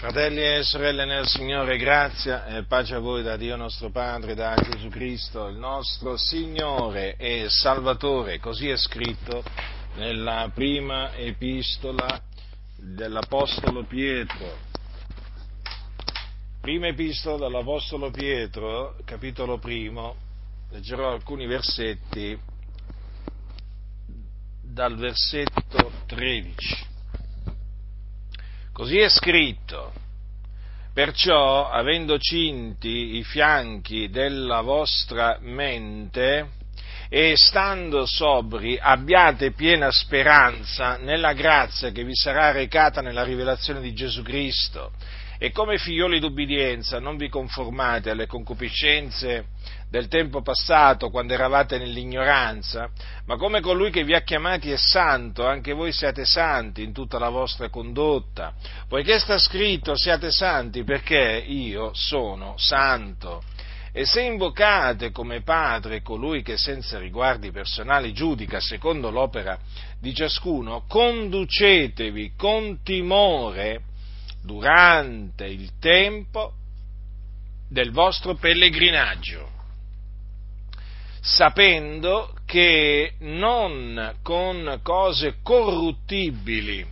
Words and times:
Fratelli 0.00 0.40
e 0.40 0.62
sorelle 0.62 1.04
nel 1.04 1.26
Signore, 1.26 1.76
grazia 1.76 2.46
e 2.46 2.64
pace 2.64 2.94
a 2.94 3.00
voi 3.00 3.22
da 3.22 3.36
Dio 3.36 3.54
nostro 3.54 3.90
Padre, 3.90 4.34
da 4.34 4.54
Gesù 4.54 4.88
Cristo, 4.88 5.46
il 5.48 5.58
nostro 5.58 6.16
Signore 6.16 7.16
e 7.16 7.50
Salvatore. 7.50 8.38
Così 8.38 8.70
è 8.70 8.78
scritto 8.78 9.44
nella 9.96 10.50
prima 10.54 11.14
epistola 11.14 12.18
dell'Apostolo 12.78 13.84
Pietro. 13.84 14.56
Prima 16.62 16.86
epistola 16.86 17.36
dell'Apostolo 17.36 18.10
Pietro, 18.10 18.96
capitolo 19.04 19.58
primo, 19.58 20.16
leggerò 20.70 21.12
alcuni 21.12 21.46
versetti 21.46 22.40
dal 24.62 24.96
versetto 24.96 25.92
13. 26.06 26.89
Così 28.80 28.98
è 28.98 29.10
scritto. 29.10 29.92
Perciò, 30.94 31.68
avendo 31.68 32.18
cinti 32.18 33.18
i 33.18 33.24
fianchi 33.24 34.08
della 34.08 34.62
vostra 34.62 35.36
mente 35.38 36.52
e 37.10 37.34
stando 37.36 38.06
sobri, 38.06 38.78
abbiate 38.80 39.52
piena 39.52 39.90
speranza 39.90 40.96
nella 40.96 41.34
grazia 41.34 41.90
che 41.90 42.04
vi 42.04 42.14
sarà 42.14 42.52
recata 42.52 43.02
nella 43.02 43.22
rivelazione 43.22 43.82
di 43.82 43.92
Gesù 43.92 44.22
Cristo. 44.22 44.92
E 45.42 45.52
come 45.52 45.78
figlioli 45.78 46.20
d'ubbidienza 46.20 47.00
non 47.00 47.16
vi 47.16 47.30
conformate 47.30 48.10
alle 48.10 48.26
concupiscenze 48.26 49.46
del 49.88 50.06
tempo 50.06 50.42
passato, 50.42 51.08
quando 51.08 51.32
eravate 51.32 51.78
nell'ignoranza, 51.78 52.90
ma 53.24 53.36
come 53.36 53.62
colui 53.62 53.90
che 53.90 54.04
vi 54.04 54.12
ha 54.12 54.20
chiamati 54.20 54.70
è 54.70 54.76
santo, 54.76 55.46
anche 55.46 55.72
voi 55.72 55.92
siate 55.92 56.26
santi 56.26 56.82
in 56.82 56.92
tutta 56.92 57.18
la 57.18 57.30
vostra 57.30 57.70
condotta, 57.70 58.52
poiché 58.86 59.18
sta 59.18 59.38
scritto 59.38 59.96
siate 59.96 60.30
santi 60.30 60.84
perché 60.84 61.42
io 61.46 61.92
sono 61.94 62.52
santo. 62.58 63.42
E 63.92 64.04
se 64.04 64.20
invocate 64.20 65.10
come 65.10 65.40
Padre 65.40 66.02
colui 66.02 66.42
che 66.42 66.58
senza 66.58 66.98
riguardi 66.98 67.50
personali 67.50 68.12
giudica 68.12 68.60
secondo 68.60 69.08
l'opera 69.10 69.58
di 69.98 70.12
ciascuno, 70.12 70.84
conducetevi 70.86 72.34
con 72.36 72.82
timore 72.82 73.84
durante 74.42 75.44
il 75.46 75.72
tempo 75.78 76.54
del 77.68 77.90
vostro 77.92 78.34
pellegrinaggio 78.34 79.58
sapendo 81.20 82.34
che 82.46 83.14
non 83.20 84.16
con 84.22 84.80
cose 84.82 85.36
corruttibili, 85.42 86.86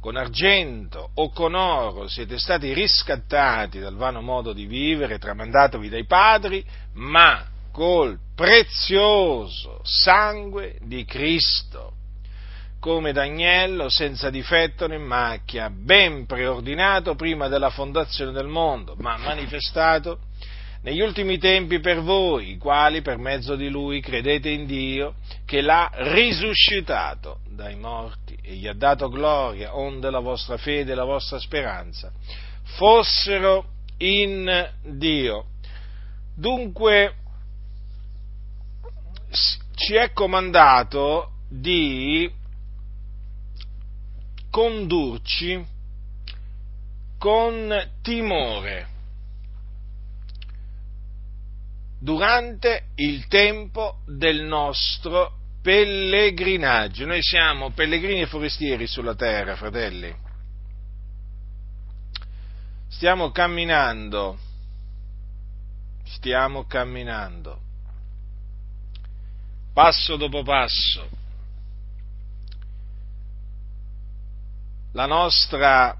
con 0.00 0.16
argento 0.16 1.10
o 1.14 1.30
con 1.30 1.54
oro 1.54 2.08
siete 2.08 2.38
stati 2.38 2.72
riscattati 2.72 3.78
dal 3.78 3.96
vano 3.96 4.20
modo 4.20 4.52
di 4.52 4.66
vivere 4.66 5.18
tramandatovi 5.18 5.88
dai 5.88 6.04
padri, 6.04 6.64
ma 6.94 7.46
col 7.72 8.18
prezioso 8.34 9.80
sangue 9.84 10.78
di 10.82 11.04
Cristo, 11.04 11.92
come 12.80 13.12
d'agnello 13.12 13.88
senza 13.88 14.30
difetto 14.30 14.86
né 14.86 14.98
macchia, 14.98 15.70
ben 15.70 16.26
preordinato 16.26 17.14
prima 17.14 17.48
della 17.48 17.70
fondazione 17.70 18.32
del 18.32 18.46
mondo, 18.46 18.94
ma 18.98 19.16
manifestato 19.16 20.20
negli 20.82 21.00
ultimi 21.00 21.38
tempi 21.38 21.80
per 21.80 22.00
voi, 22.00 22.52
i 22.52 22.56
quali 22.56 23.02
per 23.02 23.18
mezzo 23.18 23.56
di 23.56 23.68
lui 23.68 24.00
credete 24.00 24.48
in 24.48 24.64
Dio, 24.66 25.14
che 25.44 25.60
l'ha 25.60 25.90
risuscitato 25.92 27.40
dai 27.48 27.74
morti 27.74 28.38
e 28.40 28.54
gli 28.54 28.68
ha 28.68 28.74
dato 28.74 29.08
gloria, 29.08 29.76
onde 29.76 30.08
la 30.10 30.20
vostra 30.20 30.56
fede 30.56 30.92
e 30.92 30.94
la 30.94 31.04
vostra 31.04 31.38
speranza 31.40 32.12
fossero 32.62 33.70
in 33.98 34.70
Dio. 34.82 35.46
Dunque 36.36 37.14
ci 39.74 39.94
è 39.94 40.12
comandato 40.12 41.32
di 41.48 42.30
condurci 44.58 45.64
con 47.16 47.90
timore 48.02 48.88
durante 52.00 52.88
il 52.96 53.28
tempo 53.28 54.00
del 54.04 54.42
nostro 54.42 55.36
pellegrinaggio. 55.62 57.06
Noi 57.06 57.22
siamo 57.22 57.70
pellegrini 57.70 58.22
e 58.22 58.26
forestieri 58.26 58.88
sulla 58.88 59.14
terra, 59.14 59.54
fratelli. 59.54 60.12
Stiamo 62.88 63.30
camminando, 63.30 64.36
stiamo 66.02 66.64
camminando, 66.64 67.60
passo 69.72 70.16
dopo 70.16 70.42
passo. 70.42 71.26
La 74.98 75.06
nostra 75.06 75.96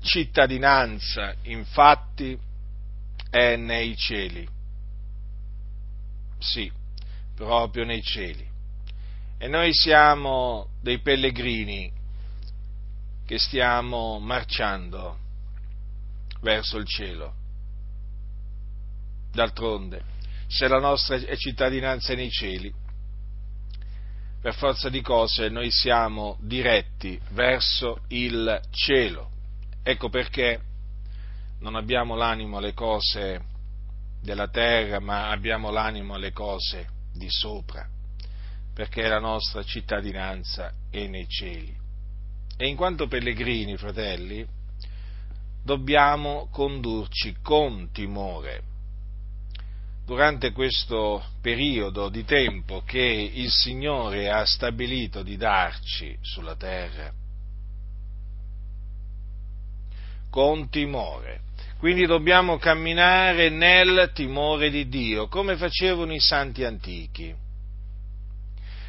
cittadinanza, 0.00 1.36
infatti, 1.42 2.36
è 3.30 3.54
nei 3.54 3.96
cieli 3.96 4.48
sì, 6.36 6.68
proprio 7.36 7.84
nei 7.84 8.02
cieli. 8.02 8.44
E 9.38 9.46
noi 9.46 9.72
siamo 9.72 10.70
dei 10.80 10.98
pellegrini 10.98 11.92
che 13.24 13.38
stiamo 13.38 14.18
marciando 14.18 15.18
verso 16.40 16.78
il 16.78 16.86
cielo. 16.88 17.34
D'altronde, 19.30 20.02
se 20.48 20.66
la 20.66 20.80
nostra 20.80 21.20
cittadinanza 21.36 22.14
è 22.14 22.16
nei 22.16 22.30
cieli, 22.30 22.74
per 24.40 24.54
forza 24.54 24.88
di 24.88 25.00
cose 25.00 25.48
noi 25.48 25.70
siamo 25.70 26.36
diretti 26.40 27.20
verso 27.30 28.00
il 28.08 28.60
cielo. 28.70 29.30
Ecco 29.82 30.08
perché 30.08 30.60
non 31.60 31.74
abbiamo 31.74 32.14
l'animo 32.14 32.58
alle 32.58 32.74
cose 32.74 33.42
della 34.20 34.48
terra, 34.48 35.00
ma 35.00 35.30
abbiamo 35.30 35.70
l'animo 35.70 36.14
alle 36.14 36.32
cose 36.32 36.88
di 37.12 37.28
sopra, 37.30 37.88
perché 38.74 39.06
la 39.06 39.20
nostra 39.20 39.62
cittadinanza 39.62 40.72
è 40.90 41.06
nei 41.06 41.28
cieli. 41.28 41.74
E 42.56 42.66
in 42.66 42.76
quanto 42.76 43.06
pellegrini, 43.06 43.76
fratelli, 43.76 44.46
dobbiamo 45.62 46.48
condurci 46.50 47.36
con 47.42 47.90
timore 47.92 48.74
durante 50.06 50.52
questo 50.52 51.22
periodo 51.42 52.08
di 52.08 52.24
tempo 52.24 52.82
che 52.86 53.00
il 53.34 53.50
Signore 53.50 54.30
ha 54.30 54.46
stabilito 54.46 55.24
di 55.24 55.36
darci 55.36 56.16
sulla 56.22 56.54
terra. 56.54 57.12
Con 60.30 60.70
timore. 60.70 61.40
Quindi 61.78 62.06
dobbiamo 62.06 62.56
camminare 62.56 63.50
nel 63.50 64.12
timore 64.14 64.70
di 64.70 64.88
Dio, 64.88 65.26
come 65.26 65.56
facevano 65.56 66.14
i 66.14 66.20
santi 66.20 66.62
antichi. 66.62 67.34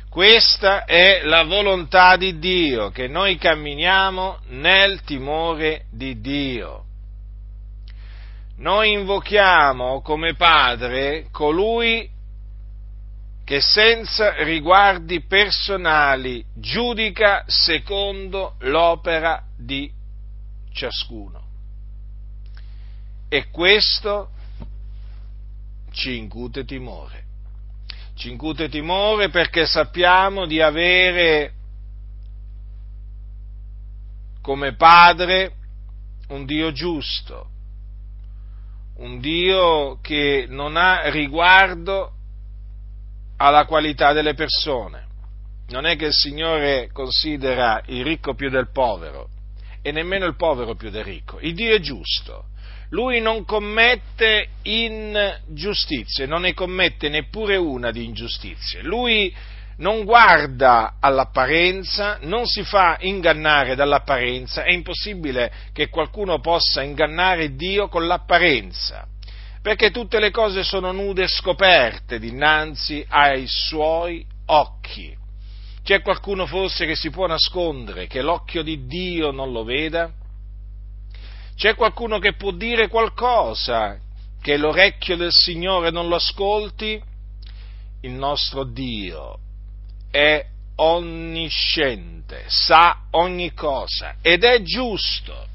Questa 0.08 0.86
è 0.86 1.22
la 1.24 1.44
volontà 1.44 2.16
di 2.16 2.38
Dio, 2.38 2.90
che 2.92 3.08
noi 3.08 3.38
camminiamo 3.38 4.40
nel 4.50 5.02
timore 5.02 5.86
di 5.92 6.22
Dio. 6.22 6.87
Noi 8.58 8.92
invochiamo 8.94 10.02
come 10.02 10.34
Padre 10.34 11.28
colui 11.32 12.10
che 13.44 13.62
senza 13.62 14.44
riguardi 14.44 15.22
personali 15.22 16.44
giudica 16.56 17.44
secondo 17.48 18.56
l'opera 18.60 19.44
di 19.56 19.90
ciascuno. 20.74 21.46
E 23.30 23.50
questo 23.50 24.32
ci 25.92 26.18
incute 26.18 26.66
timore. 26.66 27.26
Ci 28.16 28.32
incute 28.32 28.70
timore 28.70 29.30
perché 29.30 29.68
sappiamo 29.68 30.48
di 30.48 30.60
avere 30.62 31.54
come 34.42 34.76
Padre 34.76 35.54
un 36.30 36.46
Dio 36.46 36.72
giusto, 36.72 37.50
un 38.98 39.20
Dio 39.20 40.00
che 40.02 40.46
non 40.50 40.78
ha 40.78 41.10
riguardo 41.10 42.12
alla 43.38 43.66
qualità 43.66 44.14
delle 44.14 44.34
persone. 44.34 45.06
Non 45.70 45.86
è 45.86 45.96
che 45.96 46.06
il 46.06 46.14
Signore 46.14 46.90
considera 46.94 47.82
il 47.88 48.04
ricco 48.04 48.34
più 48.34 48.50
del 48.50 48.70
povero 48.72 49.30
e 49.82 49.92
nemmeno 49.92 50.26
il 50.26 50.36
povero 50.36 50.76
più 50.76 50.90
del 50.90 51.04
ricco. 51.04 51.40
Il 51.40 51.54
Dio 51.54 51.76
è 51.76 51.80
giusto 51.80 52.46
lui 52.90 53.20
non 53.20 53.44
commette 53.44 54.50
ingiustizie, 54.64 56.26
non 56.26 56.42
ne 56.42 56.54
commette 56.54 57.10
neppure 57.10 57.58
una 57.58 57.92
di 57.92 58.06
ingiustizie. 58.06 58.82
Lui 58.82 59.34
non 59.78 60.06
guarda 60.06 60.96
all'apparenza, 61.00 62.18
non 62.22 62.48
si 62.48 62.64
fa 62.64 62.98
ingannare 63.00 63.76
dall'apparenza, 63.76 64.64
è 64.64 64.72
impossibile 64.72 65.52
che 65.72 65.90
qualcuno 65.90 66.40
possa 66.40 66.82
ingannare 66.82 67.56
Dio 67.56 67.88
con 67.88 68.08
l'apparenza, 68.08 69.06
perché 69.62 69.92
tutte 69.92 70.20
le 70.20 70.32
cose 70.32 70.64
sono 70.64 70.92
nude 70.92 71.24
e 71.24 71.28
scoperte 71.28 72.18
dinanzi 72.18 73.06
ai 73.08 73.46
suoi 73.48 74.26
occhi. 74.48 75.16
C'è 75.84 76.02
qualcuno 76.02 76.48
forse 76.48 76.86
che 76.86 76.96
si 76.96 77.12
può 77.12 77.28
nascondere, 77.28 78.08
che 78.08 78.22
l'occhio 78.22 78.64
di 78.64 78.88
Dio 78.88 79.32
non 79.32 79.52
lo 79.52 79.64
veda? 79.64 80.12
C'è 81.56 81.76
qualcuno 81.76 82.20
che 82.20 82.34
può 82.34 82.52
dire 82.52 82.88
qualcosa, 82.88 83.98
che 84.42 84.58
l'orecchio 84.58 85.16
del 85.16 85.32
Signore 85.32 85.92
non 85.92 86.08
lo 86.08 86.16
ascolti? 86.16 87.02
Il 88.02 88.12
nostro 88.12 88.64
Dio 88.64 89.40
è 90.12 90.46
onnisciente, 90.76 92.44
sa 92.48 93.08
ogni 93.12 93.54
cosa 93.54 94.16
ed 94.22 94.44
è 94.44 94.62
giusto 94.62 95.48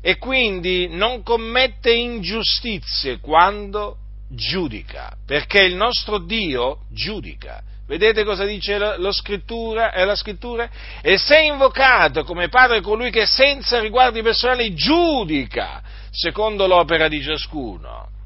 e 0.00 0.16
quindi 0.18 0.88
non 0.88 1.22
commette 1.22 1.92
ingiustizie 1.92 3.18
quando 3.18 3.96
giudica, 4.30 5.16
perché 5.26 5.62
il 5.62 5.74
nostro 5.74 6.18
Dio 6.18 6.80
giudica. 6.90 7.62
Vedete 7.86 8.22
cosa 8.22 8.44
dice 8.44 8.76
la, 8.76 9.12
scrittura, 9.12 9.92
è 9.92 10.04
la 10.04 10.14
scrittura? 10.14 10.68
E 11.00 11.16
se 11.16 11.40
invocato 11.40 12.22
come 12.22 12.48
Padre 12.48 12.82
colui 12.82 13.10
che 13.10 13.24
senza 13.24 13.80
riguardi 13.80 14.20
personali 14.20 14.74
giudica 14.74 15.82
secondo 16.10 16.66
l'opera 16.66 17.08
di 17.08 17.22
ciascuno. 17.22 18.17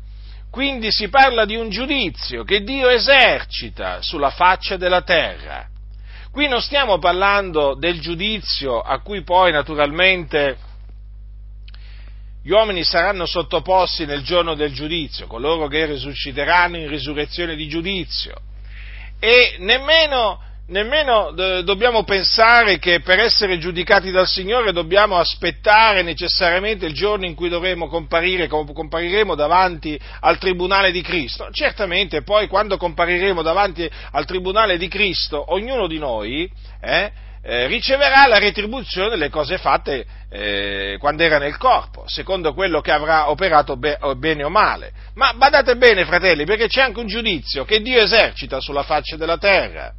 Quindi 0.52 0.92
si 0.92 1.08
parla 1.08 1.46
di 1.46 1.56
un 1.56 1.70
giudizio 1.70 2.44
che 2.44 2.62
Dio 2.62 2.90
esercita 2.90 4.02
sulla 4.02 4.28
faccia 4.28 4.76
della 4.76 5.00
terra. 5.00 5.66
Qui 6.30 6.46
non 6.46 6.60
stiamo 6.60 6.98
parlando 6.98 7.74
del 7.74 7.98
giudizio 8.00 8.78
a 8.78 9.00
cui 9.00 9.22
poi 9.22 9.50
naturalmente 9.50 10.58
gli 12.42 12.50
uomini 12.50 12.84
saranno 12.84 13.24
sottoposti 13.24 14.04
nel 14.04 14.22
giorno 14.22 14.54
del 14.54 14.74
giudizio, 14.74 15.26
coloro 15.26 15.68
che 15.68 15.86
risusciteranno 15.86 16.76
in 16.76 16.88
risurrezione 16.88 17.56
di 17.56 17.66
giudizio 17.66 18.34
e 19.18 19.56
nemmeno, 19.58 20.38
nemmeno 20.68 21.32
d- 21.32 21.62
dobbiamo 21.62 22.04
pensare 22.04 22.78
che 22.78 23.00
per 23.00 23.18
essere 23.18 23.58
giudicati 23.58 24.10
dal 24.10 24.26
Signore 24.26 24.72
dobbiamo 24.72 25.18
aspettare 25.18 26.02
necessariamente 26.02 26.86
il 26.86 26.94
giorno 26.94 27.26
in 27.26 27.34
cui 27.34 27.48
dovremo 27.48 27.88
comparire, 27.88 28.48
compariremo 28.48 29.34
davanti 29.34 29.98
al 30.20 30.38
Tribunale 30.38 30.90
di 30.92 31.02
Cristo. 31.02 31.48
Certamente 31.50 32.22
poi 32.22 32.48
quando 32.48 32.76
compariremo 32.76 33.42
davanti 33.42 33.88
al 34.12 34.24
Tribunale 34.24 34.78
di 34.78 34.88
Cristo, 34.88 35.52
ognuno 35.52 35.86
di 35.86 35.98
noi, 35.98 36.50
eh, 36.80 37.10
eh, 37.44 37.66
riceverà 37.66 38.28
la 38.28 38.38
retribuzione 38.38 39.08
delle 39.08 39.28
cose 39.28 39.58
fatte 39.58 40.06
eh, 40.30 40.96
quando 41.00 41.24
era 41.24 41.38
nel 41.38 41.56
corpo, 41.56 42.04
secondo 42.06 42.54
quello 42.54 42.80
che 42.80 42.92
avrà 42.92 43.30
operato 43.30 43.76
be- 43.76 43.98
bene 44.16 44.44
o 44.44 44.48
male. 44.48 44.92
Ma 45.14 45.32
badate 45.34 45.76
bene, 45.76 46.04
fratelli, 46.04 46.44
perché 46.44 46.68
c'è 46.68 46.82
anche 46.82 47.00
un 47.00 47.08
giudizio 47.08 47.64
che 47.64 47.82
Dio 47.82 48.00
esercita 48.00 48.60
sulla 48.60 48.84
faccia 48.84 49.16
della 49.16 49.38
terra. 49.38 49.92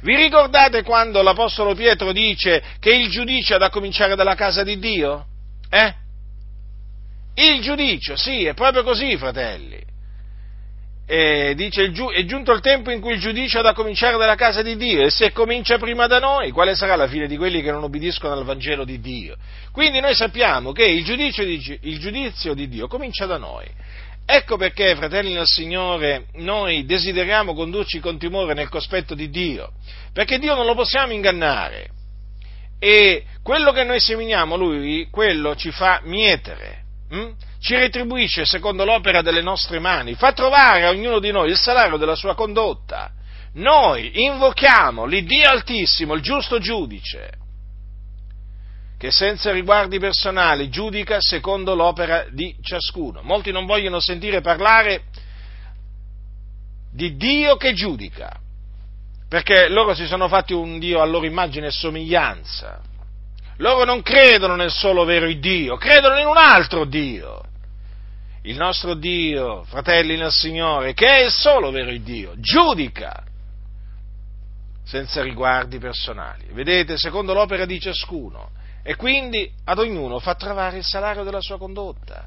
Vi 0.00 0.16
ricordate 0.16 0.82
quando 0.82 1.22
l'Apostolo 1.22 1.74
Pietro 1.74 2.12
dice 2.12 2.62
che 2.80 2.94
il 2.94 3.10
giudizio 3.10 3.56
ha 3.56 3.58
da 3.58 3.70
cominciare 3.70 4.16
dalla 4.16 4.34
casa 4.34 4.62
di 4.62 4.78
Dio? 4.78 5.26
Eh? 5.70 5.94
Il 7.34 7.60
giudizio, 7.60 8.16
sì, 8.16 8.44
è 8.44 8.54
proprio 8.54 8.82
così, 8.82 9.16
fratelli 9.16 9.90
eh, 11.12 11.52
dice 11.54 11.84
è 11.84 12.24
giunto 12.24 12.52
il 12.52 12.60
tempo 12.60 12.90
in 12.90 13.00
cui 13.00 13.12
il 13.12 13.20
giudizio 13.20 13.58
ha 13.58 13.62
da 13.62 13.74
cominciare 13.74 14.16
dalla 14.16 14.34
casa 14.34 14.62
di 14.62 14.76
Dio 14.76 15.02
e 15.02 15.10
se 15.10 15.30
comincia 15.32 15.76
prima 15.76 16.06
da 16.06 16.18
noi, 16.18 16.52
quale 16.52 16.74
sarà 16.74 16.96
la 16.96 17.06
fine 17.06 17.26
di 17.26 17.36
quelli 17.36 17.60
che 17.60 17.70
non 17.70 17.82
obbediscono 17.82 18.32
al 18.32 18.44
Vangelo 18.44 18.84
di 18.84 18.98
Dio? 18.98 19.36
Quindi 19.72 20.00
noi 20.00 20.14
sappiamo 20.14 20.72
che 20.72 20.86
il 20.86 21.04
giudizio 21.04 21.44
di, 21.44 21.78
il 21.82 21.98
giudizio 21.98 22.54
di 22.54 22.66
Dio 22.66 22.86
comincia 22.86 23.26
da 23.26 23.36
noi. 23.36 23.66
Ecco 24.24 24.56
perché, 24.56 24.94
fratelli 24.94 25.34
del 25.34 25.46
Signore, 25.46 26.26
noi 26.34 26.84
desideriamo 26.84 27.54
condurci 27.54 28.00
con 28.00 28.18
timore 28.18 28.54
nel 28.54 28.68
cospetto 28.68 29.14
di 29.14 29.28
Dio, 29.30 29.72
perché 30.12 30.38
Dio 30.38 30.54
non 30.54 30.66
lo 30.66 30.74
possiamo 30.74 31.12
ingannare 31.12 31.90
e 32.78 33.24
quello 33.42 33.72
che 33.72 33.84
noi 33.84 34.00
seminiamo 34.00 34.56
Lui, 34.56 35.08
quello 35.10 35.54
ci 35.54 35.70
fa 35.70 36.00
mietere. 36.04 36.80
Hm? 37.10 37.32
ci 37.62 37.76
retribuisce 37.76 38.44
secondo 38.44 38.84
l'opera 38.84 39.22
delle 39.22 39.40
nostre 39.40 39.78
mani, 39.78 40.14
fa 40.14 40.32
trovare 40.32 40.84
a 40.84 40.90
ognuno 40.90 41.20
di 41.20 41.30
noi 41.30 41.50
il 41.50 41.56
salario 41.56 41.96
della 41.96 42.16
sua 42.16 42.34
condotta. 42.34 43.12
Noi 43.54 44.24
invochiamo 44.24 45.04
l'Iddio 45.04 45.48
Altissimo, 45.48 46.14
il 46.14 46.22
giusto 46.22 46.58
giudice, 46.58 47.30
che 49.02 49.10
senza 49.10 49.50
riguardi 49.50 49.98
personali 49.98 50.68
giudica 50.68 51.16
secondo 51.18 51.74
l'opera 51.74 52.26
di 52.30 52.54
ciascuno. 52.62 53.20
Molti 53.22 53.50
non 53.50 53.66
vogliono 53.66 53.98
sentire 53.98 54.40
parlare 54.40 55.06
di 56.92 57.16
Dio 57.16 57.56
che 57.56 57.72
giudica, 57.72 58.38
perché 59.28 59.68
loro 59.68 59.92
si 59.92 60.06
sono 60.06 60.28
fatti 60.28 60.52
un 60.52 60.78
Dio 60.78 61.00
a 61.00 61.04
loro 61.04 61.26
immagine 61.26 61.66
e 61.66 61.70
somiglianza. 61.72 62.80
Loro 63.56 63.82
non 63.82 64.02
credono 64.02 64.54
nel 64.54 64.70
solo 64.70 65.02
vero 65.02 65.28
Dio, 65.32 65.76
credono 65.78 66.20
in 66.20 66.28
un 66.28 66.36
altro 66.36 66.84
Dio 66.84 67.40
il 68.42 68.56
nostro 68.56 68.94
Dio, 68.94 69.64
fratelli 69.64 70.16
nel 70.16 70.30
Signore, 70.30 70.94
che 70.94 71.06
è 71.06 71.24
il 71.24 71.32
solo 71.32 71.72
vero 71.72 71.90
Dio, 71.96 72.34
giudica 72.36 73.24
senza 74.84 75.22
riguardi 75.22 75.78
personali. 75.80 76.46
Vedete, 76.52 76.96
secondo 76.96 77.34
l'opera 77.34 77.64
di 77.64 77.80
ciascuno. 77.80 78.60
E 78.82 78.96
quindi 78.96 79.50
ad 79.64 79.78
ognuno 79.78 80.18
fa 80.18 80.34
trovare 80.34 80.78
il 80.78 80.84
salario 80.84 81.22
della 81.22 81.40
sua 81.40 81.58
condotta. 81.58 82.26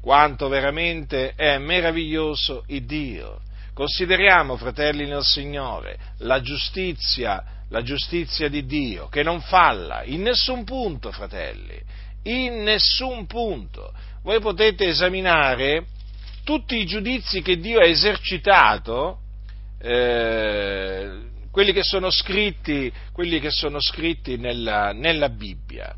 Quanto 0.00 0.48
veramente 0.48 1.34
è 1.34 1.58
meraviglioso 1.58 2.64
il 2.68 2.84
Dio. 2.84 3.40
Consideriamo, 3.72 4.56
fratelli 4.56 5.06
nel 5.06 5.24
Signore, 5.24 5.98
la 6.18 6.40
giustizia, 6.40 7.42
la 7.70 7.82
giustizia 7.82 8.48
di 8.48 8.66
Dio, 8.66 9.08
che 9.08 9.22
non 9.22 9.40
falla 9.40 10.04
in 10.04 10.22
nessun 10.22 10.62
punto, 10.62 11.10
fratelli, 11.10 11.80
in 12.24 12.62
nessun 12.62 13.26
punto 13.26 13.92
voi 14.22 14.40
potete 14.40 14.86
esaminare 14.86 15.86
tutti 16.44 16.76
i 16.78 16.86
giudizi 16.86 17.42
che 17.42 17.58
Dio 17.58 17.78
ha 17.78 17.86
esercitato, 17.86 19.18
eh, 19.78 21.10
quelli 21.54 21.72
che 21.72 21.84
sono 21.84 22.10
scritti, 22.10 22.92
che 23.14 23.50
sono 23.50 23.80
scritti 23.80 24.36
nella, 24.36 24.90
nella 24.90 25.28
Bibbia. 25.28 25.94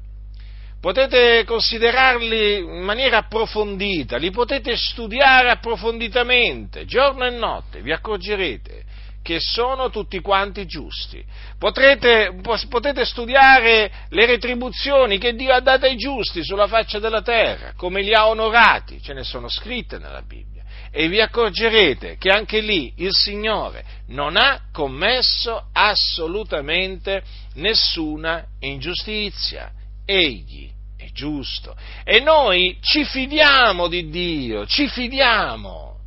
Potete 0.79 1.45
considerarli 1.47 2.59
in 2.59 2.83
maniera 2.83 3.17
approfondita, 3.17 4.19
li 4.19 4.31
potete 4.31 4.77
studiare 4.77 5.49
approfonditamente, 5.49 6.85
giorno 6.85 7.25
e 7.25 7.31
notte, 7.31 7.81
vi 7.81 7.91
accorgerete 7.91 8.85
che 9.23 9.39
sono 9.41 9.89
tutti 9.89 10.21
quanti 10.21 10.67
giusti. 10.67 11.25
Potrete, 11.59 12.39
potete 12.69 13.07
studiare 13.07 13.91
le 14.11 14.27
retribuzioni 14.27 15.17
che 15.17 15.35
Dio 15.35 15.55
ha 15.55 15.61
date 15.61 15.87
ai 15.87 15.97
giusti 15.97 16.45
sulla 16.45 16.67
faccia 16.67 16.99
della 16.99 17.23
terra, 17.23 17.73
come 17.77 18.03
li 18.03 18.13
ha 18.13 18.29
onorati, 18.29 19.01
ce 19.01 19.15
ne 19.15 19.25
sono 19.25 19.49
scritte 19.49 19.97
nella 19.97 20.21
Bibbia. 20.21 20.56
E 20.99 21.09
vi 21.09 21.21
accorgerete 21.21 22.17
che 22.19 22.31
anche 22.31 22.61
lì 22.61 22.91
il 22.97 23.13
Signore 23.13 23.85
non 24.07 24.39
ha 24.39 24.63
commesso 24.73 25.67
assolutamente 25.71 27.23
nessuna 27.57 28.43
ingiustizia. 28.61 29.71
Egli 30.07 30.71
è 30.97 31.11
giusto. 31.13 31.77
E 32.03 32.21
noi 32.21 32.79
ci 32.81 33.05
fidiamo 33.05 33.89
di 33.89 34.09
Dio, 34.09 34.65
ci 34.65 34.89
fidiamo. 34.89 35.99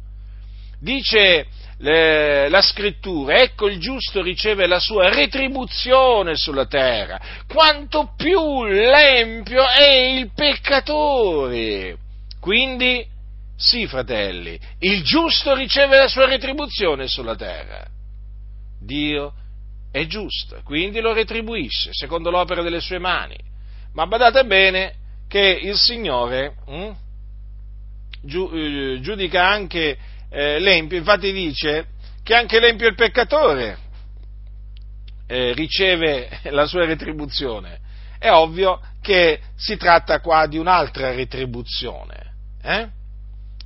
Dice 0.80 1.46
le, 1.78 2.50
la 2.50 2.62
scrittura, 2.64 3.42
ecco 3.42 3.68
il 3.68 3.80
giusto 3.80 4.24
riceve 4.24 4.66
la 4.66 4.80
sua 4.80 5.14
retribuzione 5.14 6.36
sulla 6.36 6.66
terra, 6.66 7.22
quanto 7.48 8.14
più 8.18 8.66
l'empio 8.66 9.68
è 9.68 10.18
il 10.18 10.32
peccatore. 10.34 11.96
Quindi, 12.40 13.06
sì 13.60 13.86
fratelli, 13.88 14.58
il 14.80 15.04
giusto 15.04 15.54
riceve 15.54 15.98
la 15.98 16.08
sua 16.08 16.26
retribuzione 16.26 17.10
sulla 17.10 17.36
terra. 17.36 17.86
Dio 18.80 19.34
è 19.92 20.06
giusto, 20.06 20.62
quindi 20.64 21.02
lo 21.02 21.12
retribuisce 21.12 21.90
secondo 21.92 22.30
l'opera 22.30 22.62
delle 22.62 22.80
sue 22.80 23.00
mani. 23.00 23.36
Ma 23.94 24.08
badate 24.08 24.46
bene 24.46 24.94
che 25.28 25.60
il 25.62 25.76
Signore 25.76 26.56
hm, 26.66 26.96
giudica 29.02 29.46
anche 29.46 29.98
eh, 30.30 30.60
l'empio, 30.60 30.98
infatti 30.98 31.34
dice 31.34 31.88
che 32.24 32.36
anche 32.36 32.62
l'empio 32.62 32.88
il 32.88 32.96
peccatore 32.96 33.78
eh, 35.28 35.52
riceve 35.54 36.40
la 36.44 36.66
sua 36.66 36.86
retribuzione. 36.86 37.80
È 38.18 38.30
ovvio 38.32 38.80
che 39.02 39.42
si 39.58 39.76
tratta 39.76 40.22
qua 40.22 40.48
di 40.48 40.58
un'altra 40.58 41.12
retribuzione, 41.12 42.34
eh? 42.62 42.98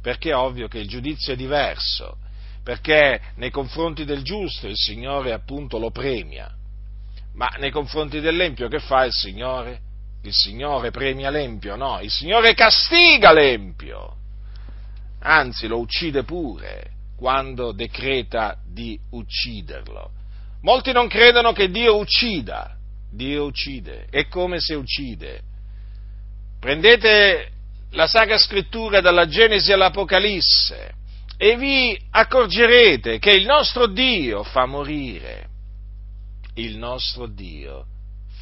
Perché 0.04 0.32
è 0.32 0.36
ovvio 0.36 0.68
che 0.68 0.80
il 0.80 0.90
giudizio 0.90 1.32
è 1.32 1.38
diverso, 1.38 2.18
perché 2.62 3.22
nei 3.36 3.52
confronti 3.52 4.04
del 4.04 4.22
giusto 4.22 4.68
il 4.68 4.76
Signore 4.76 5.32
appunto 5.32 5.80
lo 5.80 5.92
premia, 5.92 6.54
ma 7.36 7.48
nei 7.58 7.72
confronti 7.72 8.20
dell'empio 8.20 8.68
che 8.68 8.80
fa 8.80 9.06
il 9.06 9.14
Signore? 9.14 9.80
Il 10.24 10.34
Signore 10.34 10.92
premia 10.92 11.30
l'empio? 11.30 11.78
No, 11.78 12.02
il 12.02 12.12
Signore 12.12 12.54
castiga 12.54 13.32
l'empio, 13.32 14.18
anzi 15.20 15.68
lo 15.68 15.80
uccide 15.80 16.24
pure 16.24 16.92
quando 17.16 17.72
decreta 17.72 18.58
di 18.62 19.00
ucciderlo. 19.12 20.12
Molti 20.64 20.92
non 20.92 21.08
credono 21.08 21.54
che 21.54 21.70
Dio 21.70 21.96
uccida, 21.96 22.76
Dio 23.10 23.46
uccide, 23.46 24.08
è 24.10 24.28
come 24.28 24.60
se 24.60 24.76
uccide. 24.76 25.42
Prendete 26.60 27.53
la 27.94 28.08
Sacra 28.08 28.38
Scrittura 28.38 29.02
dalla 29.02 29.28
Genesi 29.28 29.72
all'Apocalisse 29.72 30.92
e 31.38 31.58
vi 31.58 32.00
accorgerete 32.12 33.20
che 33.20 33.32
il 33.32 33.46
nostro 33.46 33.88
Dio 33.88 34.44
fa 34.44 34.66
morire. 34.66 35.48
Il 36.56 36.78
nostro 36.78 37.28
Dio 37.28 37.86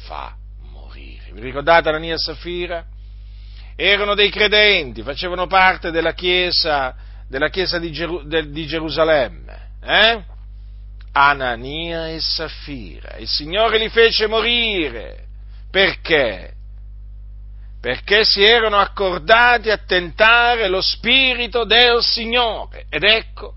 fa 0.04 0.34
morire. 0.70 1.32
Vi 1.32 1.40
ricordate 1.40 1.88
Anania 1.88 2.14
e 2.14 2.18
Safira? 2.18 2.84
Erano 3.74 4.14
dei 4.14 4.30
credenti, 4.30 5.02
facevano 5.02 5.46
parte 5.46 5.90
della 5.90 6.12
Chiesa, 6.12 6.94
della 7.26 7.48
chiesa 7.48 7.78
di, 7.78 7.90
Geru- 7.90 8.24
di, 8.24 8.66
Gerusalemme. 8.66 9.70
Eh? 9.82 10.22
Anania 11.12 12.08
e 12.08 12.20
Safira. 12.20 13.16
Il 13.16 13.28
Signore 13.28 13.78
li 13.78 13.88
fece 13.88 14.26
morire. 14.26 15.26
Perché? 15.70 16.52
Perché 17.82 18.24
si 18.24 18.44
erano 18.44 18.76
accordati 18.76 19.68
a 19.68 19.76
tentare 19.76 20.68
lo 20.68 20.80
Spirito 20.80 21.64
del 21.64 22.00
Signore. 22.00 22.86
Ed 22.88 23.02
ecco 23.02 23.54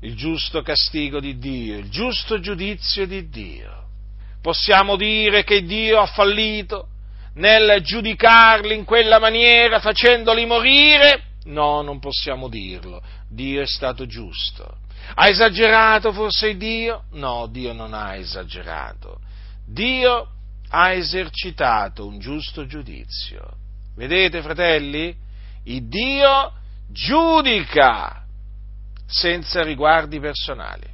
il 0.00 0.16
giusto 0.16 0.62
castigo 0.62 1.20
di 1.20 1.36
Dio, 1.36 1.76
il 1.76 1.90
giusto 1.90 2.40
giudizio 2.40 3.06
di 3.06 3.28
Dio. 3.28 3.84
Possiamo 4.40 4.96
dire 4.96 5.44
che 5.44 5.62
Dio 5.62 6.00
ha 6.00 6.06
fallito 6.06 6.88
nel 7.34 7.82
giudicarli 7.82 8.74
in 8.74 8.84
quella 8.84 9.18
maniera, 9.18 9.78
facendoli 9.78 10.46
morire? 10.46 11.24
No, 11.44 11.82
non 11.82 11.98
possiamo 11.98 12.48
dirlo. 12.48 13.02
Dio 13.28 13.60
è 13.60 13.66
stato 13.66 14.06
giusto. 14.06 14.78
Ha 15.16 15.28
esagerato 15.28 16.12
forse 16.12 16.56
Dio? 16.56 17.04
No, 17.12 17.46
Dio 17.46 17.74
non 17.74 17.92
ha 17.92 18.16
esagerato. 18.16 19.20
Dio 19.66 20.28
ha 20.74 20.92
esercitato 20.92 22.06
un 22.06 22.18
giusto 22.18 22.64
giudizio. 22.64 23.56
Vedete, 23.94 24.40
fratelli? 24.40 25.14
Il 25.64 25.86
Dio 25.86 26.52
giudica 26.88 28.24
senza 29.06 29.62
riguardi 29.62 30.18
personali, 30.18 30.86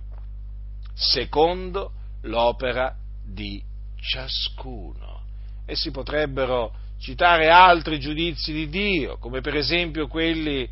secondo 0.95 1.93
l'opera 2.23 2.93
di 3.25 3.63
ciascuno. 4.01 5.23
E 5.65 5.77
si 5.77 5.93
potrebbero 5.93 6.75
citare 6.99 7.49
altri 7.49 8.01
giudizi 8.01 8.53
di 8.53 8.69
Dio, 8.69 9.17
come 9.19 9.41
per 9.41 9.55
esempio 9.55 10.09
quelli 10.09 10.69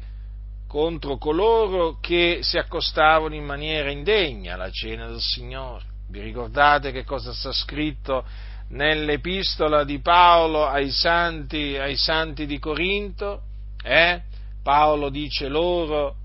contro 0.66 1.16
coloro 1.16 1.98
che 2.00 2.40
si 2.42 2.58
accostavano 2.58 3.36
in 3.36 3.44
maniera 3.44 3.88
indegna 3.88 4.54
alla 4.54 4.70
cena 4.70 5.06
del 5.06 5.20
Signore. 5.20 5.84
Vi 6.08 6.20
ricordate 6.20 6.90
che 6.90 7.04
cosa 7.04 7.32
sta 7.32 7.52
scritto 7.52 8.24
nell'epistola 8.70 9.84
di 9.84 10.00
Paolo 10.00 10.66
ai 10.66 10.90
santi, 10.90 11.76
ai 11.76 11.96
santi 11.96 12.46
di 12.46 12.58
Corinto? 12.58 13.42
Eh? 13.82 14.20
Paolo 14.62 15.10
dice 15.10 15.48
loro 15.48 16.16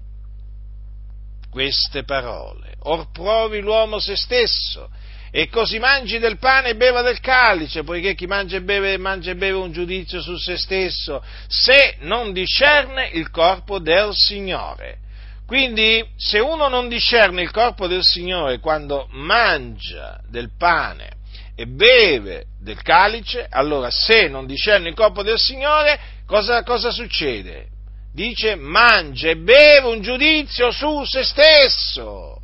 queste 1.51 2.03
parole. 2.03 2.73
Or 2.83 3.11
provi 3.11 3.59
l'uomo 3.59 3.99
se 3.99 4.15
stesso 4.15 4.89
e 5.29 5.47
così 5.47 5.79
mangi 5.79 6.19
del 6.19 6.37
pane 6.37 6.69
e 6.69 6.75
beva 6.75 7.01
del 7.01 7.19
calice, 7.19 7.83
poiché 7.83 8.15
chi 8.15 8.25
mangia 8.25 8.57
e 8.57 8.61
beve, 8.61 8.97
mangia 8.97 9.31
e 9.31 9.35
beve 9.35 9.57
un 9.57 9.71
giudizio 9.71 10.21
su 10.21 10.35
se 10.35 10.57
stesso, 10.57 11.23
se 11.47 11.97
non 11.99 12.33
discerne 12.33 13.09
il 13.13 13.29
corpo 13.29 13.79
del 13.79 14.13
Signore. 14.13 14.97
Quindi, 15.45 16.05
se 16.17 16.39
uno 16.39 16.67
non 16.67 16.89
discerne 16.89 17.41
il 17.41 17.51
corpo 17.51 17.87
del 17.87 18.03
Signore 18.03 18.59
quando 18.59 19.07
mangia 19.11 20.19
del 20.29 20.49
pane 20.57 21.19
e 21.55 21.65
beve 21.67 22.45
del 22.59 22.81
calice, 22.81 23.45
allora 23.49 23.89
se 23.89 24.27
non 24.27 24.45
discerne 24.45 24.89
il 24.89 24.95
corpo 24.95 25.23
del 25.23 25.37
Signore, 25.37 25.99
cosa, 26.25 26.63
cosa 26.63 26.91
succede? 26.91 27.67
Dice 28.13 28.55
mangia 28.55 29.29
e 29.29 29.37
beve 29.37 29.87
un 29.87 30.01
giudizio 30.01 30.71
su 30.71 31.03
se 31.05 31.23
stesso. 31.23 32.39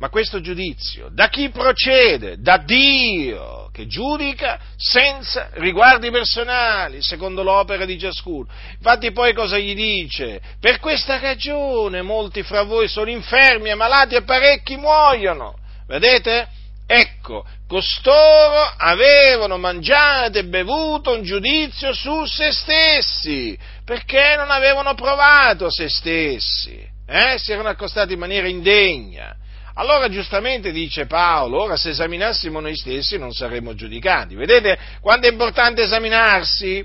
Ma 0.00 0.08
questo 0.08 0.40
giudizio 0.40 1.10
da 1.12 1.28
chi 1.28 1.50
procede? 1.50 2.40
Da 2.40 2.56
Dio, 2.56 3.68
che 3.70 3.86
giudica 3.86 4.58
senza 4.74 5.50
riguardi 5.52 6.10
personali, 6.10 7.02
secondo 7.02 7.42
l'opera 7.42 7.84
di 7.84 7.98
ciascuno. 7.98 8.48
Infatti 8.72 9.12
poi 9.12 9.34
cosa 9.34 9.58
gli 9.58 9.74
dice? 9.74 10.40
Per 10.58 10.80
questa 10.80 11.20
ragione 11.20 12.00
molti 12.00 12.42
fra 12.42 12.62
voi 12.62 12.88
sono 12.88 13.10
infermi 13.10 13.68
e 13.68 13.74
malati 13.74 14.14
e 14.14 14.22
parecchi 14.22 14.76
muoiono. 14.76 15.58
Vedete? 15.86 16.48
Ecco, 16.92 17.46
costoro 17.68 18.74
avevano 18.76 19.58
mangiato 19.58 20.38
e 20.38 20.44
bevuto 20.44 21.12
un 21.12 21.22
giudizio 21.22 21.92
su 21.92 22.24
se 22.24 22.50
stessi, 22.50 23.56
perché 23.84 24.34
non 24.36 24.50
avevano 24.50 24.94
provato 24.94 25.70
se 25.70 25.88
stessi, 25.88 26.84
eh? 27.06 27.38
si 27.38 27.52
erano 27.52 27.68
accostati 27.68 28.14
in 28.14 28.18
maniera 28.18 28.48
indegna 28.48 29.36
allora 29.74 30.08
giustamente 30.08 30.72
dice 30.72 31.06
Paolo, 31.06 31.62
ora 31.62 31.76
se 31.76 31.90
esaminassimo 31.90 32.58
noi 32.60 32.76
stessi 32.76 33.16
non 33.18 33.32
saremmo 33.32 33.74
giudicati. 33.74 34.34
Vedete 34.34 34.76
quanto 35.00 35.28
è 35.28 35.30
importante 35.30 35.82
esaminarsi? 35.82 36.84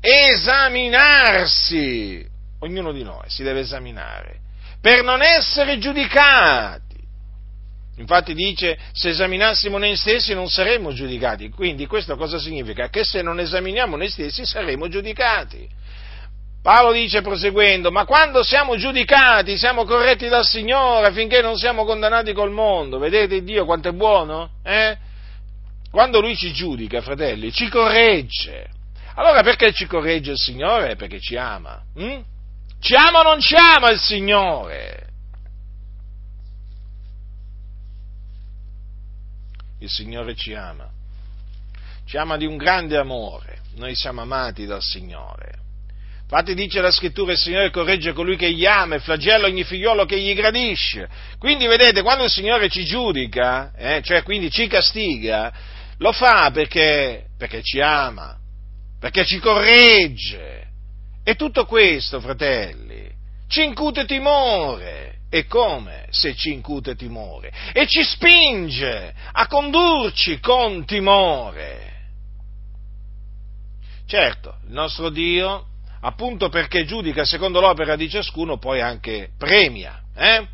Esaminarsi! 0.00 1.60
Ognuno 2.60 2.92
di 2.92 3.02
noi 3.04 3.28
si 3.28 3.42
deve 3.42 3.60
esaminare 3.60 4.40
per 4.80 5.04
non 5.04 5.22
essere 5.22 5.78
giudicati. 5.78 6.91
Infatti 8.02 8.34
dice 8.34 8.76
se 8.92 9.10
esaminassimo 9.10 9.78
noi 9.78 9.96
stessi 9.96 10.34
non 10.34 10.48
saremmo 10.48 10.92
giudicati. 10.92 11.48
Quindi 11.50 11.86
questo 11.86 12.16
cosa 12.16 12.38
significa? 12.38 12.88
Che 12.88 13.04
se 13.04 13.22
non 13.22 13.38
esaminiamo 13.38 13.96
noi 13.96 14.10
stessi 14.10 14.44
saremo 14.44 14.88
giudicati. 14.88 15.68
Paolo 16.60 16.92
dice 16.92 17.22
proseguendo, 17.22 17.90
ma 17.90 18.04
quando 18.04 18.42
siamo 18.42 18.76
giudicati 18.76 19.56
siamo 19.56 19.84
corretti 19.84 20.28
dal 20.28 20.44
Signore 20.44 21.06
affinché 21.06 21.40
non 21.40 21.56
siamo 21.56 21.84
condannati 21.84 22.32
col 22.32 22.50
mondo. 22.50 22.98
Vedete 22.98 23.42
Dio 23.42 23.64
quanto 23.64 23.88
è 23.88 23.92
buono? 23.92 24.50
Eh? 24.64 24.96
Quando 25.90 26.20
Lui 26.20 26.36
ci 26.36 26.52
giudica, 26.52 27.00
fratelli, 27.02 27.52
ci 27.52 27.68
corregge. 27.68 28.66
Allora 29.14 29.42
perché 29.42 29.72
ci 29.72 29.86
corregge 29.86 30.32
il 30.32 30.38
Signore? 30.38 30.96
Perché 30.96 31.20
ci 31.20 31.36
ama. 31.36 31.82
Hm? 31.96 32.20
Ci 32.80 32.94
ama 32.96 33.20
o 33.20 33.22
non 33.22 33.40
ci 33.40 33.54
ama 33.54 33.90
il 33.90 34.00
Signore? 34.00 35.11
Il 39.82 39.90
Signore 39.90 40.36
ci 40.36 40.54
ama. 40.54 40.88
Ci 42.06 42.16
ama 42.16 42.36
di 42.36 42.46
un 42.46 42.56
grande 42.56 42.96
amore. 42.96 43.58
Noi 43.74 43.96
siamo 43.96 44.20
amati 44.20 44.64
dal 44.64 44.80
Signore. 44.80 45.58
Infatti 46.22 46.54
dice 46.54 46.80
la 46.80 46.92
scrittura, 46.92 47.32
il 47.32 47.38
Signore 47.38 47.70
corregge 47.70 48.12
colui 48.12 48.36
che 48.36 48.52
gli 48.52 48.64
ama 48.64 48.94
e 48.94 49.00
flagella 49.00 49.48
ogni 49.48 49.64
figliolo 49.64 50.04
che 50.04 50.20
gli 50.20 50.34
gradisce. 50.34 51.08
Quindi 51.36 51.66
vedete, 51.66 52.02
quando 52.02 52.22
il 52.22 52.30
Signore 52.30 52.68
ci 52.68 52.84
giudica, 52.84 53.72
eh, 53.76 54.02
cioè 54.04 54.22
quindi 54.22 54.52
ci 54.52 54.68
castiga, 54.68 55.52
lo 55.98 56.12
fa 56.12 56.52
perché, 56.52 57.26
perché 57.36 57.60
ci 57.62 57.80
ama, 57.80 58.38
perché 59.00 59.24
ci 59.24 59.40
corregge. 59.40 60.68
E 61.24 61.34
tutto 61.34 61.66
questo, 61.66 62.20
fratelli, 62.20 63.10
ci 63.48 63.64
incute 63.64 64.04
timore. 64.04 65.11
E 65.34 65.46
come 65.46 66.08
se 66.10 66.34
ci 66.34 66.52
incute 66.52 66.94
timore? 66.94 67.50
E 67.72 67.86
ci 67.86 68.04
spinge 68.04 69.14
a 69.32 69.46
condurci 69.46 70.38
con 70.40 70.84
timore. 70.84 71.90
Certo, 74.06 74.58
il 74.66 74.74
nostro 74.74 75.08
Dio 75.08 75.68
appunto 76.02 76.50
perché 76.50 76.84
giudica 76.84 77.24
secondo 77.24 77.60
l'opera 77.60 77.96
di 77.96 78.10
ciascuno, 78.10 78.58
poi 78.58 78.82
anche 78.82 79.30
premia. 79.38 80.02
Eh, 80.14 80.46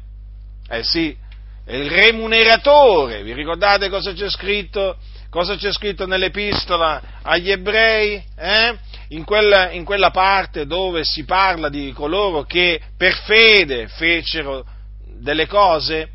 eh 0.69 0.85
sì, 0.85 1.17
è 1.65 1.75
il 1.75 1.91
remuneratore. 1.91 3.25
Vi 3.25 3.33
ricordate 3.33 3.89
cosa 3.89 4.13
c'è 4.13 4.31
scritto? 4.31 4.97
Cosa 5.31 5.57
c'è 5.57 5.71
scritto 5.73 6.07
nell'epistola 6.07 7.03
agli 7.23 7.51
ebrei? 7.51 8.23
Eh? 8.35 8.75
In, 9.09 9.25
quella, 9.25 9.71
in 9.71 9.85
quella 9.85 10.11
parte 10.11 10.65
dove 10.65 11.05
si 11.05 11.25
parla 11.25 11.69
di 11.69 11.93
coloro 11.93 12.45
che 12.45 12.81
per 12.97 13.15
fede 13.15 13.89
fecero 13.89 14.65
delle 15.21 15.47
cose, 15.47 16.09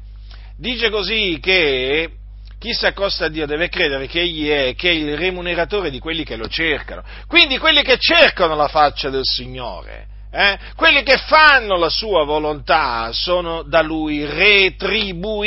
dice 0.57 0.89
così 0.89 1.37
che 1.39 2.09
chi 2.57 2.73
si 2.73 2.87
accosta 2.87 3.25
a 3.25 3.29
Dio 3.29 3.45
deve 3.45 3.69
credere 3.69 4.07
che 4.07 4.21
Egli 4.21 4.47
è, 4.47 4.73
che 4.73 4.89
è 4.89 4.93
il 4.93 5.15
remuneratore 5.15 5.91
di 5.91 5.99
quelli 5.99 6.23
che 6.23 6.35
lo 6.35 6.47
cercano. 6.47 7.03
Quindi 7.27 7.59
quelli 7.59 7.83
che 7.83 7.97
cercano 7.99 8.55
la 8.55 8.67
faccia 8.67 9.11
del 9.11 9.25
Signore, 9.25 10.07
Eh? 10.31 10.57
Quelli 10.75 11.03
che 11.03 11.17
fanno 11.17 11.77
la 11.77 11.89
sua 11.89 12.23
volontà 12.23 13.11
sono 13.11 13.61
da 13.61 13.83
lui 13.83 14.25
retribuiti. 14.25 15.41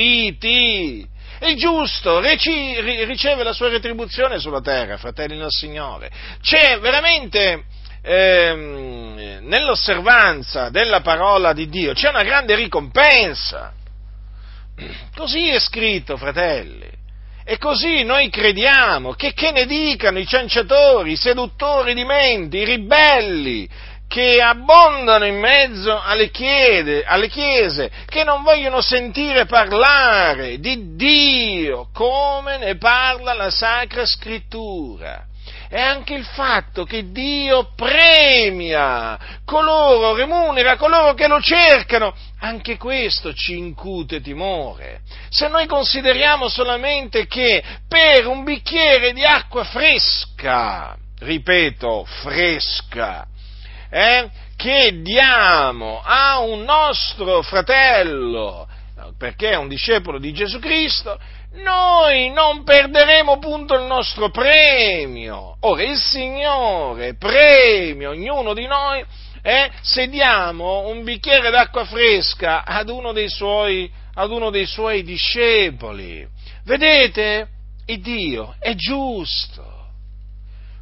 Il 1.40 1.57
giusto 1.57 2.21
riceve 2.21 3.43
la 3.43 3.52
sua 3.52 3.69
retribuzione 3.69 4.38
sulla 4.38 4.61
terra, 4.61 4.97
fratelli 4.97 5.37
del 5.37 5.50
Signore. 5.50 6.11
C'è 6.40 6.78
veramente 6.78 7.64
ehm, 8.02 9.40
nell'osservanza 9.43 10.71
della 10.71 11.00
parola 11.00 11.52
di 11.52 11.69
Dio 11.69 11.93
c'è 11.93 12.09
una 12.09 12.23
grande 12.23 12.55
ricompensa. 12.55 13.73
Così 15.14 15.49
è 15.49 15.59
scritto, 15.59 16.16
fratelli. 16.16 16.95
E 17.49 17.59
così 17.59 18.02
noi 18.02 18.28
crediamo 18.28 19.12
che, 19.12 19.33
che 19.33 19.52
ne 19.52 19.66
dicano 19.66 20.19
i 20.19 20.26
cianciatori, 20.26 21.12
i 21.12 21.16
seduttori 21.16 21.95
di 21.95 22.05
menti, 22.05 22.59
i 22.59 22.64
ribelli, 22.64 23.69
che 24.08 24.40
abbondano 24.40 25.26
in 25.26 25.38
mezzo 25.38 26.00
alle, 26.00 26.30
chiede, 26.30 27.04
alle 27.04 27.28
chiese, 27.28 27.90
che 28.06 28.25
non 28.25 28.42
vogliono 28.42 28.80
sentire 28.80 29.46
parlare 29.46 30.58
di 30.58 30.94
Dio 30.94 31.88
come 31.92 32.56
ne 32.58 32.76
parla 32.76 33.34
la 33.34 33.50
Sacra 33.50 34.06
Scrittura. 34.06 35.25
È 35.68 35.80
anche 35.80 36.14
il 36.14 36.25
fatto 36.25 36.84
che 36.84 37.10
Dio 37.10 37.72
premia 37.75 39.18
coloro, 39.44 40.14
remunera 40.14 40.76
coloro 40.76 41.14
che 41.14 41.26
lo 41.26 41.40
cercano, 41.40 42.14
anche 42.40 42.76
questo 42.76 43.34
ci 43.34 43.56
incute 43.56 44.20
timore. 44.20 45.00
Se 45.28 45.48
noi 45.48 45.66
consideriamo 45.66 46.48
solamente 46.48 47.26
che 47.26 47.62
per 47.88 48.28
un 48.28 48.44
bicchiere 48.44 49.12
di 49.12 49.25
acqua 49.25 49.64
fresca, 49.64 50.96
ripeto, 51.18 52.04
fresca, 52.22 53.26
eh, 53.90 54.28
che 54.57 55.00
diamo 55.02 56.00
a 56.05 56.38
un 56.40 56.62
nostro 56.62 57.43
fratello, 57.43 58.66
perché 59.19 59.50
è 59.50 59.57
un 59.57 59.69
discepolo 59.69 60.19
di 60.19 60.33
Gesù 60.33 60.59
Cristo, 60.59 61.19
noi 61.62 62.31
non 62.31 62.64
perderemo 62.64 63.38
punto 63.38 63.75
il 63.75 63.85
nostro 63.85 64.31
premio. 64.31 65.57
Ora 65.61 65.83
il 65.83 65.97
Signore 65.97 67.14
premia 67.14 68.11
ognuno 68.11 68.52
di 68.52 68.66
noi 68.66 69.05
eh, 69.43 69.71
se 69.81 70.09
diamo 70.09 70.88
un 70.88 71.05
bicchiere 71.05 71.50
d'acqua 71.50 71.85
fresca 71.85 72.64
ad 72.64 72.88
uno 72.88 73.12
dei 73.12 73.28
suoi, 73.28 73.88
uno 74.16 74.50
dei 74.50 74.66
suoi 74.66 75.05
discepoli. 75.05 76.26
Vedete? 76.64 77.49
Il 77.87 78.00
Dio 78.00 78.57
è 78.59 78.75
giusto 78.75 79.75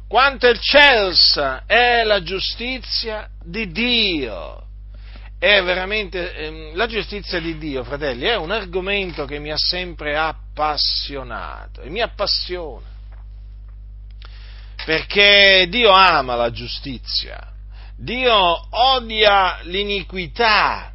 quanto 0.07 0.47
eccelsa 0.47 1.63
è 1.65 2.03
la 2.03 2.21
giustizia 2.21 3.29
di 3.43 3.71
Dio. 3.71 4.63
È 5.37 5.61
veramente 5.61 6.33
ehm, 6.33 6.75
la 6.75 6.87
giustizia 6.87 7.39
di 7.39 7.57
Dio, 7.57 7.83
fratelli, 7.83 8.25
è 8.25 8.35
un 8.35 8.51
argomento 8.51 9.25
che 9.25 9.37
mi 9.39 9.51
ha 9.51 9.57
sempre 9.57 10.17
appassionato 10.17 11.81
e 11.81 11.89
mi 11.89 12.01
appassiona. 12.01 12.93
Perché 14.85 15.67
Dio 15.69 15.91
ama 15.91 16.35
la 16.35 16.51
giustizia, 16.51 17.51
Dio 17.97 18.67
odia 18.69 19.59
l'iniquità. 19.63 20.91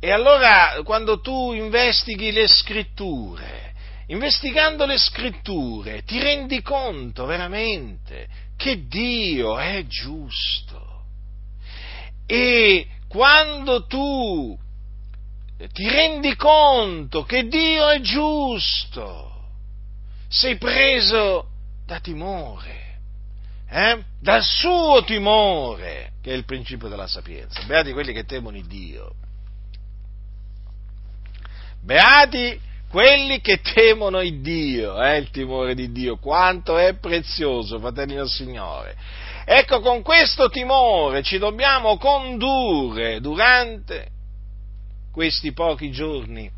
E 0.00 0.10
allora 0.12 0.80
quando 0.84 1.20
tu 1.20 1.52
investighi 1.52 2.30
le 2.30 2.46
scritture, 2.46 3.57
investigando 4.08 4.86
le 4.86 4.98
scritture, 4.98 6.02
ti 6.02 6.18
rendi 6.20 6.62
conto 6.62 7.26
veramente 7.26 8.28
che 8.56 8.86
Dio 8.86 9.58
è 9.58 9.84
giusto. 9.86 11.04
E 12.26 12.86
quando 13.08 13.86
tu 13.86 14.58
ti 15.72 15.88
rendi 15.88 16.36
conto 16.36 17.24
che 17.24 17.48
Dio 17.48 17.88
è 17.88 18.00
giusto, 18.00 19.46
sei 20.28 20.56
preso 20.56 21.48
da 21.84 22.00
timore, 22.00 22.98
eh? 23.68 24.02
dal 24.20 24.42
suo 24.42 25.02
timore, 25.04 26.12
che 26.22 26.32
è 26.32 26.34
il 26.34 26.44
principio 26.44 26.88
della 26.88 27.06
sapienza. 27.06 27.62
Beati 27.64 27.92
quelli 27.92 28.12
che 28.12 28.24
temono 28.24 28.60
Dio. 28.66 29.14
Beati 31.82 32.67
quelli 32.88 33.40
che 33.40 33.60
temono 33.60 34.20
il 34.20 34.40
Dio, 34.40 35.00
eh, 35.02 35.18
il 35.18 35.30
timore 35.30 35.74
di 35.74 35.92
Dio, 35.92 36.16
quanto 36.16 36.78
è 36.78 36.94
prezioso, 36.94 37.78
fratelli 37.78 38.14
del 38.14 38.28
Signore. 38.28 38.96
Ecco, 39.44 39.80
con 39.80 40.02
questo 40.02 40.48
timore 40.48 41.22
ci 41.22 41.38
dobbiamo 41.38 41.96
condurre 41.96 43.20
durante 43.20 44.08
questi 45.12 45.52
pochi 45.52 45.90
giorni 45.90 46.50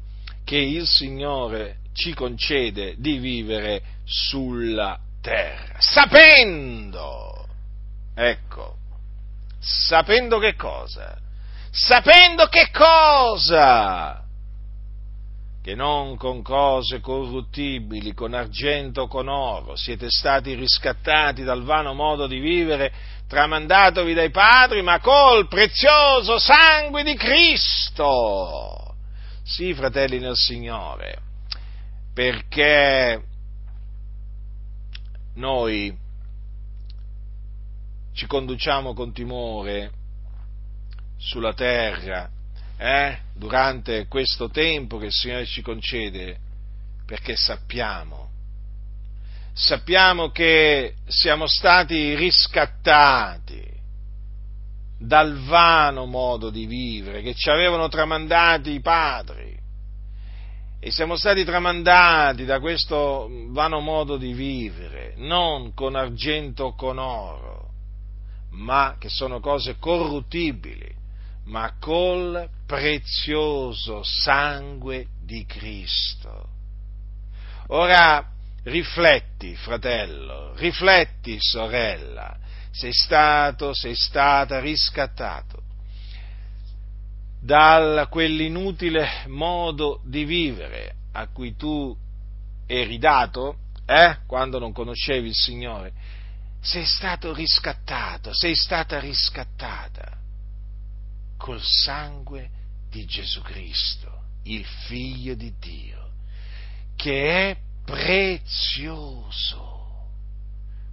che 0.45 0.57
il 0.57 0.87
Signore 0.87 1.79
ci 1.93 2.15
concede 2.15 2.95
di 2.99 3.19
vivere 3.19 3.83
sulla 4.05 4.99
terra, 5.21 5.77
sapendo, 5.79 7.47
ecco, 8.15 8.77
sapendo 9.61 10.39
che 10.39 10.55
cosa? 10.55 11.17
Sapendo 11.71 12.47
che 12.47 12.71
cosa? 12.73 14.25
Che 15.63 15.75
non 15.75 16.17
con 16.17 16.43
cose 16.43 17.01
corruttibili, 17.01 18.15
con 18.15 18.33
argento 18.33 19.03
o 19.03 19.09
con 19.09 19.29
oro, 19.29 19.77
siete 19.77 20.07
stati 20.09 20.55
riscattati 20.55 21.43
dal 21.43 21.63
vano 21.65 21.93
modo 21.93 22.27
di 22.27 22.39
vivere 22.39 22.93
tramandatovi 23.29 24.15
dai 24.15 24.31
padri, 24.31 24.83
ma 24.83 25.01
col 25.01 25.49
prezioso 25.49 26.39
sangue 26.39 27.03
di 27.03 27.15
Cristo. 27.15 28.95
Sì, 29.43 29.75
fratelli 29.75 30.19
nel 30.19 30.37
Signore, 30.37 31.19
perché 32.15 33.23
noi 35.35 35.97
ci 38.15 38.27
conduciamo 38.27 38.95
con 38.95 39.13
timore 39.13 39.93
sulla 41.19 41.53
terra 41.53 42.29
eh, 42.77 43.19
durante 43.41 44.07
questo 44.07 44.51
tempo 44.51 44.99
che 44.99 45.07
il 45.07 45.13
Signore 45.13 45.47
ci 45.47 45.63
concede, 45.63 46.37
perché 47.07 47.37
sappiamo, 47.37 48.29
sappiamo 49.55 50.31
che 50.31 50.97
siamo 51.07 51.47
stati 51.47 52.15
riscattati 52.15 53.67
dal 54.99 55.39
vano 55.45 56.05
modo 56.05 56.51
di 56.51 56.67
vivere 56.67 57.23
che 57.23 57.35
ci 57.35 57.49
avevano 57.49 57.89
tramandati 57.89 58.73
i 58.73 58.81
padri. 58.81 59.59
E 60.79 60.91
siamo 60.91 61.17
stati 61.17 61.43
tramandati 61.43 62.45
da 62.45 62.61
questo 62.61 63.27
vano 63.49 63.81
modo 63.81 64.19
di 64.19 64.35
vivere, 64.35 65.15
non 65.17 65.73
con 65.73 65.95
argento 65.95 66.65
o 66.65 66.75
con 66.75 66.99
oro, 66.99 67.71
ma 68.51 68.97
che 68.99 69.09
sono 69.09 69.41
cose 69.41 69.77
corruttibili, 69.79 70.95
ma 71.45 71.75
col 71.79 72.49
prezioso 72.71 74.05
sangue 74.05 75.09
di 75.25 75.45
Cristo. 75.45 76.51
Ora 77.71 78.25
rifletti, 78.63 79.57
fratello, 79.57 80.55
rifletti, 80.55 81.37
sorella, 81.41 82.39
sei 82.71 82.93
stato, 82.93 83.75
sei 83.75 83.97
stata 83.97 84.61
riscattato 84.61 85.63
da 87.41 88.07
quell'inutile 88.09 89.25
modo 89.27 90.01
di 90.05 90.25
vivere 90.25 90.95
a 91.11 91.27
cui 91.27 91.57
tu 91.57 91.97
eri 92.69 92.99
dato, 92.99 93.57
eh, 93.85 94.19
quando 94.29 94.61
non 94.61 94.73
conoscevi 94.73 95.27
il 95.27 95.35
Signore, 95.35 95.93
sei 96.61 96.85
stato 96.85 97.35
riscattato, 97.35 98.33
sei 98.33 98.55
stata 98.55 99.01
riscattata 99.01 100.19
col 101.37 101.61
sangue 101.61 102.59
di 102.91 103.07
Gesù 103.07 103.41
Cristo, 103.43 104.11
il 104.45 104.65
Figlio 104.65 105.35
di 105.35 105.55
Dio, 105.59 106.11
che 106.97 107.51
è 107.51 107.57
prezioso. 107.85 109.69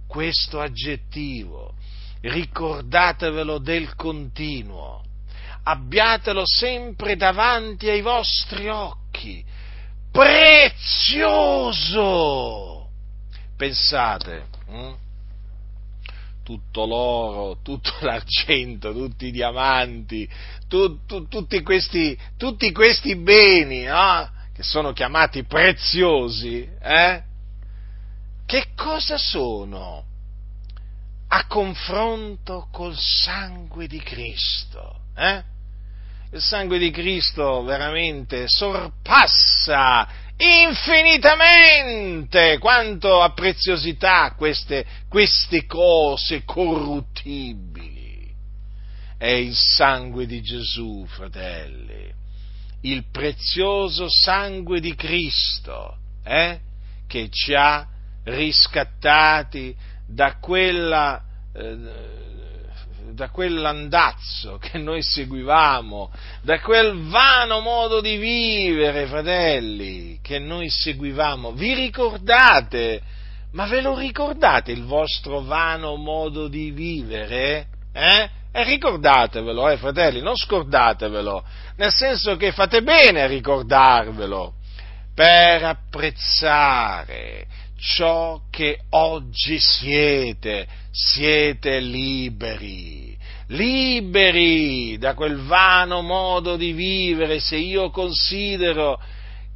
Questo 0.06 0.60
aggettivo, 0.60 1.74
ricordatevelo 2.20 3.58
del 3.58 3.94
continuo, 3.94 5.04
abbiatelo 5.64 6.44
sempre 6.46 7.16
davanti 7.16 7.88
ai 7.90 8.00
vostri 8.00 8.68
occhi, 8.68 9.44
prezioso. 10.10 11.26
Pensate, 13.56 14.46
hm? 14.68 14.94
Tutto 16.48 16.86
l'oro, 16.86 17.58
tutto 17.62 17.92
l'argento, 18.00 18.90
tutti 18.94 19.26
i 19.26 19.30
diamanti, 19.30 20.26
tu, 20.66 21.04
tu, 21.04 21.28
tutti, 21.28 21.60
questi, 21.62 22.18
tutti, 22.38 22.72
questi, 22.72 23.16
beni 23.16 23.84
no? 23.84 24.30
che 24.54 24.62
sono 24.62 24.94
chiamati 24.94 25.44
preziosi, 25.44 26.66
eh? 26.80 27.22
che 28.46 28.68
cosa 28.74 29.18
sono 29.18 30.04
a 31.28 31.46
confronto 31.46 32.68
col 32.72 32.96
sangue 32.96 33.86
di 33.86 34.00
Cristo. 34.00 35.00
Eh? 35.14 35.44
Il 36.30 36.40
sangue 36.40 36.78
di 36.78 36.90
Cristo 36.90 37.62
veramente 37.62 38.48
sorpassa 38.48 40.08
infinitamente 40.38 42.58
quanto 42.58 43.20
a 43.20 43.30
preziosità 43.32 44.34
queste, 44.36 44.84
queste 45.08 45.66
cose 45.66 46.44
corruttibili. 46.44 47.96
È 49.16 49.26
il 49.26 49.54
sangue 49.54 50.26
di 50.26 50.40
Gesù, 50.40 51.04
fratelli, 51.08 52.12
il 52.82 53.04
prezioso 53.10 54.06
sangue 54.08 54.78
di 54.80 54.94
Cristo, 54.94 55.96
eh? 56.22 56.60
che 57.08 57.28
ci 57.30 57.54
ha 57.54 57.84
riscattati 58.24 59.74
da 60.06 60.36
quella 60.36 61.20
eh, 61.52 62.17
da 63.18 63.30
quell'andazzo 63.30 64.58
che 64.58 64.78
noi 64.78 65.02
seguivamo, 65.02 66.12
da 66.42 66.60
quel 66.60 67.08
vano 67.08 67.58
modo 67.58 68.00
di 68.00 68.16
vivere, 68.16 69.06
fratelli, 69.06 70.20
che 70.22 70.38
noi 70.38 70.70
seguivamo. 70.70 71.50
Vi 71.50 71.74
ricordate? 71.74 73.02
Ma 73.52 73.66
ve 73.66 73.80
lo 73.80 73.98
ricordate 73.98 74.70
il 74.70 74.84
vostro 74.84 75.40
vano 75.40 75.96
modo 75.96 76.46
di 76.46 76.70
vivere? 76.70 77.66
Eh? 77.92 78.30
E 78.52 78.64
ricordatevelo, 78.64 79.68
eh, 79.68 79.78
fratelli, 79.78 80.20
non 80.20 80.36
scordatevelo, 80.36 81.44
nel 81.76 81.92
senso 81.92 82.36
che 82.36 82.52
fate 82.52 82.82
bene 82.82 83.22
a 83.22 83.26
ricordarvelo 83.26 84.54
per 85.12 85.64
apprezzare 85.64 87.46
ciò 87.78 88.40
che 88.50 88.80
oggi 88.90 89.58
siete, 89.58 90.66
siete 90.90 91.78
liberi, 91.78 93.07
liberi 93.48 94.98
da 94.98 95.14
quel 95.14 95.36
vano 95.44 96.02
modo 96.02 96.56
di 96.56 96.72
vivere, 96.72 97.40
se 97.40 97.56
io 97.56 97.90
considero 97.90 99.00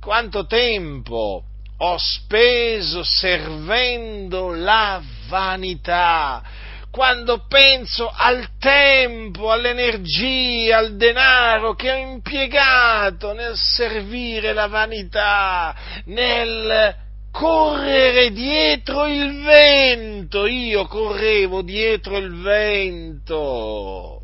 quanto 0.00 0.46
tempo 0.46 1.44
ho 1.76 1.96
speso 1.98 3.02
servendo 3.02 4.52
la 4.54 5.02
vanità, 5.28 6.42
quando 6.90 7.46
penso 7.48 8.12
al 8.14 8.50
tempo, 8.58 9.50
all'energia, 9.50 10.78
al 10.78 10.96
denaro 10.96 11.74
che 11.74 11.90
ho 11.90 11.96
impiegato 11.96 13.32
nel 13.32 13.56
servire 13.56 14.52
la 14.52 14.66
vanità, 14.68 15.74
nel 16.04 16.94
correre 17.32 18.30
dietro 18.30 19.08
il 19.08 19.42
vento, 19.42 20.46
io 20.46 20.86
correvo 20.86 21.62
dietro 21.62 22.16
il 22.18 22.40
vento. 22.40 24.20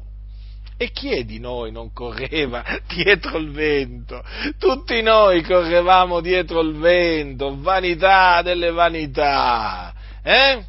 E 0.76 0.92
chi 0.92 1.10
è 1.10 1.24
di 1.24 1.40
noi 1.40 1.72
non 1.72 1.92
correva 1.92 2.64
dietro 2.86 3.38
il 3.38 3.50
vento? 3.50 4.22
Tutti 4.58 5.02
noi 5.02 5.42
correvamo 5.42 6.20
dietro 6.20 6.60
il 6.60 6.76
vento, 6.76 7.60
vanità 7.60 8.42
delle 8.42 8.70
vanità, 8.70 9.92
eh? 10.22 10.64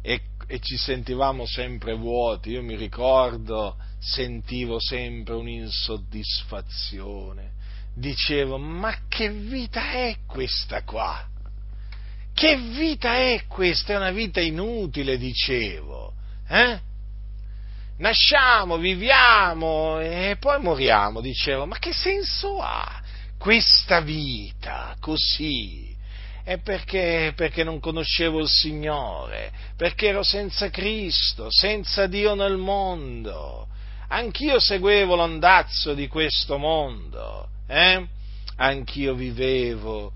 E, 0.00 0.20
e 0.46 0.58
ci 0.60 0.78
sentivamo 0.78 1.44
sempre 1.44 1.92
vuoti, 1.94 2.52
io 2.52 2.62
mi 2.62 2.76
ricordo, 2.76 3.76
sentivo 3.98 4.80
sempre 4.80 5.34
un'insoddisfazione 5.34 7.60
dicevo, 7.94 8.58
ma 8.58 8.96
che 9.08 9.30
vita 9.30 9.92
è 9.92 10.16
questa 10.26 10.82
qua? 10.82 11.28
Che 12.34 12.56
vita 12.56 13.16
è 13.16 13.44
questa? 13.46 13.92
È 13.92 13.96
una 13.96 14.10
vita 14.10 14.40
inutile, 14.40 15.18
dicevo. 15.18 16.14
Eh? 16.48 16.80
Nasciamo, 17.98 18.78
viviamo 18.78 20.00
e 20.00 20.36
poi 20.40 20.60
moriamo, 20.60 21.20
dicevo, 21.20 21.66
ma 21.66 21.78
che 21.78 21.92
senso 21.92 22.60
ha 22.60 23.00
questa 23.38 24.00
vita 24.00 24.96
così? 24.98 25.94
È 26.42 26.58
perché, 26.58 27.32
perché 27.36 27.62
non 27.62 27.78
conoscevo 27.78 28.40
il 28.40 28.48
Signore, 28.48 29.52
perché 29.76 30.08
ero 30.08 30.24
senza 30.24 30.70
Cristo, 30.70 31.46
senza 31.50 32.06
Dio 32.06 32.34
nel 32.34 32.56
mondo. 32.56 33.68
Anch'io 34.08 34.58
seguivo 34.58 35.14
l'andazzo 35.14 35.94
di 35.94 36.08
questo 36.08 36.58
mondo 36.58 37.48
eh? 37.66 38.06
anch'io 38.56 39.14
vivevo 39.14 40.12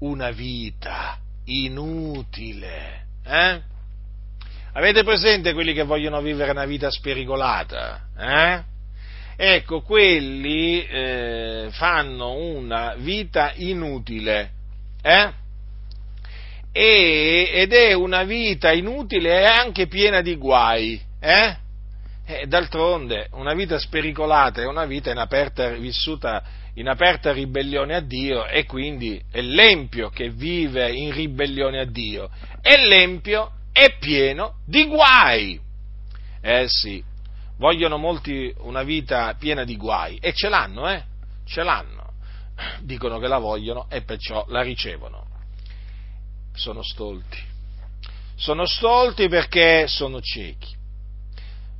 una 0.00 0.30
vita 0.30 1.18
inutile. 1.44 3.06
Eh? 3.24 3.60
Avete 4.74 5.04
presente 5.04 5.52
quelli 5.52 5.74
che 5.74 5.82
vogliono 5.82 6.20
vivere 6.20 6.50
una 6.50 6.64
vita 6.64 6.90
spericolata? 6.90 8.08
Eh? 8.16 8.70
Ecco, 9.36 9.82
quelli 9.82 10.84
eh, 10.86 11.68
fanno 11.72 12.32
una 12.34 12.94
vita 12.96 13.52
inutile. 13.56 14.50
Eh? 15.02 15.32
E, 16.72 17.50
ed 17.52 17.72
è 17.72 17.92
una 17.92 18.22
vita 18.22 18.72
inutile 18.72 19.40
e 19.40 19.44
anche 19.44 19.88
piena 19.88 20.20
di 20.20 20.36
guai. 20.36 21.00
Eh? 21.20 21.56
E 22.24 22.46
d'altronde, 22.46 23.28
una 23.32 23.52
vita 23.52 23.78
spericolata 23.78 24.62
è 24.62 24.66
una 24.66 24.86
vita 24.86 25.10
in 25.10 25.18
aperta, 25.18 25.68
vissuta 25.70 26.42
in 26.74 26.88
aperta 26.88 27.32
ribellione 27.32 27.94
a 27.94 28.00
Dio 28.00 28.46
e 28.46 28.64
quindi 28.64 29.22
è 29.30 29.40
l'empio 29.40 30.08
che 30.08 30.30
vive 30.30 30.90
in 30.92 31.12
ribellione 31.12 31.80
a 31.80 31.84
Dio 31.84 32.30
e 32.62 32.86
l'empio 32.86 33.52
è 33.72 33.96
pieno 33.98 34.56
di 34.64 34.86
guai. 34.86 35.60
Eh 36.40 36.66
sì, 36.68 37.02
vogliono 37.58 37.98
molti 37.98 38.52
una 38.58 38.82
vita 38.82 39.34
piena 39.38 39.64
di 39.64 39.76
guai 39.76 40.16
e 40.16 40.32
ce 40.32 40.48
l'hanno, 40.48 40.88
eh? 40.88 41.02
Ce 41.44 41.62
l'hanno. 41.62 42.12
Dicono 42.80 43.18
che 43.18 43.28
la 43.28 43.38
vogliono 43.38 43.86
e 43.90 44.02
perciò 44.02 44.44
la 44.48 44.62
ricevono. 44.62 45.26
Sono 46.54 46.82
stolti. 46.82 47.38
Sono 48.34 48.66
stolti 48.66 49.28
perché 49.28 49.86
sono 49.86 50.20
ciechi 50.20 50.80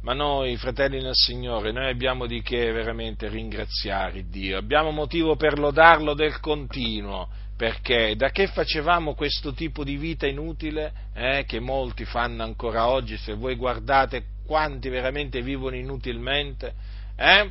ma 0.03 0.15
noi, 0.15 0.57
fratelli 0.57 1.01
nel 1.01 1.15
Signore, 1.15 1.71
noi 1.71 1.89
abbiamo 1.89 2.27
di 2.27 2.43
che 2.43 2.73
veramente 2.73 3.29
ringraziare 3.29 4.25
Dio, 4.29 4.59
abbiamo 4.59 4.91
motivo 4.91 5.37
per 5.37 5.59
lodarlo 5.59 6.15
del 6.15 6.41
continuo, 6.41 7.29
perché 7.57 8.17
da 8.17 8.31
che 8.31 8.49
facevamo 8.49 9.15
questo 9.15 9.53
tipo 9.53 9.85
di 9.85 9.97
vita 9.97 10.27
inutile, 10.27 10.93
eh, 11.15 11.45
che 11.47 11.61
molti 11.61 12.05
fanno 12.05 12.43
ancora 12.43 12.89
oggi, 12.89 13.17
se 13.17 13.35
voi 13.35 13.55
guardate 13.55 14.25
quanti 14.45 14.89
veramente 14.89 15.41
vivono 15.41 15.77
inutilmente, 15.77 16.75
eh, 17.15 17.51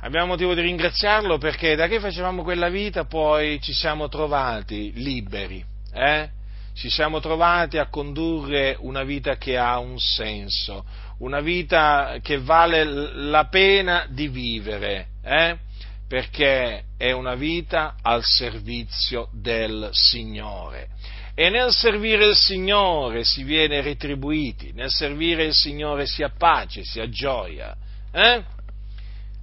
abbiamo 0.00 0.26
motivo 0.26 0.52
di 0.52 0.60
ringraziarlo 0.60 1.38
perché 1.38 1.74
da 1.74 1.86
che 1.88 2.00
facevamo 2.00 2.42
quella 2.42 2.68
vita 2.68 3.04
poi 3.06 3.58
ci 3.62 3.72
siamo 3.72 4.08
trovati 4.08 4.92
liberi, 4.94 5.64
eh? 5.94 6.28
ci 6.74 6.90
siamo 6.90 7.20
trovati 7.20 7.78
a 7.78 7.88
condurre 7.88 8.76
una 8.80 9.04
vita 9.04 9.36
che 9.36 9.56
ha 9.56 9.78
un 9.78 9.98
senso, 9.98 10.84
una 11.20 11.40
vita 11.40 12.18
che 12.22 12.38
vale 12.38 12.84
la 12.84 13.46
pena 13.46 14.06
di 14.08 14.28
vivere, 14.28 15.08
eh? 15.22 15.56
perché 16.08 16.84
è 16.96 17.12
una 17.12 17.34
vita 17.34 17.96
al 18.02 18.22
servizio 18.24 19.28
del 19.32 19.90
Signore. 19.92 20.88
E 21.34 21.48
nel 21.48 21.72
servire 21.72 22.26
il 22.26 22.34
Signore 22.34 23.24
si 23.24 23.44
viene 23.44 23.80
retribuiti, 23.80 24.72
nel 24.72 24.90
servire 24.90 25.44
il 25.44 25.54
Signore 25.54 26.06
si 26.06 26.22
ha 26.22 26.30
pace, 26.36 26.84
si 26.84 27.00
ha 27.00 27.08
gioia. 27.08 27.76
Eh? 28.12 28.44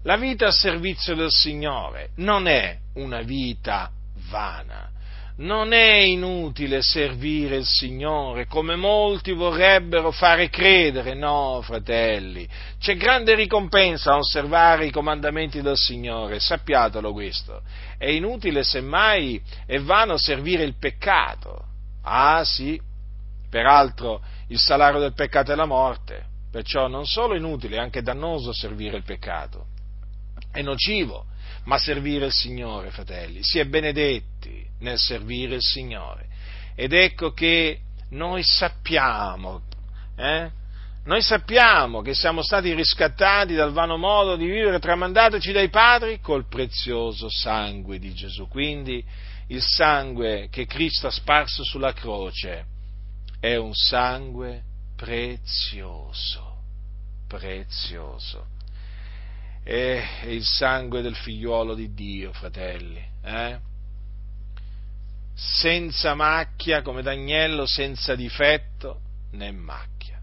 La 0.04 0.18
vita 0.18 0.48
al 0.48 0.54
servizio 0.54 1.16
del 1.16 1.32
Signore 1.32 2.10
non 2.16 2.48
è 2.48 2.78
una 2.96 3.22
vita 3.22 3.92
vana, 4.30 4.90
non 5.38 5.72
è 5.72 5.98
inutile 5.98 6.82
servire 6.82 7.58
il 7.58 7.66
Signore 7.66 8.48
come 8.48 8.76
molti 8.76 9.34
vorrebbero 9.34 10.12
fare 10.12 10.50
credere, 10.50 11.14
no, 11.14 11.62
fratelli, 11.62 12.48
c'è 12.80 12.96
grande 12.96 13.36
ricompensa 13.36 14.14
a 14.14 14.18
osservare 14.18 14.88
i 14.88 14.92
comandamenti 14.92 15.62
del 15.62 15.78
Signore, 15.78 16.40
sappiatelo 16.40 17.12
questo. 17.12 17.62
È 17.98 18.08
inutile 18.08 18.64
semmai 18.64 19.42
è 19.66 19.80
vano 19.80 20.18
servire 20.18 20.64
il 20.64 20.76
peccato. 20.80 21.66
Ah 22.04 22.44
sì, 22.44 22.80
peraltro 23.50 24.22
il 24.48 24.58
salario 24.58 25.00
del 25.00 25.14
peccato 25.14 25.52
è 25.52 25.56
la 25.56 25.66
morte, 25.66 26.26
perciò 26.50 26.88
non 26.88 27.06
solo 27.06 27.36
è 27.36 27.38
inutile, 27.38 27.76
è 27.76 27.80
anche 27.80 28.02
dannoso 28.02 28.54
servire 28.54 28.98
il 28.98 29.04
peccato. 29.04 29.66
È 30.52 30.62
nocivo 30.62 31.26
ma 31.66 31.78
servire 31.78 32.28
il 32.28 32.32
Signore, 32.32 32.92
fratelli. 32.92 33.40
Si 33.44 33.60
è 33.60 33.66
benedetti 33.66 34.37
nel 34.80 34.98
servire 34.98 35.56
il 35.56 35.62
Signore. 35.62 36.28
Ed 36.76 36.94
ecco 36.94 37.32
che 37.32 37.80
noi 38.10 38.44
sappiamo, 38.44 39.62
eh? 40.16 40.52
Noi 41.06 41.22
sappiamo 41.22 42.02
che 42.02 42.14
siamo 42.14 42.42
stati 42.42 42.74
riscattati 42.74 43.56
dal 43.56 43.72
vano 43.72 43.96
modo 43.96 44.36
di 44.36 44.46
vivere 44.46 44.78
tramandatoci 44.78 45.54
dai 45.54 45.70
padri 45.70 46.20
col 46.20 46.48
prezioso 46.48 47.30
sangue 47.30 47.98
di 47.98 48.14
Gesù. 48.14 48.50
Quindi 48.50 49.04
il 49.48 49.62
sangue 49.62 50.50
che 50.52 50.66
Cristo 50.66 51.08
ha 51.08 51.12
sparso 51.12 51.64
sulla 51.64 51.94
croce 51.94 52.66
è 53.40 53.56
un 53.56 53.74
sangue 53.74 54.64
prezioso, 54.98 56.58
prezioso. 57.26 58.48
È 59.64 60.26
il 60.26 60.44
sangue 60.44 61.02
del 61.02 61.16
figliuolo 61.16 61.74
di 61.74 61.94
Dio, 61.94 62.34
fratelli, 62.34 63.02
eh? 63.24 63.60
Senza 65.38 66.16
macchia 66.16 66.82
come 66.82 67.04
d'agnello, 67.04 67.68
senza 67.68 68.16
difetto 68.16 69.02
né 69.34 69.52
macchia. 69.52 70.20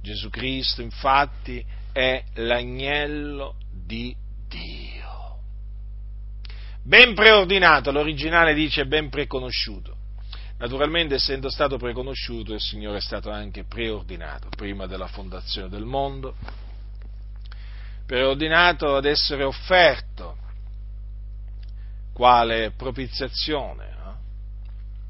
Gesù 0.00 0.30
Cristo, 0.30 0.80
infatti, 0.80 1.62
è 1.92 2.24
l'agnello 2.36 3.56
di 3.70 4.16
Dio. 4.48 5.38
Ben 6.82 7.14
preordinato, 7.14 7.92
l'originale 7.92 8.54
dice 8.54 8.86
ben 8.86 9.10
preconosciuto. 9.10 9.96
Naturalmente, 10.56 11.16
essendo 11.16 11.50
stato 11.50 11.76
preconosciuto, 11.76 12.54
il 12.54 12.60
Signore 12.60 12.98
è 12.98 13.02
stato 13.02 13.30
anche 13.30 13.64
preordinato 13.64 14.48
prima 14.48 14.86
della 14.86 15.08
fondazione 15.08 15.68
del 15.68 15.84
mondo, 15.84 16.36
preordinato 18.06 18.96
ad 18.96 19.04
essere 19.04 19.44
offerto 19.44 20.38
quale 22.14 22.70
propiziazione? 22.70 23.93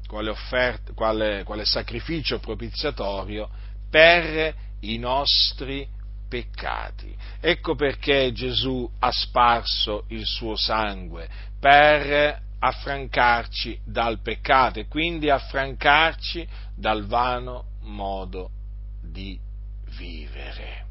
Quale, 0.07 0.29
offerta, 0.29 0.93
quale, 0.93 1.43
quale 1.43 1.65
sacrificio 1.65 2.39
propiziatorio 2.39 3.49
per 3.89 4.53
i 4.81 4.97
nostri 4.97 5.87
peccati. 6.27 7.15
Ecco 7.39 7.75
perché 7.75 8.31
Gesù 8.31 8.89
ha 8.99 9.11
sparso 9.11 10.05
il 10.09 10.25
suo 10.25 10.55
sangue 10.55 11.27
per 11.59 12.43
affrancarci 12.59 13.79
dal 13.83 14.21
peccato 14.21 14.79
e 14.79 14.87
quindi 14.87 15.29
affrancarci 15.29 16.47
dal 16.75 17.05
vano 17.05 17.65
modo 17.81 18.49
di 19.01 19.39
vivere. 19.97 20.83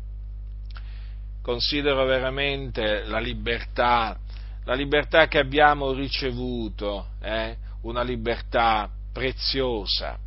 Considero 1.43 2.05
veramente 2.05 3.05
la 3.05 3.19
libertà, 3.19 4.19
la 4.65 4.75
libertà 4.75 5.27
che 5.27 5.39
abbiamo 5.39 5.93
ricevuto, 5.93 7.09
eh? 7.21 7.57
una 7.83 8.03
libertà 8.03 8.89
preziosa, 9.15 10.19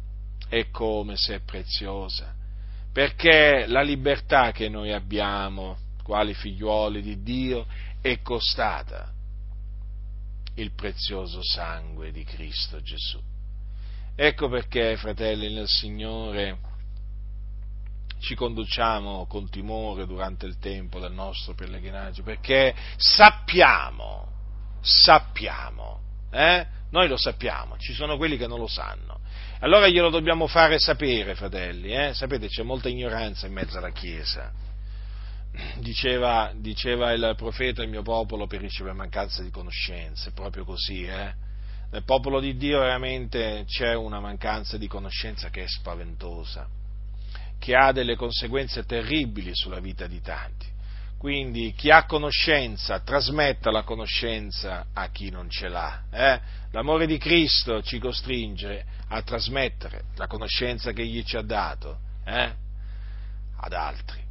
e 0.48 0.70
come 0.72 1.18
se 1.18 1.36
è 1.36 1.40
preziosa, 1.42 2.34
perché 2.92 3.66
la 3.68 3.82
libertà 3.82 4.54
che 4.54 4.70
noi 4.70 4.94
abbiamo, 4.94 5.78
quali 6.02 6.34
figliuoli 6.34 7.02
di 7.02 7.22
Dio, 7.22 7.68
è 8.02 8.22
costata 8.22 9.12
il 10.56 10.72
prezioso 10.72 11.42
sangue 11.44 12.12
di 12.12 12.24
Cristo 12.24 12.82
Gesù. 12.82 13.22
Ecco 14.16 14.48
perché, 14.48 14.96
fratelli 14.96 15.54
nel 15.54 15.68
Signore, 15.68 16.58
ci 18.20 18.36
conduciamo 18.36 19.28
con 19.28 19.50
timore 19.50 20.08
durante 20.08 20.46
il 20.46 20.58
tempo 20.58 21.00
del 21.00 21.12
nostro 21.12 21.54
pellegrinaggio, 21.54 22.24
perché 22.24 22.74
sappiamo, 22.96 24.28
sappiamo, 24.82 26.00
eh? 26.32 26.66
noi 26.90 27.08
lo 27.08 27.18
sappiamo, 27.18 27.78
ci 27.78 27.94
sono 27.94 28.18
quelli 28.18 28.38
che 28.38 28.48
non 28.48 28.60
lo 28.60 28.68
sanno. 28.68 29.20
Allora 29.60 29.88
glielo 29.88 30.10
dobbiamo 30.10 30.48
fare 30.48 30.80
sapere, 30.80 31.36
fratelli, 31.36 31.94
eh? 31.94 32.14
sapete 32.14 32.48
c'è 32.48 32.64
molta 32.64 32.90
ignoranza 32.90 33.48
in 33.48 33.54
mezzo 33.54 33.78
alla 33.78 33.92
Chiesa 33.92 34.52
diceva, 35.80 36.52
diceva, 36.56 37.12
il 37.12 37.34
profeta, 37.36 37.82
il 37.82 37.90
mio 37.90 38.04
popolo 38.04 38.48
perisce 38.48 38.84
per 38.84 38.94
mancanza 38.94 39.42
di 39.42 39.50
conoscenze, 39.50 40.32
proprio 40.32 40.64
così, 40.64 41.06
eh? 41.06 41.46
Nel 41.90 42.04
popolo 42.04 42.42
di 42.42 42.58
Dio 42.58 42.80
veramente 42.80 43.64
c'è 43.66 43.96
una 43.96 44.20
mancanza 44.20 44.78
di 44.78 44.88
conoscenza 44.88 45.50
che 45.50 45.64
è 45.64 45.68
spaventosa, 45.68 46.68
che 47.58 47.76
ha 47.76 47.94
delle 47.94 48.16
conseguenze 48.18 48.84
terribili 48.84 49.52
sulla 49.54 49.80
vita 49.80 50.06
di 50.06 50.20
tanti. 50.22 50.68
Quindi 51.18 51.74
chi 51.76 51.90
ha 51.90 52.06
conoscenza 52.06 53.00
trasmetta 53.00 53.72
la 53.72 53.84
conoscenza 53.84 54.88
a 54.94 55.10
chi 55.10 55.30
non 55.30 55.50
ce 55.50 55.68
l'ha. 55.68 56.04
Eh? 56.12 56.40
L'amore 56.72 57.08
di 57.08 57.18
Cristo 57.18 57.82
ci 57.82 58.00
costringe 58.00 58.86
a 59.10 59.22
trasmettere 59.22 60.04
la 60.16 60.28
conoscenza 60.28 60.92
che 60.92 61.02
Egli 61.02 61.24
ci 61.24 61.38
ha 61.38 61.42
dato 61.42 61.98
eh? 62.26 62.54
ad 63.60 63.74
altri 63.74 64.26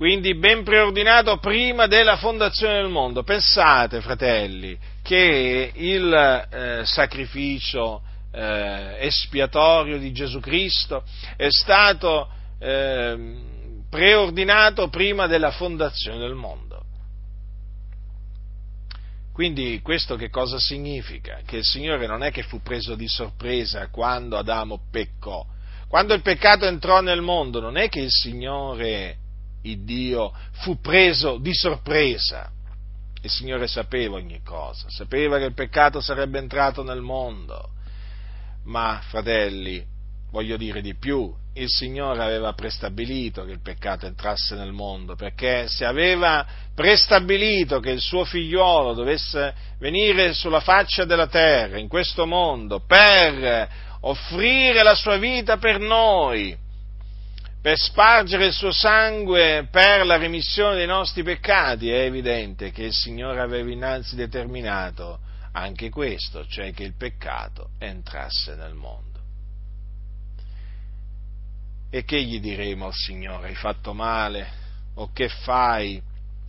quindi 0.00 0.34
ben 0.34 0.64
preordinato 0.64 1.36
prima 1.36 1.86
della 1.86 2.16
fondazione 2.16 2.80
del 2.80 2.88
mondo. 2.88 3.22
Pensate, 3.22 4.00
fratelli, 4.00 4.74
che 5.02 5.72
il 5.74 6.10
eh, 6.14 6.80
sacrificio 6.86 8.00
eh, 8.32 8.96
espiatorio 9.00 9.98
di 9.98 10.10
Gesù 10.10 10.40
Cristo 10.40 11.04
è 11.36 11.48
stato 11.50 12.30
eh, 12.58 13.34
preordinato 13.90 14.88
prima 14.88 15.26
della 15.26 15.50
fondazione 15.50 16.18
del 16.18 16.34
mondo. 16.34 16.84
Quindi 19.32 19.80
questo 19.82 20.16
che 20.16 20.28
cosa 20.28 20.58
significa? 20.58 21.40
Che 21.44 21.58
il 21.58 21.64
Signore 21.64 22.06
non 22.06 22.22
è 22.22 22.30
che 22.30 22.42
fu 22.42 22.62
preso 22.62 22.94
di 22.94 23.08
sorpresa 23.08 23.88
quando 23.88 24.36
Adamo 24.36 24.80
peccò. 24.90 25.44
Quando 25.88 26.14
il 26.14 26.22
peccato 26.22 26.66
entrò 26.66 27.00
nel 27.00 27.20
mondo, 27.20 27.58
non 27.60 27.76
è 27.76 27.88
che 27.88 28.00
il 28.00 28.10
Signore 28.10 29.16
il 29.62 29.82
Dio 29.84 30.32
fu 30.52 30.80
preso 30.80 31.38
di 31.38 31.54
sorpresa. 31.54 32.50
Il 33.22 33.30
Signore 33.30 33.66
sapeva 33.66 34.16
ogni 34.16 34.40
cosa, 34.42 34.88
sapeva 34.88 35.38
che 35.38 35.44
il 35.44 35.54
peccato 35.54 36.00
sarebbe 36.00 36.38
entrato 36.38 36.82
nel 36.82 37.00
mondo, 37.00 37.70
ma 38.64 39.00
fratelli, 39.08 39.84
voglio 40.30 40.56
dire 40.56 40.80
di 40.80 40.96
più, 40.96 41.32
il 41.54 41.68
Signore 41.68 42.22
aveva 42.22 42.52
prestabilito 42.52 43.44
che 43.44 43.52
il 43.52 43.62
peccato 43.62 44.06
entrasse 44.06 44.54
nel 44.54 44.72
mondo, 44.72 45.16
perché 45.16 45.66
se 45.68 45.84
aveva 45.84 46.46
prestabilito 46.74 47.80
che 47.80 47.90
il 47.90 48.00
suo 48.00 48.24
figliuolo 48.24 48.94
dovesse 48.94 49.54
venire 49.78 50.32
sulla 50.32 50.60
faccia 50.60 51.04
della 51.04 51.26
terra, 51.26 51.78
in 51.78 51.88
questo 51.88 52.26
mondo, 52.26 52.80
per 52.86 53.68
offrire 54.02 54.82
la 54.82 54.94
sua 54.94 55.16
vita 55.16 55.56
per 55.56 55.80
noi, 55.80 56.56
per 57.60 57.76
spargere 57.76 58.46
il 58.46 58.52
suo 58.52 58.72
sangue 58.72 59.68
per 59.70 60.06
la 60.06 60.16
remissione 60.16 60.76
dei 60.76 60.86
nostri 60.86 61.22
peccati, 61.22 61.90
è 61.90 62.04
evidente 62.04 62.70
che 62.70 62.84
il 62.84 62.94
Signore 62.94 63.40
aveva 63.40 63.70
innanzi 63.70 64.16
determinato 64.16 65.18
anche 65.52 65.90
questo, 65.90 66.46
cioè 66.46 66.72
che 66.72 66.84
il 66.84 66.94
peccato 66.96 67.70
entrasse 67.78 68.54
nel 68.54 68.74
mondo. 68.74 69.09
E 71.90 72.04
che 72.04 72.22
gli 72.22 72.40
diremo 72.40 72.86
al 72.86 72.94
Signore? 72.94 73.48
Hai 73.48 73.56
fatto 73.56 73.92
male? 73.92 74.48
O 74.94 75.10
che 75.12 75.28
fai? 75.28 76.00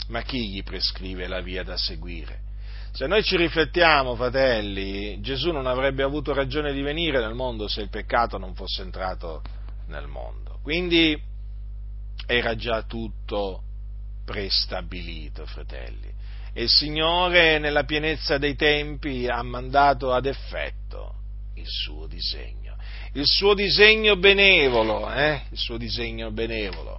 Ma 0.10 0.22
chi 0.22 0.50
gli 0.50 0.64
prescrive 0.64 1.28
la 1.28 1.42
via 1.42 1.64
da 1.64 1.78
seguire? 1.78 2.50
Se 2.92 3.08
noi 3.08 3.24
ci 3.24 3.38
riflettiamo, 3.38 4.16
fratelli, 4.16 5.20
Gesù 5.22 5.52
non 5.52 5.66
avrebbe 5.66 6.04
avuto 6.04 6.34
ragione 6.34 6.74
di 6.74 6.82
venire 6.82 7.20
nel 7.20 7.34
mondo 7.34 7.68
se 7.68 7.82
il 7.82 7.90
peccato 7.90 8.38
non 8.38 8.54
fosse 8.54 8.82
entrato 8.82 9.42
nel 9.88 10.08
mondo. 10.08 10.60
Quindi 10.62 11.20
era 12.28 12.56
già 12.56 12.84
tutto 12.84 13.64
prestabilito, 14.26 15.46
fratelli. 15.46 16.10
E 16.54 16.64
il 16.64 16.70
Signore, 16.70 17.58
nella 17.60 17.86
pienezza 17.86 18.38
dei 18.38 18.56
tempi, 18.56 19.28
ha 19.28 19.42
mandato 19.42 20.12
ad 20.12 20.26
effetto 20.26 21.16
il 21.56 21.68
suo 21.68 22.08
disegno. 22.08 22.61
Il 23.14 23.26
suo 23.26 23.54
disegno 23.54 24.16
benevolo, 24.16 25.12
eh? 25.12 25.42
Il 25.50 25.58
suo 25.58 25.76
disegno 25.76 26.32
benevolo. 26.32 26.98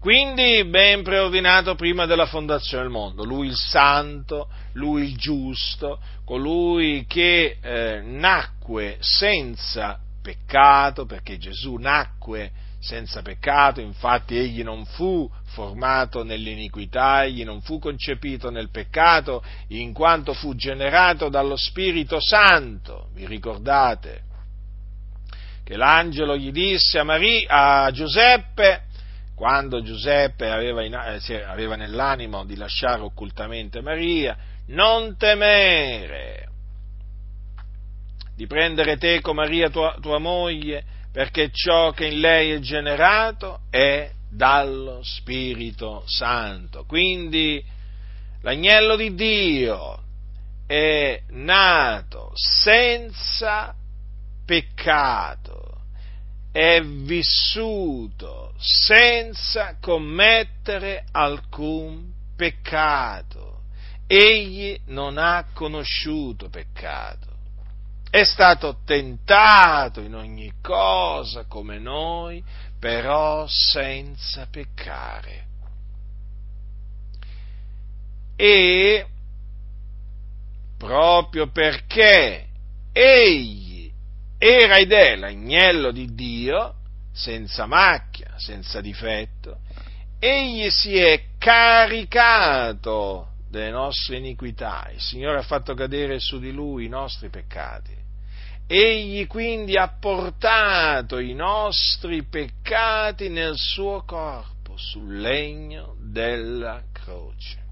Quindi 0.00 0.64
ben 0.64 1.04
preordinato 1.04 1.76
prima 1.76 2.06
della 2.06 2.26
fondazione 2.26 2.82
del 2.82 2.92
mondo, 2.92 3.22
lui 3.22 3.46
il 3.46 3.56
santo, 3.56 4.48
lui 4.72 5.04
il 5.04 5.16
giusto, 5.16 6.00
colui 6.24 7.04
che 7.06 7.56
eh, 7.60 8.00
nacque 8.02 8.96
senza 8.98 10.00
peccato, 10.20 11.06
perché 11.06 11.38
Gesù 11.38 11.76
nacque 11.76 12.50
senza 12.80 13.22
peccato, 13.22 13.80
infatti 13.80 14.36
egli 14.36 14.64
non 14.64 14.84
fu 14.86 15.30
formato 15.44 16.24
nell'iniquità, 16.24 17.22
egli 17.24 17.44
non 17.44 17.60
fu 17.60 17.78
concepito 17.78 18.50
nel 18.50 18.70
peccato, 18.70 19.44
in 19.68 19.92
quanto 19.92 20.32
fu 20.32 20.56
generato 20.56 21.28
dallo 21.28 21.56
Spirito 21.56 22.20
Santo. 22.20 23.10
Vi 23.14 23.24
ricordate 23.24 24.26
che 25.68 25.76
l'angelo 25.76 26.34
gli 26.34 26.50
disse 26.50 26.98
a, 26.98 27.04
Maria, 27.04 27.84
a 27.84 27.90
Giuseppe, 27.90 28.84
quando 29.34 29.82
Giuseppe 29.82 30.48
aveva, 30.48 30.82
in, 30.82 30.94
eh, 30.94 31.42
aveva 31.42 31.76
nell'animo 31.76 32.46
di 32.46 32.56
lasciare 32.56 33.02
occultamente 33.02 33.82
Maria, 33.82 34.34
non 34.68 35.18
temere 35.18 36.48
di 38.34 38.46
prendere 38.46 38.96
teco 38.96 39.34
Maria 39.34 39.68
tua, 39.68 39.94
tua 40.00 40.16
moglie, 40.18 40.82
perché 41.12 41.50
ciò 41.52 41.90
che 41.90 42.06
in 42.06 42.20
lei 42.20 42.52
è 42.52 42.60
generato 42.60 43.60
è 43.68 44.10
dallo 44.26 45.02
Spirito 45.02 46.02
Santo. 46.06 46.86
Quindi 46.86 47.62
l'agnello 48.40 48.96
di 48.96 49.14
Dio 49.14 50.02
è 50.66 51.20
nato 51.28 52.32
senza 52.34 53.74
peccato 54.46 55.47
è 56.50 56.82
vissuto 56.82 58.54
senza 58.58 59.76
commettere 59.80 61.04
alcun 61.12 62.12
peccato. 62.36 63.60
Egli 64.06 64.78
non 64.86 65.18
ha 65.18 65.46
conosciuto 65.52 66.48
peccato. 66.48 67.26
È 68.10 68.24
stato 68.24 68.78
tentato 68.86 70.00
in 70.00 70.14
ogni 70.14 70.54
cosa 70.62 71.44
come 71.44 71.78
noi, 71.78 72.42
però 72.78 73.46
senza 73.46 74.46
peccare. 74.50 75.46
E 78.36 79.06
proprio 80.78 81.50
perché 81.50 82.46
egli 82.92 83.67
era 84.38 84.78
ed 84.78 84.92
è 84.92 85.16
l'agnello 85.16 85.90
di 85.90 86.14
Dio, 86.14 86.74
senza 87.12 87.66
macchia, 87.66 88.34
senza 88.36 88.80
difetto, 88.80 89.58
egli 90.20 90.70
si 90.70 90.96
è 90.96 91.24
caricato 91.38 93.30
delle 93.50 93.70
nostre 93.70 94.16
iniquità, 94.16 94.88
il 94.94 95.00
Signore 95.00 95.38
ha 95.38 95.42
fatto 95.42 95.74
cadere 95.74 96.20
su 96.20 96.38
di 96.38 96.52
lui 96.52 96.84
i 96.84 96.88
nostri 96.88 97.28
peccati. 97.28 97.96
Egli 98.66 99.26
quindi 99.26 99.76
ha 99.76 99.88
portato 99.88 101.18
i 101.18 101.32
nostri 101.32 102.22
peccati 102.24 103.30
nel 103.30 103.54
suo 103.56 104.04
corpo 104.04 104.76
sul 104.76 105.18
legno 105.18 105.96
della 105.98 106.82
croce. 106.92 107.67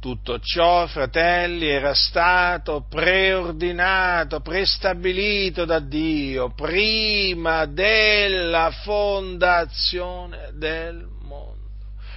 Tutto 0.00 0.38
ciò, 0.38 0.86
fratelli, 0.86 1.66
era 1.66 1.92
stato 1.92 2.86
preordinato, 2.88 4.38
prestabilito 4.40 5.64
da 5.64 5.80
Dio 5.80 6.50
prima 6.54 7.66
della 7.66 8.70
fondazione 8.70 10.50
del 10.54 11.04
mondo. 11.22 11.56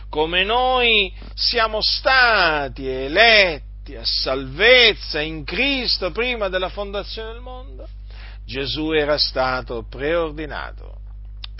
Come 0.10 0.44
noi 0.44 1.12
siamo 1.34 1.82
stati 1.82 2.88
eletti 2.88 3.96
a 3.96 4.04
salvezza 4.04 5.20
in 5.20 5.44
Cristo 5.44 6.12
prima 6.12 6.50
della 6.50 6.70
fondazione 6.70 7.32
del 7.32 7.41
mondo, 7.41 7.88
Gesù 8.46 8.91
era 8.91 9.17
stato 9.17 9.88
preordinato 9.89 10.90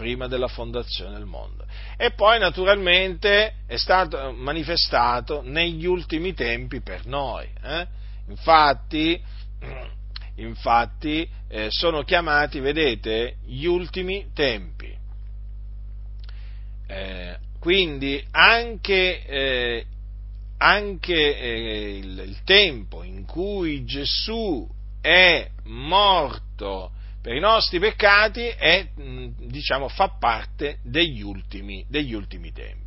prima 0.02 0.26
della 0.28 0.48
fondazione 0.48 1.14
del 1.14 1.28
mondo. 1.28 1.64
E 1.96 2.10
poi 2.14 2.40
naturalmente 2.40 3.58
è 3.68 3.78
stato 3.78 4.32
manifestato 4.32 5.44
negli 5.44 5.86
ultimi 5.86 6.34
tempi 6.34 6.82
per 6.82 7.06
noi. 7.06 7.48
Eh? 7.62 7.88
Infatti, 8.30 9.22
infatti 10.38 11.30
eh, 11.48 11.68
sono 11.70 12.02
chiamati, 12.02 12.60
vedete, 12.60 13.36
gli 13.46 13.66
ultimi 13.66 14.32
tempi. 14.34 14.92
Eh, 16.88 17.38
quindi 17.60 18.26
anche, 18.32 19.24
eh, 19.24 19.86
anche 20.58 21.38
eh, 21.38 21.98
il, 21.98 22.24
il 22.26 22.44
tempo 22.44 23.04
in 23.04 23.24
cui 23.26 23.86
Gesù 23.86 24.68
è 25.00 25.48
morto 25.66 26.94
per 27.22 27.36
i 27.36 27.40
nostri 27.40 27.80
peccati 27.80 28.48
è, 28.48 28.88
diciamo, 28.96 29.88
fa 29.88 30.18
parte 30.20 30.80
degli 30.84 31.22
ultimi, 31.22 31.86
degli 31.88 32.14
ultimi 32.14 32.52
tempi. 32.52 32.80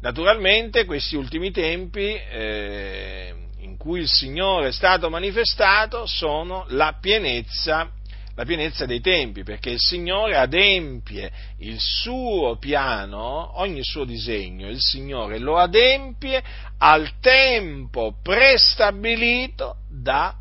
Naturalmente 0.00 0.84
questi 0.84 1.16
ultimi 1.16 1.50
tempi 1.50 2.14
eh, 2.14 3.34
in 3.58 3.76
cui 3.76 4.00
il 4.00 4.08
Signore 4.08 4.68
è 4.68 4.72
stato 4.72 5.10
manifestato 5.10 6.06
sono 6.06 6.64
la 6.68 6.96
pienezza, 7.00 7.90
la 8.36 8.44
pienezza 8.44 8.86
dei 8.86 9.00
tempi, 9.00 9.42
perché 9.42 9.70
il 9.70 9.80
Signore 9.80 10.36
adempie 10.36 11.32
il 11.58 11.80
suo 11.80 12.56
piano, 12.58 13.58
ogni 13.58 13.82
suo 13.82 14.04
disegno, 14.04 14.68
il 14.68 14.80
Signore 14.80 15.40
lo 15.40 15.56
adempie 15.56 16.40
al 16.78 17.18
tempo 17.18 18.16
prestabilito 18.22 19.78
da 19.90 20.37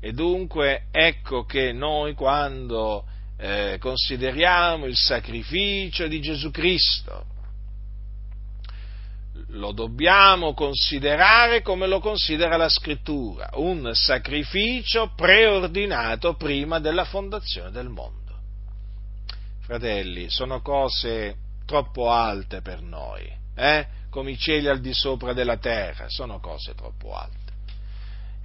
e 0.00 0.12
dunque 0.12 0.86
ecco 0.90 1.44
che 1.44 1.72
noi 1.72 2.14
quando 2.14 3.04
eh, 3.36 3.76
consideriamo 3.80 4.86
il 4.86 4.96
sacrificio 4.96 6.06
di 6.06 6.20
Gesù 6.20 6.50
Cristo, 6.50 7.24
lo 9.52 9.72
dobbiamo 9.72 10.52
considerare 10.52 11.62
come 11.62 11.86
lo 11.86 12.00
considera 12.00 12.56
la 12.56 12.68
scrittura, 12.68 13.50
un 13.54 13.90
sacrificio 13.94 15.12
preordinato 15.14 16.34
prima 16.34 16.80
della 16.80 17.04
fondazione 17.04 17.70
del 17.70 17.88
mondo. 17.88 18.16
Fratelli, 19.60 20.28
sono 20.28 20.60
cose 20.60 21.36
troppo 21.64 22.10
alte 22.10 22.60
per 22.60 22.82
noi, 22.82 23.30
eh? 23.54 23.86
come 24.10 24.32
i 24.32 24.38
cieli 24.38 24.68
al 24.68 24.80
di 24.80 24.92
sopra 24.92 25.32
della 25.32 25.58
terra, 25.58 26.08
sono 26.08 26.40
cose 26.40 26.74
troppo 26.74 27.14
alte. 27.14 27.47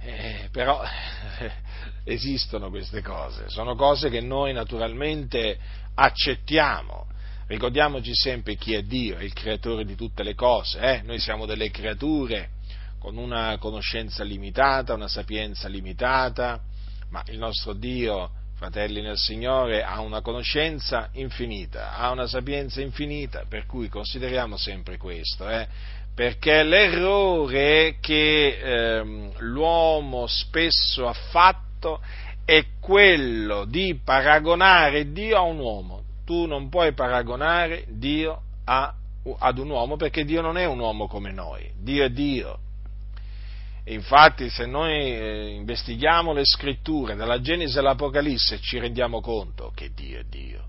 Eh, 0.06 0.48
però 0.52 0.82
esistono 2.04 2.68
queste 2.68 3.00
cose, 3.00 3.48
sono 3.48 3.74
cose 3.74 4.10
che 4.10 4.20
noi 4.20 4.52
naturalmente 4.52 5.58
accettiamo. 5.94 7.06
Ricordiamoci 7.46 8.14
sempre 8.14 8.56
chi 8.56 8.74
è 8.74 8.82
Dio, 8.82 9.18
il 9.18 9.32
creatore 9.32 9.86
di 9.86 9.94
tutte 9.94 10.22
le 10.22 10.34
cose, 10.34 10.78
eh? 10.78 11.02
noi 11.02 11.18
siamo 11.18 11.46
delle 11.46 11.70
creature 11.70 12.50
con 12.98 13.16
una 13.16 13.56
conoscenza 13.58 14.24
limitata, 14.24 14.92
una 14.92 15.08
sapienza 15.08 15.68
limitata, 15.68 16.60
ma 17.08 17.22
il 17.28 17.38
nostro 17.38 17.72
Dio, 17.72 18.30
fratelli 18.56 19.00
nel 19.00 19.18
Signore, 19.18 19.82
ha 19.82 20.00
una 20.00 20.20
conoscenza 20.20 21.08
infinita, 21.12 21.96
ha 21.96 22.10
una 22.10 22.26
sapienza 22.26 22.82
infinita, 22.82 23.44
per 23.48 23.64
cui 23.66 23.88
consideriamo 23.88 24.56
sempre 24.56 24.96
questo. 24.98 25.48
Eh? 25.48 25.66
Perché 26.14 26.62
l'errore 26.62 27.96
che 28.00 28.58
ehm, 28.58 29.32
l'uomo 29.38 30.26
spesso 30.28 31.08
ha 31.08 31.12
fatto 31.12 32.00
è 32.44 32.64
quello 32.80 33.64
di 33.64 33.98
paragonare 34.02 35.10
Dio 35.10 35.36
a 35.36 35.42
un 35.42 35.58
uomo. 35.58 36.02
Tu 36.24 36.46
non 36.46 36.68
puoi 36.68 36.92
paragonare 36.92 37.84
Dio 37.88 38.40
a, 38.64 38.94
ad 39.38 39.58
un 39.58 39.70
uomo 39.70 39.96
perché 39.96 40.24
Dio 40.24 40.40
non 40.40 40.56
è 40.56 40.64
un 40.66 40.78
uomo 40.78 41.08
come 41.08 41.32
noi, 41.32 41.68
Dio 41.80 42.04
è 42.04 42.10
Dio. 42.10 42.58
Infatti 43.86 44.48
se 44.48 44.66
noi 44.66 44.94
eh, 44.94 45.48
investighiamo 45.56 46.32
le 46.32 46.44
scritture 46.44 47.16
dalla 47.16 47.40
Genesi 47.40 47.76
all'Apocalisse 47.76 48.58
ci 48.60 48.78
rendiamo 48.78 49.20
conto 49.20 49.72
che 49.74 49.90
Dio 49.92 50.20
è 50.20 50.24
Dio. 50.30 50.62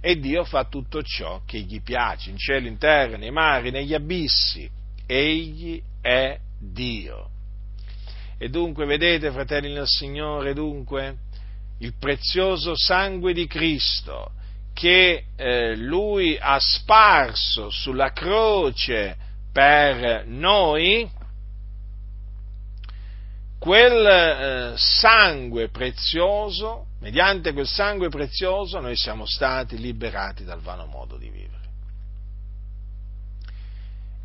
E 0.00 0.18
Dio 0.18 0.44
fa 0.44 0.64
tutto 0.64 1.02
ciò 1.02 1.42
che 1.44 1.58
gli 1.58 1.82
piace, 1.82 2.30
in 2.30 2.38
cielo, 2.38 2.68
in 2.68 2.78
terra, 2.78 3.16
nei 3.16 3.30
mari, 3.30 3.70
negli 3.70 3.92
abissi 3.92 4.78
egli 5.10 5.82
è 6.00 6.38
Dio. 6.58 7.28
E 8.38 8.48
dunque, 8.48 8.86
vedete, 8.86 9.32
fratelli 9.32 9.72
del 9.74 9.86
Signore, 9.86 10.54
dunque, 10.54 11.16
il 11.78 11.94
prezioso 11.98 12.74
sangue 12.76 13.32
di 13.32 13.46
Cristo 13.46 14.32
che 14.72 15.24
eh, 15.36 15.76
Lui 15.76 16.38
ha 16.40 16.58
sparso 16.58 17.68
sulla 17.70 18.12
croce 18.12 19.16
per 19.52 20.24
noi, 20.26 21.10
quel 23.58 24.06
eh, 24.06 24.72
sangue 24.76 25.68
prezioso, 25.68 26.86
mediante 27.00 27.52
quel 27.52 27.66
sangue 27.66 28.08
prezioso, 28.08 28.80
noi 28.80 28.96
siamo 28.96 29.26
stati 29.26 29.76
liberati 29.76 30.44
dal 30.44 30.60
vano 30.60 30.86
modo 30.86 31.18
di 31.18 31.28
vivere. 31.28 31.49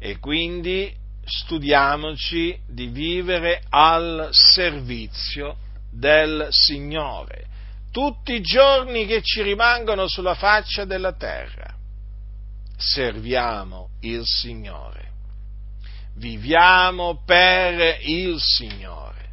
E 0.05 0.19
quindi 0.19 0.95
studiamoci 1.25 2.55
di 2.67 2.89
vivere 2.89 3.63
al 3.69 4.29
servizio 4.29 5.57
del 5.89 6.45
Signore 6.51 7.47
tutti 7.89 8.33
i 8.33 8.41
giorni 8.41 9.07
che 9.07 9.23
ci 9.23 9.41
rimangono 9.41 10.07
sulla 10.07 10.35
faccia 10.35 10.85
della 10.85 11.13
terra. 11.13 11.73
Serviamo 12.77 13.91
il 14.01 14.21
Signore. 14.25 15.11
Viviamo 16.17 17.23
per 17.25 17.97
il 18.01 18.39
Signore. 18.39 19.29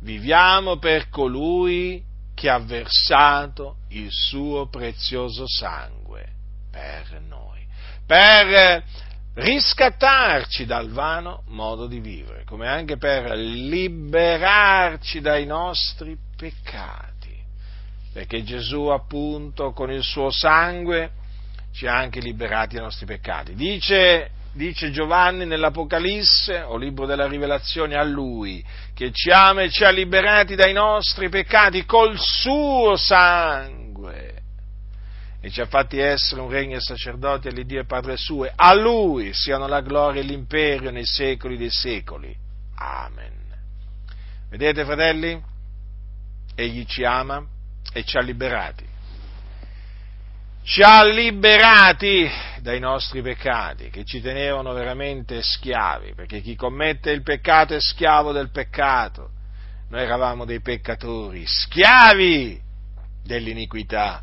Viviamo 0.00 0.78
per 0.78 1.10
colui 1.10 2.02
che 2.34 2.48
ha 2.48 2.58
versato 2.58 3.76
il 3.90 4.08
suo 4.10 4.68
prezioso 4.68 5.44
sangue 5.46 6.26
per 6.72 7.20
noi. 7.20 7.64
Per 8.06 8.82
riscattarci 9.34 10.66
dal 10.66 10.90
vano 10.90 11.42
modo 11.48 11.86
di 11.86 12.00
vivere, 12.00 12.44
come 12.44 12.68
anche 12.68 12.96
per 12.96 13.30
liberarci 13.32 15.20
dai 15.20 15.46
nostri 15.46 16.16
peccati, 16.36 17.36
perché 18.12 18.42
Gesù 18.42 18.86
appunto 18.86 19.72
con 19.72 19.90
il 19.90 20.02
suo 20.02 20.30
sangue 20.30 21.10
ci 21.72 21.86
ha 21.86 21.96
anche 21.96 22.20
liberati 22.20 22.74
dai 22.74 22.84
nostri 22.84 23.06
peccati. 23.06 23.54
Dice 23.54 24.30
dice 24.52 24.90
Giovanni 24.90 25.46
nell'Apocalisse 25.46 26.62
o 26.62 26.76
libro 26.76 27.06
della 27.06 27.28
Rivelazione 27.28 27.96
a 27.96 28.02
lui, 28.02 28.64
che 28.94 29.12
ci 29.12 29.30
ama 29.30 29.62
e 29.62 29.70
ci 29.70 29.84
ha 29.84 29.90
liberati 29.90 30.56
dai 30.56 30.72
nostri 30.72 31.28
peccati 31.28 31.84
col 31.84 32.18
suo 32.18 32.96
sangue 32.96 34.39
e 35.40 35.50
ci 35.50 35.60
ha 35.60 35.66
fatti 35.66 35.98
essere 35.98 36.40
un 36.40 36.50
regno 36.50 36.76
e 36.76 36.80
sacerdoti 36.80 37.48
all'Iddio 37.48 37.80
e 37.80 37.86
Padre 37.86 38.16
suo. 38.16 38.50
A 38.54 38.74
lui 38.74 39.32
siano 39.32 39.66
la 39.66 39.80
gloria 39.80 40.20
e 40.20 40.24
l'imperio 40.24 40.90
nei 40.90 41.06
secoli 41.06 41.56
dei 41.56 41.70
secoli. 41.70 42.34
Amen. 42.76 43.38
Vedete, 44.50 44.84
fratelli? 44.84 45.40
Egli 46.54 46.84
ci 46.84 47.04
ama 47.04 47.42
e 47.92 48.04
ci 48.04 48.18
ha 48.18 48.20
liberati. 48.20 48.84
Ci 50.62 50.82
ha 50.82 51.02
liberati 51.04 52.30
dai 52.60 52.78
nostri 52.78 53.22
peccati 53.22 53.88
che 53.88 54.04
ci 54.04 54.20
tenevano 54.20 54.74
veramente 54.74 55.40
schiavi, 55.42 56.12
perché 56.14 56.40
chi 56.42 56.54
commette 56.54 57.10
il 57.12 57.22
peccato 57.22 57.74
è 57.74 57.80
schiavo 57.80 58.32
del 58.32 58.50
peccato. 58.50 59.30
Noi 59.88 60.02
eravamo 60.02 60.44
dei 60.44 60.60
peccatori, 60.60 61.44
schiavi 61.46 62.60
dell'iniquità. 63.24 64.22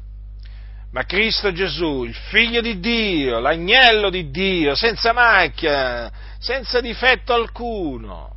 Ma 0.91 1.03
Cristo 1.03 1.51
Gesù, 1.51 2.03
il 2.03 2.15
figlio 2.15 2.61
di 2.61 2.79
Dio, 2.79 3.39
l'agnello 3.39 4.09
di 4.09 4.29
Dio, 4.29 4.73
senza 4.73 5.11
macchia, 5.13 6.09
senza 6.39 6.79
difetto 6.79 7.33
alcuno, 7.33 8.35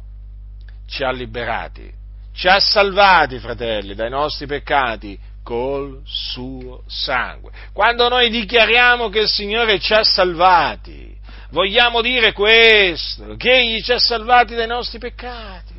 ci 0.87 1.05
ha 1.05 1.13
liberati, 1.13 1.91
ci 2.35 2.49
ha 2.49 2.59
salvati, 2.59 3.39
fratelli, 3.39 3.95
dai 3.95 4.11
nostri 4.11 4.47
peccati 4.47 5.19
col 5.43 6.03
suo 6.05 6.83
sangue. 6.87 7.53
Quando 7.73 8.09
noi 8.09 8.31
dichiariamo 8.31 9.09
che 9.09 9.21
il 9.21 9.29
Signore 9.29 9.79
ci 9.79 9.95
ha 9.95 10.03
salvati, 10.03 11.17
vogliamo 11.51 12.03
dire 12.03 12.33
questo, 12.33 13.37
che 13.37 13.53
Egli 13.53 13.83
ci 13.83 13.93
ha 13.93 13.99
salvati 13.99 14.55
dai 14.55 14.67
nostri 14.67 14.99
peccati, 14.99 15.75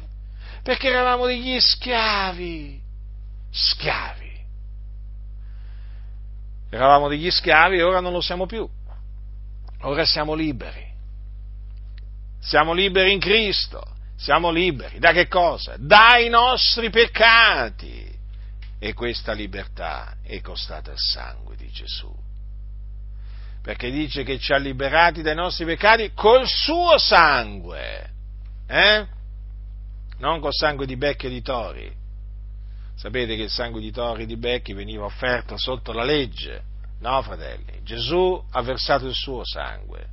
perché 0.64 0.88
eravamo 0.88 1.26
degli 1.26 1.60
schiavi, 1.60 2.80
schiavi. 3.52 4.21
Eravamo 6.74 7.10
degli 7.10 7.30
schiavi 7.30 7.78
e 7.78 7.84
ora 7.84 8.00
non 8.00 8.14
lo 8.14 8.22
siamo 8.22 8.46
più. 8.46 8.68
Ora 9.82 10.06
siamo 10.06 10.34
liberi. 10.34 10.88
Siamo 12.40 12.72
liberi 12.72 13.12
in 13.12 13.20
Cristo. 13.20 13.84
Siamo 14.16 14.52
liberi. 14.52 14.98
Da 14.98 15.12
che 15.12 15.28
cosa? 15.28 15.76
Dai 15.78 16.30
nostri 16.30 16.90
peccati. 16.90 18.10
E 18.80 18.94
questa 18.94 19.34
libertà 19.34 20.16
è 20.24 20.40
costata 20.40 20.92
il 20.92 20.98
sangue 20.98 21.58
di 21.58 21.70
Gesù. 21.70 22.12
Perché 23.62 23.92
dice 23.92 24.24
che 24.24 24.40
ci 24.40 24.54
ha 24.54 24.58
liberati 24.58 25.22
dai 25.22 25.36
nostri 25.36 25.66
peccati 25.66 26.14
col 26.14 26.48
suo 26.48 26.98
sangue. 26.98 28.10
Eh? 28.66 29.06
Non 30.20 30.40
col 30.40 30.54
sangue 30.54 30.86
di 30.86 30.96
becchi 30.96 31.26
e 31.26 31.30
di 31.30 31.42
tori, 31.42 31.92
Sapete 32.96 33.36
che 33.36 33.44
il 33.44 33.50
sangue 33.50 33.82
di 33.82 33.92
tori 33.92 34.24
e 34.24 34.26
di 34.26 34.38
becchi 34.38 34.74
veniva 34.74 35.06
offerto 35.06 35.58
sotto 35.58 35.92
la 35.92 36.04
legge? 36.04 36.64
No, 37.00 37.22
fratelli, 37.24 37.82
Gesù 37.84 38.44
ha 38.52 38.62
versato 38.62 39.08
il 39.08 39.16
suo 39.16 39.44
sangue. 39.44 40.08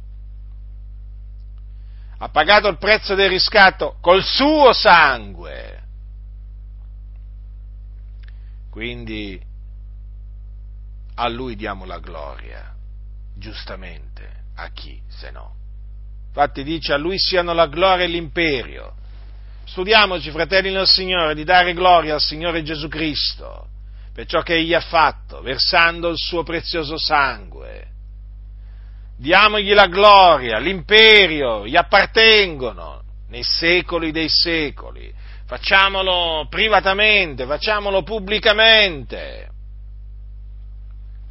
Ha 2.19 2.29
pagato 2.31 2.69
il 2.69 2.79
prezzo 2.79 3.15
del 3.15 3.29
riscatto 3.29 3.99
col 4.01 4.25
suo 4.25 4.73
sangue. 4.73 5.83
Quindi 8.71 9.41
a 11.15 11.29
lui 11.29 11.57
diamo 11.57 11.85
la 11.85 11.99
gloria, 11.99 12.75
giustamente, 13.35 14.45
a 14.55 14.71
chi 14.71 15.01
se 15.09 15.31
no? 15.31 15.55
Infatti 16.29 16.63
dice 16.63 16.93
a 16.93 16.97
lui 16.97 17.19
siano 17.19 17.53
la 17.53 17.67
gloria 17.67 18.05
e 18.05 18.09
l'imperio 18.09 18.95
Studiamoci, 19.71 20.31
fratelli 20.31 20.73
nel 20.73 20.87
Signore, 20.87 21.35
di 21.35 21.45
dare 21.45 21.75
gloria 21.75 22.15
al 22.15 22.23
Signore 22.23 22.63
Gesù 22.63 22.89
Cristo 22.89 23.67
per 24.15 24.25
ciò 24.25 24.41
che 24.41 24.55
Egli 24.55 24.73
ha 24.73 24.81
fatto, 24.81 25.43
versando 25.43 26.09
il 26.09 26.17
suo 26.17 26.43
prezioso 26.43 26.97
sangue. 26.97 27.87
Diamogli 29.17 29.75
la 29.75 29.87
gloria, 29.87 30.59
l'imperio, 30.59 31.67
gli 31.67 31.77
appartengono 31.77 33.03
nei 33.29 33.43
secoli 33.43 34.11
dei 34.11 34.31
secoli. 34.31 35.13
Facciamolo 35.45 36.47
privatamente, 36.49 37.45
facciamolo 37.45 38.03
pubblicamente, 38.03 39.51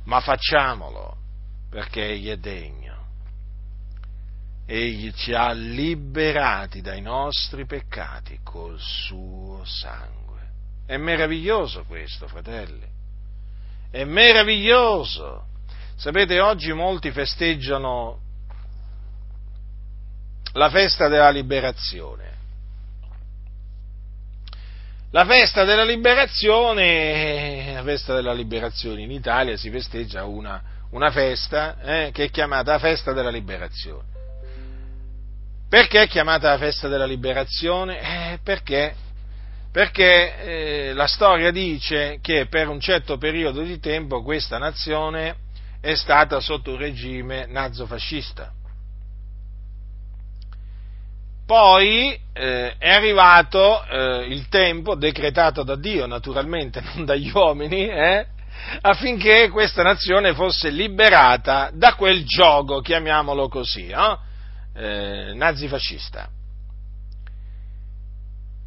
ma 0.06 0.20
facciamolo 0.20 1.18
perché 1.70 2.12
Egli 2.12 2.30
è 2.30 2.38
degno 2.38 2.77
egli 4.70 5.13
ci 5.13 5.34
ha 5.34 5.53
liberati 5.53 6.82
dai 6.82 6.99
nostri 6.99 7.65
peccati 7.65 8.39
col 8.43 8.78
suo 8.78 9.63
sangue. 9.63 10.15
È 10.86 10.97
meraviglioso 10.97 11.86
questo, 11.86 12.28
fratelli. 12.28 12.86
È 13.89 14.03
meraviglioso. 14.03 15.45
Sapete, 15.95 16.41
oggi 16.41 16.74
molti 16.74 17.11
festeggiano 17.11 18.20
la 20.51 20.70
festa 20.70 21.07
della 21.07 21.30
liberazione. 21.30 22.36
La 25.11 25.26
festa 25.26 25.63
della 25.63 25.86
liberazione, 25.86 27.72
la 27.74 27.84
festa 27.84 28.13
della 28.13 28.34
liberazione 28.34 29.01
in 29.01 29.11
Italia 29.11 29.55
si 29.55 29.70
festeggia 29.70 30.26
una, 30.26 30.61
una 30.89 31.09
festa 31.11 31.80
eh, 31.80 32.11
che 32.11 32.26
è 32.26 32.30
chiamata 32.30 32.78
festa 32.78 33.13
della 33.13 33.30
liberazione. 33.30 34.16
Perché 35.70 36.03
è 36.03 36.07
chiamata 36.07 36.49
la 36.49 36.57
festa 36.57 36.88
della 36.88 37.05
liberazione? 37.05 37.99
Eh, 37.99 38.39
perché? 38.41 38.95
Perché 39.70 40.39
eh, 40.39 40.93
la 40.93 41.07
storia 41.07 41.51
dice 41.51 42.20
che 42.22 42.47
per 42.47 42.70
un 42.70 42.80
certo 42.80 43.18
periodo 43.18 43.61
di 43.61 43.78
tempo 43.80 44.24
questa 44.24 44.57
nazione 44.57 45.36
è 45.82 45.93
stata 45.93 46.39
sotto 46.39 46.72
un 46.72 46.78
regime 46.78 47.47
nazofascista. 47.47 48.53
Poi 51.45 52.18
eh, 52.34 52.76
è 52.78 52.89
arrivato 52.89 53.86
eh, 53.86 54.26
il 54.30 54.47
tempo, 54.47 54.95
decretato 54.95 55.63
da 55.63 55.76
Dio 55.76 56.05
naturalmente, 56.05 56.82
non 56.95 57.03
dagli 57.03 57.30
uomini, 57.34 57.89
eh, 57.89 58.26
affinché 58.82 59.49
questa 59.49 59.84
nazione 59.84 60.34
fosse 60.34 60.70
liberata 60.70 61.72
da 61.74 61.93
quel 61.95 62.26
gioco, 62.26 62.80
chiamiamolo 62.80 63.49
così, 63.49 63.88
no? 63.88 64.26
Eh, 64.78 65.34
nazifascista. 65.34 66.30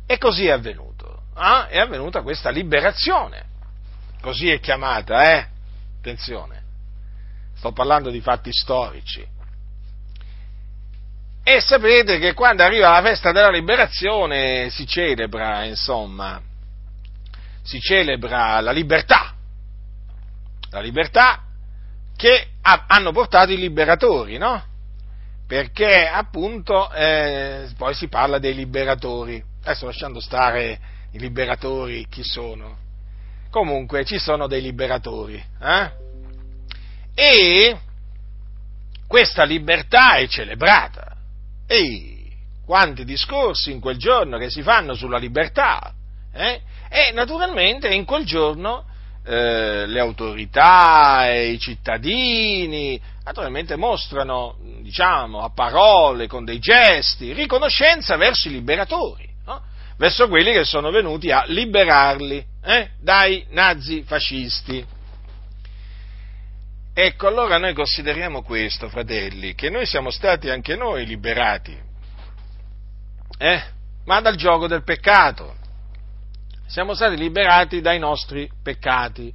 E 0.06 0.18
così 0.18 0.46
è 0.46 0.50
avvenuto. 0.50 1.22
Ah, 1.34 1.68
è 1.68 1.78
avvenuta 1.78 2.22
questa 2.22 2.50
liberazione. 2.50 3.44
Così 4.20 4.50
è 4.50 4.58
chiamata, 4.58 5.36
eh? 5.36 5.46
Attenzione. 5.98 6.62
Sto 7.54 7.72
parlando 7.72 8.10
di 8.10 8.20
fatti 8.20 8.50
storici. 8.52 9.24
E 11.42 11.60
sapete 11.60 12.18
che 12.18 12.34
quando 12.34 12.64
arriva 12.64 12.90
la 12.90 13.02
festa 13.02 13.32
della 13.32 13.50
liberazione 13.50 14.68
si 14.70 14.86
celebra, 14.86 15.64
insomma, 15.64 16.40
si 17.62 17.80
celebra 17.80 18.60
la 18.60 18.72
libertà. 18.72 19.34
La 20.70 20.80
libertà 20.80 21.44
che 22.16 22.48
hanno 22.62 23.12
portato 23.12 23.52
i 23.52 23.56
liberatori, 23.56 24.36
no? 24.38 24.69
Perché 25.50 26.06
appunto 26.06 26.92
eh, 26.92 27.66
poi 27.76 27.92
si 27.92 28.06
parla 28.06 28.38
dei 28.38 28.54
liberatori. 28.54 29.42
Adesso 29.64 29.86
lasciando 29.86 30.20
stare 30.20 30.78
i 31.10 31.18
liberatori 31.18 32.06
chi 32.08 32.22
sono. 32.22 32.76
Comunque 33.50 34.04
ci 34.04 34.20
sono 34.20 34.46
dei 34.46 34.62
liberatori. 34.62 35.44
Eh? 35.60 35.90
E 37.14 37.78
questa 39.08 39.42
libertà 39.42 40.18
è 40.18 40.28
celebrata. 40.28 41.16
Ehi, 41.66 42.30
quanti 42.64 43.04
discorsi 43.04 43.72
in 43.72 43.80
quel 43.80 43.96
giorno 43.96 44.38
che 44.38 44.50
si 44.50 44.62
fanno 44.62 44.94
sulla 44.94 45.18
libertà. 45.18 45.92
Eh? 46.32 46.60
E 46.88 47.10
naturalmente 47.10 47.92
in 47.92 48.04
quel 48.04 48.24
giorno 48.24 48.84
eh, 49.24 49.86
le 49.86 50.00
autorità 50.00 51.28
e 51.30 51.50
i 51.50 51.58
cittadini 51.58 53.00
naturalmente 53.24 53.76
mostrano, 53.76 54.56
diciamo, 54.80 55.40
a 55.40 55.50
parole, 55.50 56.26
con 56.26 56.44
dei 56.44 56.58
gesti, 56.58 57.32
riconoscenza 57.32 58.16
verso 58.16 58.48
i 58.48 58.52
liberatori, 58.52 59.28
no? 59.46 59.62
verso 59.96 60.26
quelli 60.28 60.52
che 60.52 60.64
sono 60.64 60.90
venuti 60.90 61.30
a 61.30 61.44
liberarli 61.46 62.44
eh, 62.64 62.90
dai 63.00 63.46
nazi 63.50 64.02
fascisti. 64.02 64.84
Ecco, 66.92 67.26
allora 67.28 67.56
noi 67.58 67.72
consideriamo 67.72 68.42
questo, 68.42 68.88
fratelli, 68.88 69.54
che 69.54 69.70
noi 69.70 69.86
siamo 69.86 70.10
stati 70.10 70.50
anche 70.50 70.74
noi 70.74 71.06
liberati, 71.06 71.78
eh, 73.38 73.62
ma 74.06 74.20
dal 74.20 74.34
gioco 74.34 74.66
del 74.66 74.82
peccato. 74.82 75.56
Siamo 76.70 76.94
stati 76.94 77.16
liberati 77.16 77.80
dai 77.80 77.98
nostri 77.98 78.48
peccati 78.62 79.34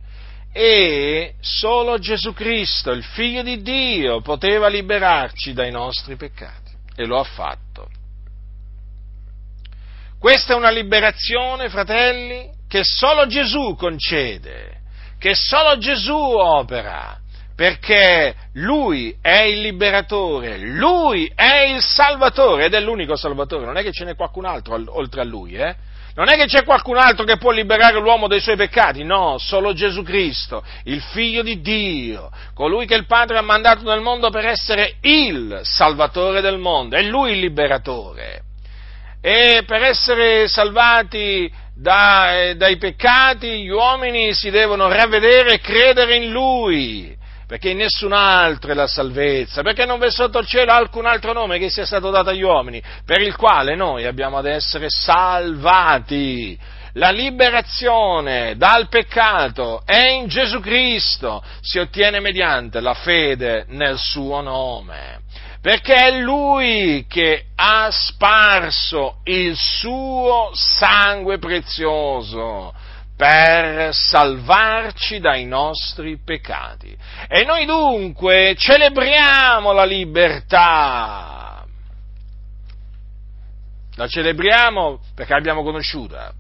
e 0.54 1.34
solo 1.42 2.00
Gesù 2.00 2.32
Cristo, 2.32 2.92
il 2.92 3.04
Figlio 3.04 3.44
di 3.44 3.62
Dio, 3.62 4.22
poteva 4.22 4.70
liberarci 4.70 5.52
dai 5.52 5.70
nostri 5.70 6.16
peccati 6.16 6.72
e 6.96 7.06
lo 7.06 7.20
ha 7.20 7.26
fatto. 7.26 7.90
Questa 10.18 10.54
è 10.54 10.56
una 10.56 10.70
liberazione, 10.70 11.68
fratelli, 11.68 12.50
che 12.70 12.86
solo 12.86 13.28
Gesù 13.28 13.76
concede, 13.78 14.80
che 15.20 15.36
solo 15.36 15.78
Gesù 15.78 16.16
opera, 16.16 17.20
perché 17.54 18.34
Lui 18.54 19.14
è 19.20 19.42
il 19.42 19.60
liberatore, 19.60 20.58
Lui 20.58 21.30
è 21.36 21.66
il 21.66 21.82
salvatore 21.82 22.68
ed 22.68 22.74
è 22.76 22.80
l'unico 22.80 23.18
salvatore, 23.18 23.66
non 23.66 23.76
è 23.76 23.84
che 23.84 23.92
ce 23.92 24.06
n'è 24.06 24.16
qualcun 24.16 24.46
altro 24.46 24.82
oltre 24.88 25.20
a 25.20 25.26
Lui, 25.26 25.56
eh? 25.56 25.76
Non 26.16 26.30
è 26.30 26.38
che 26.38 26.46
c'è 26.46 26.64
qualcun 26.64 26.96
altro 26.96 27.26
che 27.26 27.38
può 27.38 27.52
liberare 27.52 28.00
l'uomo 28.00 28.28
dai 28.28 28.40
suoi 28.40 28.56
peccati, 28.56 29.04
no, 29.04 29.38
solo 29.38 29.74
Gesù 29.74 30.02
Cristo, 30.02 30.64
il 30.86 31.02
Figlio 31.02 31.44
di 31.44 31.60
Dio, 31.60 32.32
colui 32.54 32.86
che 32.86 32.96
il 32.96 33.06
Padre 33.06 33.38
ha 33.38 33.42
mandato 33.42 33.84
nel 33.84 34.00
mondo 34.00 34.30
per 34.30 34.46
essere 34.46 34.96
il 35.02 35.60
Salvatore 35.64 36.40
del 36.40 36.58
mondo, 36.58 36.96
è 36.96 37.02
Lui 37.02 37.34
il 37.34 37.40
liberatore. 37.40 38.44
E 39.20 39.64
per 39.68 39.84
essere 39.84 40.48
salvati 40.48 41.52
da, 41.76 42.40
eh, 42.40 42.56
dai 42.56 42.78
peccati 42.78 43.64
gli 43.64 43.70
uomini 43.70 44.34
si 44.34 44.50
devono 44.50 44.88
ravvedere 44.88 45.56
e 45.56 45.60
credere 45.60 46.16
in 46.16 46.32
Lui 46.32 47.15
perché 47.48 47.70
in 47.70 47.78
nessun 47.78 48.14
altro 48.14 48.72
è 48.72 48.74
la 48.74 48.88
salvezza, 48.88 49.62
perché 49.62 49.86
non 49.86 50.00
v'è 50.00 50.10
sotto 50.10 50.40
il 50.40 50.48
cielo 50.48 50.72
alcun 50.72 51.06
altro 51.06 51.34
nome 51.34 51.60
che 51.60 51.70
sia 51.70 51.86
stato 51.86 52.10
dato 52.10 52.30
agli 52.30 52.42
uomini, 52.42 52.82
per 53.06 53.22
il 53.22 53.36
quale 53.36 53.76
noi 53.76 54.06
abbiamo 54.06 54.38
ad 54.38 54.46
essere 54.46 54.88
salvati. 54.90 56.58
La 56.94 57.10
liberazione 57.10 58.56
dal 58.56 58.88
peccato 58.88 59.82
è 59.86 60.08
in 60.08 60.28
Gesù 60.28 60.62
Cristo, 60.62 61.44
si 61.60 61.78
ottiene 61.78 62.22
mediante 62.22 62.80
la 62.80 62.94
fede 62.94 63.66
nel 63.68 63.98
suo 63.98 64.40
nome, 64.40 65.20
perché 65.62 65.94
è 65.94 66.12
Lui 66.12 67.06
che 67.08 67.48
ha 67.56 67.90
sparso 67.92 69.18
il 69.26 69.58
suo 69.58 70.52
sangue 70.54 71.38
prezioso 71.38 72.74
per 73.16 73.94
salvarci 73.94 75.20
dai 75.20 75.46
nostri 75.46 76.20
peccati. 76.24 76.96
E 77.28 77.44
noi 77.46 77.66
dunque 77.66 78.56
celebriamo 78.58 79.72
la 79.72 79.86
libertà. 79.86 81.66
La 83.96 84.08
celebriamo 84.08 85.00
perché 85.16 85.34
l'abbiamo 85.34 85.64
conosciuta. 85.64 86.34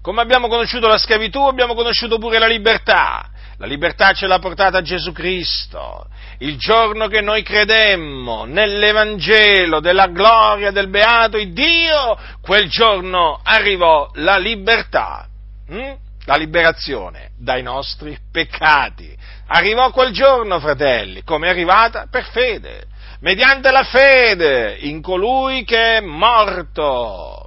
Come 0.00 0.20
abbiamo 0.20 0.48
conosciuto 0.48 0.86
la 0.86 0.98
schiavitù, 0.98 1.40
abbiamo 1.40 1.74
conosciuto 1.74 2.18
pure 2.18 2.38
la 2.38 2.46
libertà. 2.46 3.30
La 3.58 3.66
libertà 3.66 4.12
ce 4.12 4.26
l'ha 4.26 4.40
portata 4.40 4.82
Gesù 4.82 5.12
Cristo. 5.12 6.06
Il 6.38 6.56
giorno 6.58 7.06
che 7.06 7.20
noi 7.20 7.42
credemmo 7.42 8.44
nell'Evangelo 8.44 9.78
della 9.78 10.08
gloria 10.08 10.72
del 10.72 10.88
beato 10.88 11.38
Dio, 11.52 12.18
quel 12.40 12.68
giorno 12.68 13.40
arrivò 13.44 14.10
la 14.14 14.38
libertà, 14.38 15.28
hm? 15.68 15.92
la 16.24 16.36
liberazione 16.36 17.30
dai 17.38 17.62
nostri 17.62 18.18
peccati. 18.32 19.16
Arrivò 19.46 19.90
quel 19.90 20.12
giorno, 20.12 20.58
fratelli, 20.58 21.22
come 21.22 21.46
è 21.46 21.50
arrivata? 21.50 22.08
Per 22.10 22.24
fede, 22.24 22.86
mediante 23.20 23.70
la 23.70 23.84
fede 23.84 24.78
in 24.80 25.00
colui 25.00 25.64
che 25.64 25.98
è 25.98 26.00
morto 26.00 27.43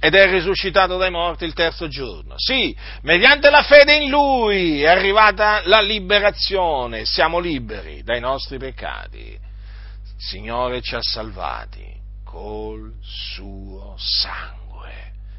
ed 0.00 0.14
è 0.14 0.30
risuscitato 0.30 0.96
dai 0.96 1.10
morti 1.10 1.44
il 1.44 1.54
terzo 1.54 1.88
giorno. 1.88 2.34
Sì, 2.36 2.76
mediante 3.02 3.50
la 3.50 3.62
fede 3.62 3.96
in 3.96 4.10
Lui 4.10 4.82
è 4.82 4.88
arrivata 4.88 5.62
la 5.64 5.80
liberazione, 5.80 7.04
siamo 7.04 7.38
liberi 7.38 8.02
dai 8.02 8.20
nostri 8.20 8.58
peccati. 8.58 9.18
Il 9.18 10.22
Signore 10.22 10.82
ci 10.82 10.94
ha 10.94 11.02
salvati 11.02 11.94
col 12.24 12.92
suo 13.02 13.94
sangue. 13.98 14.64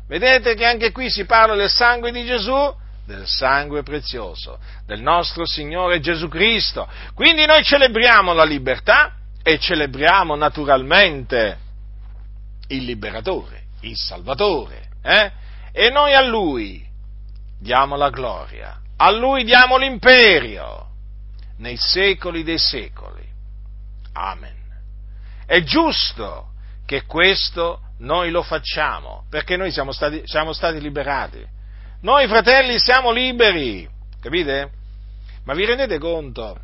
Vedete 0.07 0.55
che 0.55 0.65
anche 0.65 0.91
qui 0.91 1.09
si 1.09 1.25
parla 1.25 1.55
del 1.55 1.69
sangue 1.69 2.11
di 2.11 2.25
Gesù? 2.25 2.85
Del 3.05 3.25
sangue 3.25 3.83
prezioso, 3.83 4.59
del 4.85 5.01
nostro 5.01 5.45
Signore 5.45 6.01
Gesù 6.01 6.27
Cristo. 6.27 6.89
Quindi 7.13 7.45
noi 7.45 7.63
celebriamo 7.63 8.33
la 8.33 8.43
libertà 8.43 9.13
e 9.41 9.59
celebriamo 9.59 10.35
naturalmente 10.35 11.57
il 12.67 12.83
liberatore 12.83 13.56
il 13.89 13.97
Salvatore, 13.97 14.89
eh? 15.01 15.31
e 15.71 15.89
noi 15.89 16.13
a 16.13 16.21
Lui 16.21 16.85
diamo 17.59 17.95
la 17.95 18.09
gloria, 18.09 18.79
a 18.95 19.11
Lui 19.11 19.43
diamo 19.43 19.77
l'imperio 19.77 20.87
nei 21.57 21.77
secoli 21.77 22.43
dei 22.43 22.57
secoli. 22.57 23.25
Amen. 24.13 24.55
È 25.45 25.61
giusto 25.63 26.49
che 26.85 27.05
questo 27.05 27.81
noi 27.99 28.31
lo 28.31 28.43
facciamo, 28.43 29.25
perché 29.29 29.57
noi 29.57 29.71
siamo 29.71 29.91
stati, 29.91 30.21
siamo 30.25 30.53
stati 30.53 30.79
liberati. 30.79 31.45
Noi 32.01 32.27
fratelli 32.27 32.79
siamo 32.79 33.11
liberi, 33.11 33.87
capite? 34.19 34.71
Ma 35.43 35.53
vi 35.53 35.65
rendete 35.65 35.97
conto, 35.97 36.57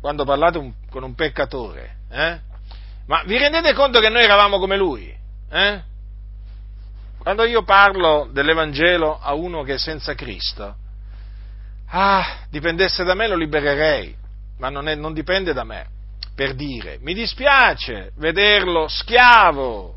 quando 0.00 0.24
parlate 0.24 0.58
un, 0.58 0.72
con 0.90 1.02
un 1.02 1.14
peccatore, 1.14 1.96
eh? 2.10 2.40
Ma 3.06 3.22
vi 3.24 3.36
rendete 3.36 3.72
conto 3.74 3.98
che 3.98 4.08
noi 4.08 4.22
eravamo 4.22 4.58
come 4.58 4.76
lui? 4.76 5.12
Eh? 5.50 5.82
Quando 7.30 7.46
io 7.48 7.62
parlo 7.62 8.28
dell'Evangelo 8.32 9.20
a 9.22 9.34
uno 9.34 9.62
che 9.62 9.74
è 9.74 9.78
senza 9.78 10.16
Cristo, 10.16 10.74
ah, 11.86 12.38
dipendesse 12.50 13.04
da 13.04 13.14
me 13.14 13.28
lo 13.28 13.36
libererei, 13.36 14.12
ma 14.58 14.68
non, 14.68 14.88
è, 14.88 14.96
non 14.96 15.12
dipende 15.12 15.52
da 15.52 15.62
me. 15.62 15.86
Per 16.34 16.54
dire, 16.54 16.98
mi 17.02 17.14
dispiace 17.14 18.10
vederlo 18.16 18.88
schiavo, 18.88 19.94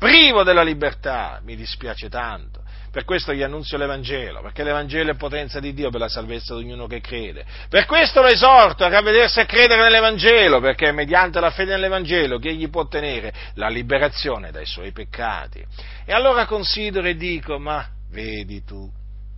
privo 0.00 0.42
della 0.42 0.64
libertà, 0.64 1.40
mi 1.44 1.54
dispiace 1.54 2.08
tanto. 2.08 2.57
Per 2.90 3.04
questo 3.04 3.34
gli 3.34 3.42
annunzio 3.42 3.76
l'Evangelo, 3.76 4.40
perché 4.40 4.64
l'Evangelo 4.64 5.10
è 5.10 5.16
potenza 5.16 5.60
di 5.60 5.74
Dio 5.74 5.90
per 5.90 6.00
la 6.00 6.08
salvezza 6.08 6.54
di 6.54 6.62
ognuno 6.62 6.86
che 6.86 7.00
crede. 7.00 7.44
Per 7.68 7.84
questo 7.84 8.22
lo 8.22 8.28
esorto 8.28 8.84
a 8.84 8.88
ravvedersi 8.88 9.40
e 9.40 9.46
credere 9.46 9.82
nell'Evangelo, 9.82 10.58
perché 10.60 10.88
è 10.88 10.92
mediante 10.92 11.38
la 11.38 11.50
fede 11.50 11.72
nell'Evangelo 11.72 12.38
che 12.38 12.48
egli 12.48 12.70
può 12.70 12.82
ottenere 12.82 13.32
la 13.54 13.68
liberazione 13.68 14.50
dai 14.50 14.64
suoi 14.64 14.92
peccati. 14.92 15.62
E 16.04 16.12
allora 16.12 16.46
considero 16.46 17.06
e 17.06 17.14
dico, 17.14 17.58
ma 17.58 17.86
vedi 18.10 18.64
tu, 18.64 18.90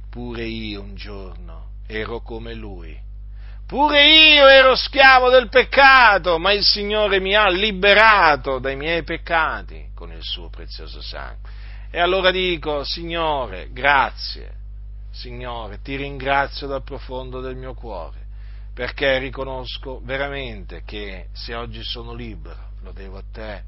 pure 0.08 0.44
io 0.44 0.82
un 0.82 0.94
giorno 0.94 1.70
ero 1.88 2.20
come 2.20 2.54
lui. 2.54 2.96
Pure 3.66 4.04
io 4.04 4.48
ero 4.48 4.74
schiavo 4.74 5.28
del 5.28 5.48
peccato, 5.48 6.38
ma 6.38 6.52
il 6.52 6.64
Signore 6.64 7.20
mi 7.20 7.36
ha 7.36 7.48
liberato 7.48 8.58
dai 8.58 8.74
miei 8.74 9.04
peccati 9.04 9.90
con 9.94 10.10
il 10.10 10.22
suo 10.22 10.48
prezioso 10.48 11.00
sangue. 11.00 11.58
E 11.92 11.98
allora 11.98 12.30
dico, 12.30 12.84
Signore, 12.84 13.70
grazie, 13.72 14.52
Signore, 15.10 15.80
ti 15.82 15.96
ringrazio 15.96 16.68
dal 16.68 16.84
profondo 16.84 17.40
del 17.40 17.56
mio 17.56 17.74
cuore, 17.74 18.18
perché 18.72 19.18
riconosco 19.18 20.00
veramente 20.04 20.82
che 20.84 21.26
se 21.32 21.52
oggi 21.52 21.82
sono 21.82 22.14
libero, 22.14 22.70
lo 22.82 22.92
devo 22.92 23.18
a 23.18 23.24
te. 23.32 23.62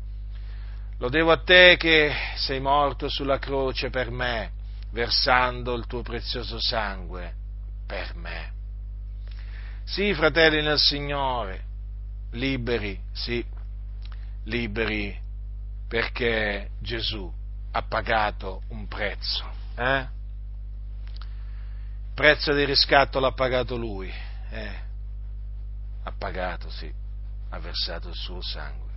Lo 0.98 1.08
devo 1.08 1.32
a 1.32 1.42
te 1.42 1.76
che 1.76 2.12
sei 2.36 2.60
morto 2.60 3.08
sulla 3.08 3.40
croce 3.40 3.90
per 3.90 4.12
me, 4.12 4.52
versando 4.92 5.74
il 5.74 5.86
tuo 5.88 6.02
prezioso 6.02 6.60
sangue 6.60 7.34
per 7.84 8.14
me. 8.14 8.52
Sì, 9.82 10.14
fratelli 10.14 10.62
nel 10.62 10.78
Signore, 10.78 11.64
liberi, 12.30 12.96
sì, 13.10 13.44
liberi 14.44 15.18
perché 15.88 16.70
Gesù 16.78 17.40
ha 17.72 17.82
pagato 17.82 18.62
un 18.68 18.86
prezzo. 18.86 19.44
Eh? 19.76 20.06
Il 21.18 22.14
prezzo 22.14 22.52
di 22.52 22.64
riscatto 22.64 23.18
l'ha 23.18 23.32
pagato 23.32 23.76
lui. 23.76 24.12
Eh? 24.50 24.90
Ha 26.04 26.12
pagato, 26.16 26.68
sì, 26.70 26.92
ha 27.50 27.58
versato 27.58 28.08
il 28.08 28.14
suo 28.14 28.42
sangue. 28.42 28.90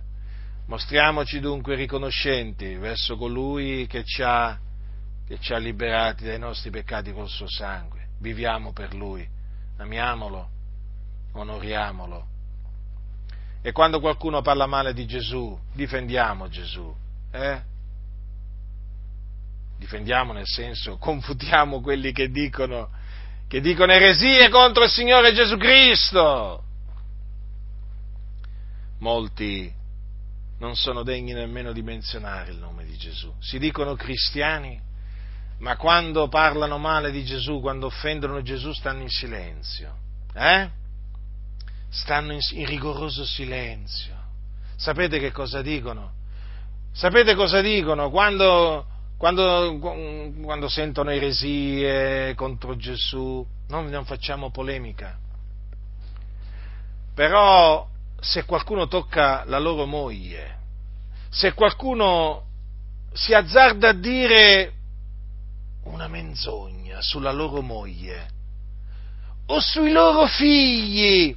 Mostriamoci 0.66 1.40
dunque 1.40 1.76
riconoscenti 1.76 2.74
verso 2.74 3.16
colui 3.16 3.86
che 3.86 4.04
ci 4.04 4.22
ha, 4.22 4.58
che 5.26 5.38
ci 5.38 5.54
ha 5.54 5.58
liberati 5.58 6.24
dai 6.24 6.38
nostri 6.38 6.70
peccati 6.70 7.12
col 7.12 7.28
suo 7.28 7.48
sangue. 7.48 8.08
Viviamo 8.18 8.72
per 8.72 8.92
lui, 8.92 9.26
amiamolo, 9.78 10.50
onoriamolo. 11.32 12.26
E 13.62 13.72
quando 13.72 14.00
qualcuno 14.00 14.42
parla 14.42 14.66
male 14.66 14.92
di 14.92 15.06
Gesù, 15.06 15.58
difendiamo 15.72 16.48
Gesù. 16.48 16.94
Eh? 17.30 17.74
Difendiamo 19.78 20.32
nel 20.32 20.46
senso, 20.46 20.96
confutiamo 21.00 21.80
quelli 21.80 22.12
che 22.12 22.28
dicono, 22.28 22.90
che 23.48 23.60
dicono 23.60 23.92
eresie 23.92 24.48
contro 24.48 24.84
il 24.84 24.90
Signore 24.90 25.32
Gesù 25.32 25.56
Cristo. 25.56 26.62
Molti 28.98 29.72
non 30.58 30.74
sono 30.74 31.02
degni 31.02 31.32
nemmeno 31.32 31.72
di 31.72 31.82
menzionare 31.82 32.50
il 32.50 32.58
nome 32.58 32.84
di 32.84 32.96
Gesù. 32.96 33.32
Si 33.40 33.58
dicono 33.58 33.94
cristiani, 33.94 34.80
ma 35.58 35.76
quando 35.76 36.28
parlano 36.28 36.78
male 36.78 37.10
di 37.10 37.24
Gesù, 37.24 37.60
quando 37.60 37.86
offendono 37.86 38.42
Gesù, 38.42 38.72
stanno 38.72 39.02
in 39.02 39.08
silenzio. 39.08 39.96
Eh? 40.34 40.68
Stanno 41.88 42.32
in, 42.32 42.40
in 42.52 42.66
rigoroso 42.66 43.24
silenzio. 43.24 44.14
Sapete 44.76 45.18
che 45.18 45.30
cosa 45.30 45.62
dicono? 45.62 46.12
Sapete 46.92 47.34
cosa 47.34 47.60
dicono 47.60 48.10
quando, 48.10 48.86
quando, 49.16 49.78
quando 50.42 50.68
sentono 50.68 51.10
eresie 51.10 52.34
contro 52.34 52.76
Gesù? 52.76 53.46
Non, 53.68 53.86
non 53.86 54.04
facciamo 54.04 54.50
polemica. 54.50 55.18
Però 57.14 57.88
se 58.20 58.44
qualcuno 58.44 58.88
tocca 58.88 59.44
la 59.46 59.58
loro 59.58 59.86
moglie, 59.86 60.58
se 61.30 61.54
qualcuno 61.54 62.44
si 63.12 63.32
azzarda 63.32 63.88
a 63.88 63.94
dire 63.94 64.72
una 65.84 66.08
menzogna 66.08 67.00
sulla 67.00 67.32
loro 67.32 67.62
moglie 67.62 68.28
o 69.46 69.60
sui 69.60 69.92
loro 69.92 70.26
figli, 70.26 71.34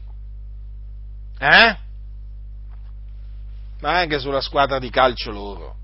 eh? 1.40 1.78
Ma 3.80 3.98
anche 3.98 4.20
sulla 4.20 4.42
squadra 4.42 4.80
di 4.80 4.90
calcio 4.90 5.32
loro, 5.32 5.76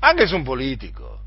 anche 0.00 0.26
su 0.26 0.36
un 0.36 0.42
politico. 0.42 1.18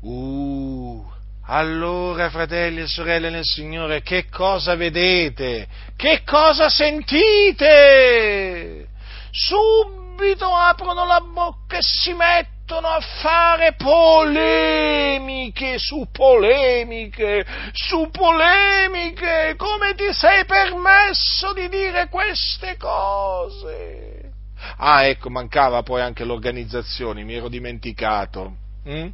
Uh, 0.00 1.12
allora, 1.46 2.30
fratelli 2.30 2.80
e 2.80 2.86
sorelle 2.86 3.28
nel 3.28 3.44
Signore, 3.44 4.00
che 4.02 4.30
cosa 4.30 4.76
vedete? 4.76 5.66
Che 5.94 6.22
cosa 6.24 6.70
sentite? 6.70 7.68
Subito 9.30 10.46
aprono 10.46 11.04
la 11.04 11.20
bocca 11.20 11.76
e 11.76 11.82
si 11.82 12.14
mettono 12.14 12.88
a 12.88 13.00
fare 13.00 13.74
polemiche 13.74 15.78
su 15.78 16.08
polemiche, 16.10 17.44
su 17.72 18.08
polemiche. 18.10 19.54
Come 19.58 19.94
ti 19.94 20.10
sei 20.12 20.46
permesso 20.46 21.52
di 21.52 21.68
dire 21.68 22.08
queste 22.08 22.78
cose? 22.78 24.23
Ah, 24.76 25.06
ecco, 25.06 25.30
mancava 25.30 25.82
poi 25.82 26.00
anche 26.00 26.24
l'organizzazione, 26.24 27.22
mi 27.24 27.34
ero 27.34 27.48
dimenticato. 27.48 28.56
Hm? 28.84 29.08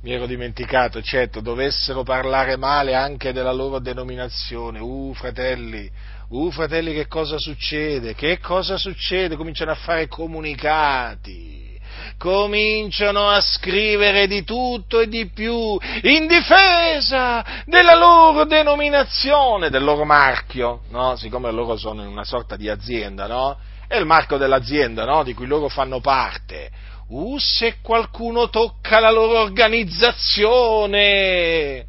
mi 0.00 0.12
ero 0.12 0.26
dimenticato, 0.26 1.02
certo, 1.02 1.40
dovessero 1.40 2.04
parlare 2.04 2.56
male 2.56 2.94
anche 2.94 3.32
della 3.32 3.52
loro 3.52 3.80
denominazione. 3.80 4.78
Uh, 4.78 5.12
fratelli, 5.14 5.90
uh, 6.28 6.50
fratelli, 6.52 6.94
che 6.94 7.08
cosa 7.08 7.36
succede? 7.38 8.14
Che 8.14 8.38
cosa 8.38 8.76
succede? 8.76 9.34
Cominciano 9.34 9.72
a 9.72 9.74
fare 9.74 10.06
comunicati, 10.06 11.80
cominciano 12.16 13.28
a 13.28 13.40
scrivere 13.40 14.28
di 14.28 14.44
tutto 14.44 15.00
e 15.00 15.08
di 15.08 15.26
più 15.26 15.76
in 16.02 16.28
difesa 16.28 17.44
della 17.66 17.96
loro 17.96 18.44
denominazione, 18.44 19.68
del 19.68 19.82
loro 19.82 20.04
marchio, 20.04 20.82
no? 20.90 21.16
Siccome 21.16 21.50
loro 21.50 21.76
sono 21.76 22.02
in 22.02 22.08
una 22.08 22.24
sorta 22.24 22.54
di 22.54 22.68
azienda, 22.68 23.26
no? 23.26 23.58
È 23.88 23.96
il 23.96 24.04
marchio 24.04 24.36
dell'azienda, 24.36 25.04
no? 25.04 25.24
Di 25.24 25.34
cui 25.34 25.46
loro 25.46 25.68
fanno 25.68 26.00
parte 26.00 26.70
Uh, 27.08 27.36
se 27.38 27.76
qualcuno 27.80 28.50
tocca 28.50 29.00
la 29.00 29.10
loro 29.10 29.40
organizzazione! 29.40 31.86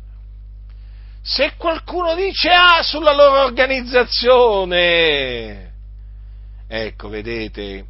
Se 1.22 1.56
qualcuno 1.58 2.16
dice 2.16 2.50
ah 2.50 2.82
sulla 2.82 3.14
loro 3.14 3.44
organizzazione! 3.44 5.74
Ecco, 6.70 7.10
vedete, 7.10 7.86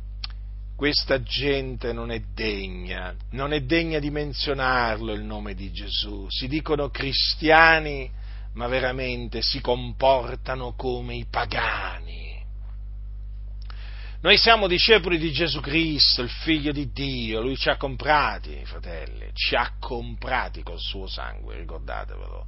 questa 0.75 1.21
gente 1.21 1.93
non 1.93 2.09
è 2.09 2.19
degna, 2.33 3.13
non 3.31 3.53
è 3.53 3.61
degna 3.61 3.99
di 3.99 4.09
menzionarlo 4.09 5.13
il 5.13 5.21
nome 5.21 5.53
di 5.53 5.71
Gesù. 5.71 6.25
Si 6.29 6.47
dicono 6.47 6.89
cristiani, 6.89 8.09
ma 8.53 8.65
veramente 8.67 9.43
si 9.43 9.61
comportano 9.61 10.73
come 10.75 11.13
i 11.15 11.27
pagani 11.29 12.18
noi 14.21 14.37
siamo 14.37 14.67
discepoli 14.67 15.17
di 15.17 15.31
Gesù 15.31 15.61
Cristo, 15.61 16.21
il 16.21 16.29
figlio 16.29 16.73
di 16.73 16.91
Dio, 16.91 17.41
lui 17.41 17.55
ci 17.55 17.69
ha 17.69 17.77
comprati, 17.77 18.65
fratelli, 18.65 19.29
ci 19.33 19.55
ha 19.55 19.75
comprati 19.79 20.61
col 20.61 20.79
suo 20.79 21.07
sangue, 21.07 21.55
ricordatevelo. 21.55 22.45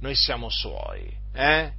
Noi 0.00 0.14
siamo 0.14 0.48
suoi, 0.48 1.12
eh? 1.32 1.72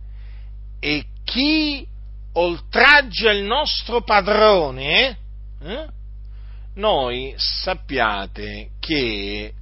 E 0.79 1.05
chi 1.23 1.87
oltraggia 2.33 3.31
il 3.31 3.43
nostro 3.43 4.01
padrone, 4.01 5.17
eh? 5.61 5.87
noi 6.75 7.33
sappiate 7.37 8.71
che 8.79 9.53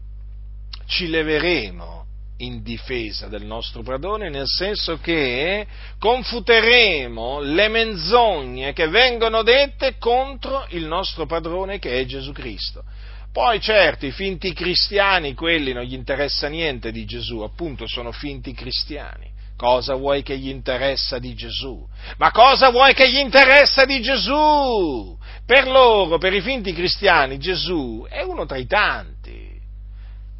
ci 0.85 1.07
leveremo 1.07 2.06
in 2.37 2.61
difesa 2.61 3.27
del 3.27 3.45
nostro 3.45 3.81
padrone, 3.81 4.29
nel 4.29 4.45
senso 4.45 4.99
che 4.99 5.65
confuteremo 5.97 7.39
le 7.39 7.67
menzogne 7.67 8.73
che 8.73 8.87
vengono 8.87 9.41
dette 9.43 9.97
contro 9.97 10.65
il 10.69 10.85
nostro 10.85 11.25
padrone 11.25 11.79
che 11.79 11.99
è 11.99 12.05
Gesù 12.05 12.31
Cristo. 12.31 12.83
Poi 13.31 13.59
certo 13.59 14.05
i 14.05 14.11
finti 14.11 14.53
cristiani, 14.53 15.33
quelli 15.33 15.73
non 15.73 15.83
gli 15.83 15.93
interessa 15.93 16.47
niente 16.47 16.91
di 16.91 17.05
Gesù, 17.05 17.39
appunto 17.39 17.87
sono 17.87 18.11
finti 18.11 18.53
cristiani. 18.53 19.35
Cosa 19.55 19.95
vuoi 19.95 20.21
che 20.21 20.37
gli 20.37 20.49
interessa 20.49 21.17
di 21.17 21.33
Gesù? 21.33 21.83
Ma 22.17 22.31
cosa 22.31 22.69
vuoi 22.69 22.93
che 22.93 23.09
gli 23.09 23.17
interessa 23.17 23.85
di 23.85 24.01
Gesù? 24.01 25.17
Per 25.45 25.67
loro, 25.67 26.19
per 26.19 26.33
i 26.33 26.41
finti 26.41 26.73
cristiani, 26.73 27.39
Gesù 27.39 28.05
è 28.07 28.21
uno 28.21 28.45
tra 28.45 28.57
i 28.57 28.67
tanti 28.67 29.16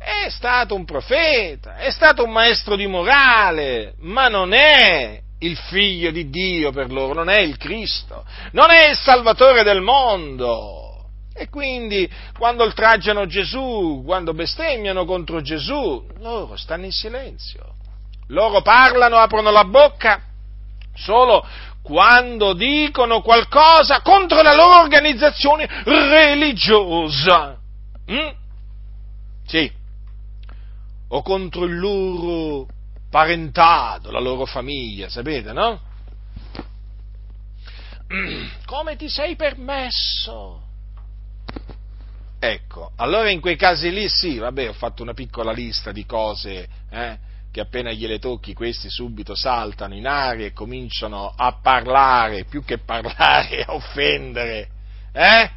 è 0.07 0.29
stato 0.29 0.73
un 0.73 0.85
profeta, 0.85 1.75
è 1.75 1.91
stato 1.91 2.23
un 2.23 2.31
maestro 2.31 2.77
di 2.77 2.87
morale, 2.87 3.95
ma 3.99 4.29
non 4.29 4.53
è 4.53 5.21
il 5.39 5.57
figlio 5.57 6.11
di 6.11 6.29
Dio 6.29 6.71
per 6.71 6.89
loro, 6.89 7.13
non 7.13 7.29
è 7.29 7.39
il 7.39 7.57
Cristo, 7.57 8.25
non 8.53 8.71
è 8.71 8.89
il 8.89 8.95
Salvatore 8.95 9.63
del 9.63 9.81
mondo. 9.81 10.85
E 11.33 11.49
quindi 11.49 12.09
quando 12.37 12.63
oltraggiano 12.63 13.25
Gesù, 13.25 14.01
quando 14.05 14.33
bestemmiano 14.33 15.03
contro 15.03 15.41
Gesù, 15.41 16.07
loro 16.19 16.55
stanno 16.55 16.85
in 16.85 16.91
silenzio. 16.91 17.75
Loro 18.29 18.61
parlano, 18.61 19.17
aprono 19.17 19.51
la 19.51 19.65
bocca 19.65 20.21
solo 20.95 21.45
quando 21.81 22.53
dicono 22.53 23.21
qualcosa 23.21 24.01
contro 24.01 24.41
la 24.41 24.53
loro 24.53 24.79
organizzazione 24.79 25.67
religiosa. 25.83 27.57
Mm? 28.09 28.27
Sì, 29.45 29.71
o 31.09 31.21
contro 31.21 31.63
il 31.65 31.77
loro 31.77 32.67
parentato, 33.09 34.11
la 34.11 34.19
loro 34.19 34.45
famiglia, 34.45 35.09
sapete, 35.09 35.53
no? 35.53 35.79
Come 38.65 38.95
ti 38.95 39.09
sei 39.09 39.35
permesso? 39.35 40.61
Ecco, 42.39 42.91
allora 42.97 43.29
in 43.29 43.39
quei 43.39 43.55
casi 43.55 43.91
lì 43.91 44.07
sì, 44.07 44.37
vabbè, 44.37 44.69
ho 44.69 44.73
fatto 44.73 45.01
una 45.01 45.13
piccola 45.13 45.51
lista 45.51 45.91
di 45.91 46.05
cose 46.05 46.67
eh, 46.89 47.17
che 47.51 47.61
appena 47.61 47.91
gliele 47.91 48.19
tocchi 48.19 48.53
questi 48.53 48.89
subito 48.89 49.33
saltano 49.33 49.95
in 49.95 50.05
aria 50.05 50.45
e 50.45 50.53
cominciano 50.53 51.33
a 51.35 51.57
parlare, 51.59 52.45
più 52.45 52.63
che 52.63 52.77
parlare, 52.77 53.63
a 53.65 53.73
offendere, 53.73 54.69
eh? 55.11 55.49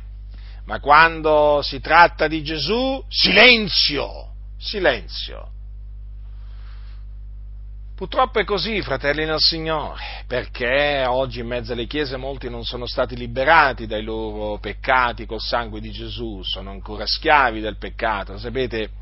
Ma 0.65 0.81
quando 0.81 1.61
si 1.63 1.81
tratta 1.81 2.29
di 2.29 2.43
Gesù, 2.43 3.05
silenzio! 3.09 4.30
Silenzio. 4.61 5.49
Purtroppo 7.97 8.39
è 8.39 8.45
così, 8.45 8.81
fratelli 8.81 9.27
nel 9.27 9.41
Signore, 9.41 10.25
perché 10.27 11.05
oggi 11.07 11.41
in 11.41 11.47
mezzo 11.47 11.73
alle 11.73 11.87
chiese 11.87 12.17
molti 12.17 12.49
non 12.49 12.65
sono 12.65 12.87
stati 12.87 13.15
liberati 13.15 13.87
dai 13.87 14.03
loro 14.03 14.59
peccati 14.59 15.27
col 15.27 15.41
sangue 15.41 15.81
di 15.81 15.91
Gesù, 15.91 16.41
sono 16.43 16.71
ancora 16.71 17.05
schiavi 17.07 17.61
del 17.61 17.77
peccato. 17.77 18.39
Sapete, 18.39 18.93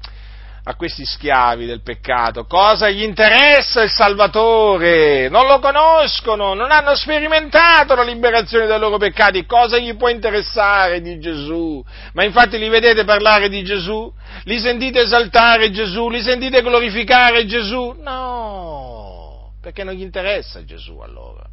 a 0.68 0.74
questi 0.74 1.06
schiavi 1.06 1.64
del 1.64 1.80
peccato. 1.80 2.44
Cosa 2.44 2.90
gli 2.90 3.02
interessa 3.02 3.82
il 3.82 3.90
Salvatore? 3.90 5.30
Non 5.30 5.46
lo 5.46 5.60
conoscono, 5.60 6.52
non 6.52 6.70
hanno 6.70 6.94
sperimentato 6.94 7.94
la 7.94 8.02
liberazione 8.02 8.66
dai 8.66 8.78
loro 8.78 8.98
peccati. 8.98 9.46
Cosa 9.46 9.78
gli 9.78 9.96
può 9.96 10.08
interessare 10.08 11.00
di 11.00 11.18
Gesù? 11.18 11.82
Ma 12.12 12.22
infatti 12.22 12.58
li 12.58 12.68
vedete 12.68 13.04
parlare 13.04 13.48
di 13.48 13.64
Gesù? 13.64 14.12
Li 14.44 14.58
sentite 14.58 15.00
esaltare 15.00 15.70
Gesù? 15.70 16.10
Li 16.10 16.20
sentite 16.20 16.60
glorificare 16.60 17.46
Gesù? 17.46 17.96
No, 18.02 19.54
perché 19.62 19.84
non 19.84 19.94
gli 19.94 20.02
interessa 20.02 20.62
Gesù 20.66 20.98
allora. 20.98 21.46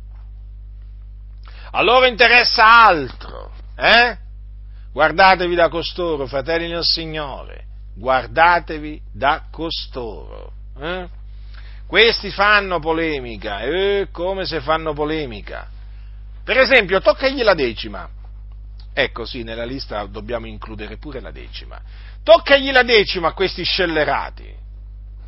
A 1.72 1.82
loro 1.82 2.06
interessa 2.06 2.86
altro, 2.86 3.52
eh? 3.78 4.18
Guardatevi 4.92 5.56
da 5.56 5.70
costoro, 5.70 6.28
fratelli 6.28 6.68
del 6.68 6.84
Signore 6.84 7.66
guardatevi 7.96 9.02
da 9.12 9.46
costoro. 9.50 10.52
Eh? 10.78 11.08
Questi 11.88 12.30
fanno 12.32 12.80
polemica, 12.80 13.62
eh, 13.62 14.10
come 14.12 14.46
se 14.46 14.60
fanno 14.60 14.94
polemica. 14.94 15.68
Per 16.44 16.58
esempio, 16.58 17.00
toccagli 17.02 17.42
la 17.42 17.54
decima. 17.54 18.10
Ecco 18.94 19.26
sì, 19.26 19.44
nella 19.44 19.66
lista 19.66 20.06
dobbiamo 20.06 20.46
includere 20.48 20.98
pure 20.98 21.20
la 21.20 21.32
decima. 21.32 21.82
toccagli 22.24 22.72
la 22.72 22.84
decima 22.84 23.28
a 23.30 23.34
questi 23.34 23.64
scellerati. 23.64 24.54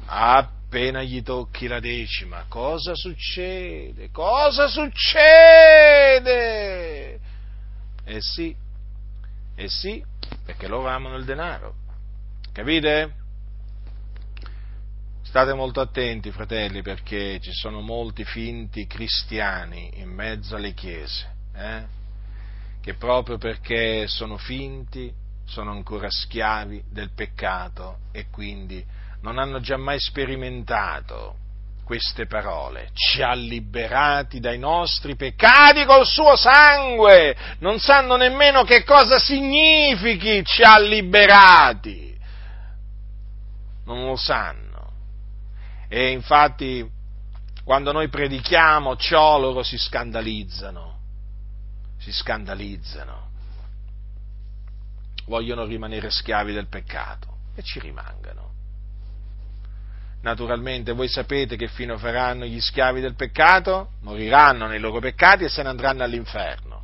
Appena 0.06 1.02
gli 1.04 1.22
tocchi 1.22 1.68
la 1.68 1.80
decima, 1.80 2.46
cosa 2.48 2.96
succede? 2.96 4.10
Cosa 4.12 4.68
succede? 4.68 6.20
Eh 8.04 8.22
sì, 8.22 8.56
eh 9.56 9.70
sì, 9.70 10.04
perché 10.46 10.68
loro 10.68 10.88
amano 10.88 11.18
il 11.18 11.26
denaro. 11.26 11.87
Capite? 12.58 13.14
State 15.22 15.54
molto 15.54 15.80
attenti, 15.80 16.32
fratelli, 16.32 16.82
perché 16.82 17.40
ci 17.40 17.52
sono 17.52 17.82
molti 17.82 18.24
finti 18.26 18.88
cristiani 18.88 19.92
in 19.98 20.10
mezzo 20.10 20.56
alle 20.56 20.74
chiese, 20.74 21.36
eh? 21.56 21.84
che 22.82 22.96
proprio 22.96 23.38
perché 23.38 24.08
sono 24.08 24.38
finti 24.38 25.14
sono 25.46 25.70
ancora 25.70 26.10
schiavi 26.10 26.86
del 26.90 27.12
peccato 27.14 28.00
e 28.12 28.26
quindi 28.32 28.84
non 29.22 29.38
hanno 29.38 29.60
già 29.60 29.78
mai 29.78 30.00
sperimentato 30.00 31.36
queste 31.86 32.26
parole. 32.26 32.90
Ci 32.94 33.22
ha 33.22 33.36
liberati 33.36 34.40
dai 34.40 34.58
nostri 34.58 35.16
peccati 35.16 35.86
col 35.86 36.08
suo 36.08 36.36
sangue. 36.36 37.38
Non 37.60 37.78
sanno 37.78 38.16
nemmeno 38.16 38.64
che 38.64 38.84
cosa 38.84 39.20
significhi 39.20 40.44
ci 40.44 40.64
ha 40.64 40.80
liberati. 40.80 42.07
Non 43.88 44.06
lo 44.06 44.18
sanno. 44.18 44.92
E 45.88 46.12
infatti 46.12 46.88
quando 47.64 47.94
noi 47.94 48.10
predichiamo 48.10 48.98
ciò 48.98 49.40
loro 49.40 49.64
si 49.64 49.78
scandalizzano. 49.78 51.00
Si 51.98 52.12
scandalizzano. 52.12 53.30
Vogliono 55.26 55.66
rimanere 55.66 56.10
schiavi 56.10 56.54
del 56.54 56.68
peccato 56.68 57.38
e 57.56 57.64
ci 57.64 57.80
rimangano. 57.80 58.52
Naturalmente 60.22 60.92
voi 60.92 61.08
sapete 61.08 61.56
che 61.56 61.70
fino 61.70 61.98
faranno 61.98 62.44
gli 62.44 62.60
schiavi 62.60 63.00
del 63.00 63.16
peccato? 63.16 63.92
Moriranno 64.02 64.68
nei 64.68 64.80
loro 64.80 65.00
peccati 65.00 65.46
e 65.46 65.50
se 65.50 65.64
ne 65.64 65.70
andranno 65.70 66.04
all'inferno. 66.04 66.77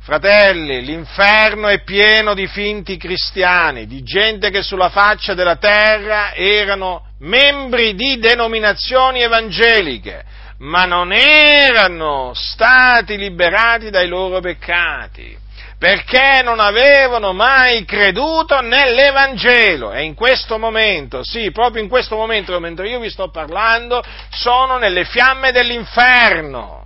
Fratelli, 0.00 0.84
l'inferno 0.84 1.66
è 1.68 1.82
pieno 1.82 2.34
di 2.34 2.46
finti 2.46 2.96
cristiani, 2.96 3.86
di 3.86 4.02
gente 4.02 4.50
che 4.50 4.62
sulla 4.62 4.88
faccia 4.88 5.34
della 5.34 5.56
terra 5.56 6.32
erano 6.32 7.06
membri 7.18 7.94
di 7.94 8.18
denominazioni 8.18 9.20
evangeliche, 9.20 10.22
ma 10.58 10.84
non 10.84 11.12
erano 11.12 12.32
stati 12.34 13.16
liberati 13.16 13.90
dai 13.90 14.06
loro 14.06 14.40
peccati 14.40 15.44
perché 15.78 16.40
non 16.42 16.58
avevano 16.58 17.32
mai 17.32 17.84
creduto 17.84 18.60
nell'Evangelo 18.60 19.92
e 19.92 20.04
in 20.04 20.14
questo 20.14 20.58
momento, 20.58 21.22
sì, 21.22 21.50
proprio 21.50 21.82
in 21.82 21.88
questo 21.88 22.16
momento, 22.16 22.58
mentre 22.60 22.88
io 22.88 22.98
vi 22.98 23.10
sto 23.10 23.28
parlando, 23.28 24.02
sono 24.30 24.78
nelle 24.78 25.04
fiamme 25.04 25.52
dell'inferno. 25.52 26.85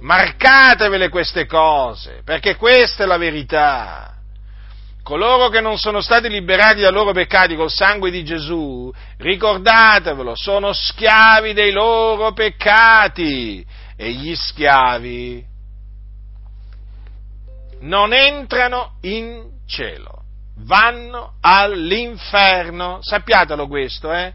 Marcatevele 0.00 1.08
queste 1.08 1.46
cose, 1.46 2.22
perché 2.24 2.56
questa 2.56 3.04
è 3.04 3.06
la 3.06 3.16
verità. 3.16 4.14
Coloro 5.02 5.48
che 5.48 5.60
non 5.60 5.78
sono 5.78 6.00
stati 6.00 6.28
liberati 6.28 6.80
dai 6.80 6.92
loro 6.92 7.12
peccati 7.12 7.56
col 7.56 7.70
sangue 7.70 8.10
di 8.10 8.22
Gesù, 8.24 8.92
ricordatevelo, 9.16 10.34
sono 10.36 10.72
schiavi 10.72 11.54
dei 11.54 11.72
loro 11.72 12.32
peccati 12.32 13.64
e 13.96 14.10
gli 14.10 14.34
schiavi 14.36 15.46
non 17.80 18.12
entrano 18.12 18.96
in 19.02 19.44
cielo, 19.66 20.22
vanno 20.58 21.34
all'inferno. 21.40 22.98
Sappiatelo 23.00 23.66
questo, 23.66 24.12
eh? 24.12 24.32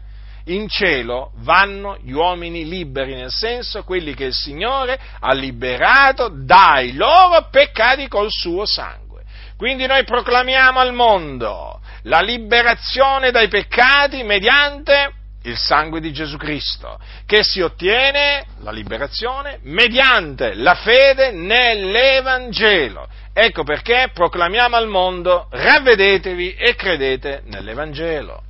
In 0.48 0.68
cielo 0.68 1.32
vanno 1.36 1.96
gli 2.02 2.12
uomini 2.12 2.68
liberi, 2.68 3.14
nel 3.14 3.30
senso 3.30 3.82
quelli 3.82 4.14
che 4.14 4.24
il 4.24 4.34
Signore 4.34 4.98
ha 5.20 5.32
liberato 5.32 6.28
dai 6.28 6.92
loro 6.92 7.48
peccati 7.50 8.08
col 8.08 8.30
suo 8.30 8.66
sangue. 8.66 9.22
Quindi 9.56 9.86
noi 9.86 10.04
proclamiamo 10.04 10.78
al 10.80 10.92
mondo 10.92 11.80
la 12.02 12.20
liberazione 12.20 13.30
dai 13.30 13.48
peccati 13.48 14.22
mediante 14.22 15.12
il 15.44 15.56
sangue 15.56 16.00
di 16.00 16.12
Gesù 16.12 16.36
Cristo, 16.36 16.98
che 17.26 17.42
si 17.42 17.60
ottiene 17.60 18.44
la 18.60 18.70
liberazione 18.70 19.58
mediante 19.62 20.54
la 20.54 20.74
fede 20.74 21.32
nell'Evangelo. 21.32 23.08
Ecco 23.32 23.62
perché 23.64 24.10
proclamiamo 24.12 24.76
al 24.76 24.88
mondo, 24.88 25.48
ravvedetevi 25.50 26.54
e 26.54 26.74
credete 26.74 27.42
nell'Evangelo. 27.46 28.42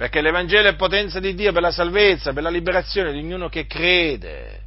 Perché 0.00 0.22
l'Evangelo 0.22 0.66
è 0.66 0.76
potenza 0.76 1.20
di 1.20 1.34
Dio 1.34 1.52
per 1.52 1.60
la 1.60 1.70
salvezza, 1.70 2.32
per 2.32 2.42
la 2.42 2.48
liberazione 2.48 3.12
di 3.12 3.18
ognuno 3.18 3.50
che 3.50 3.66
crede. 3.66 4.62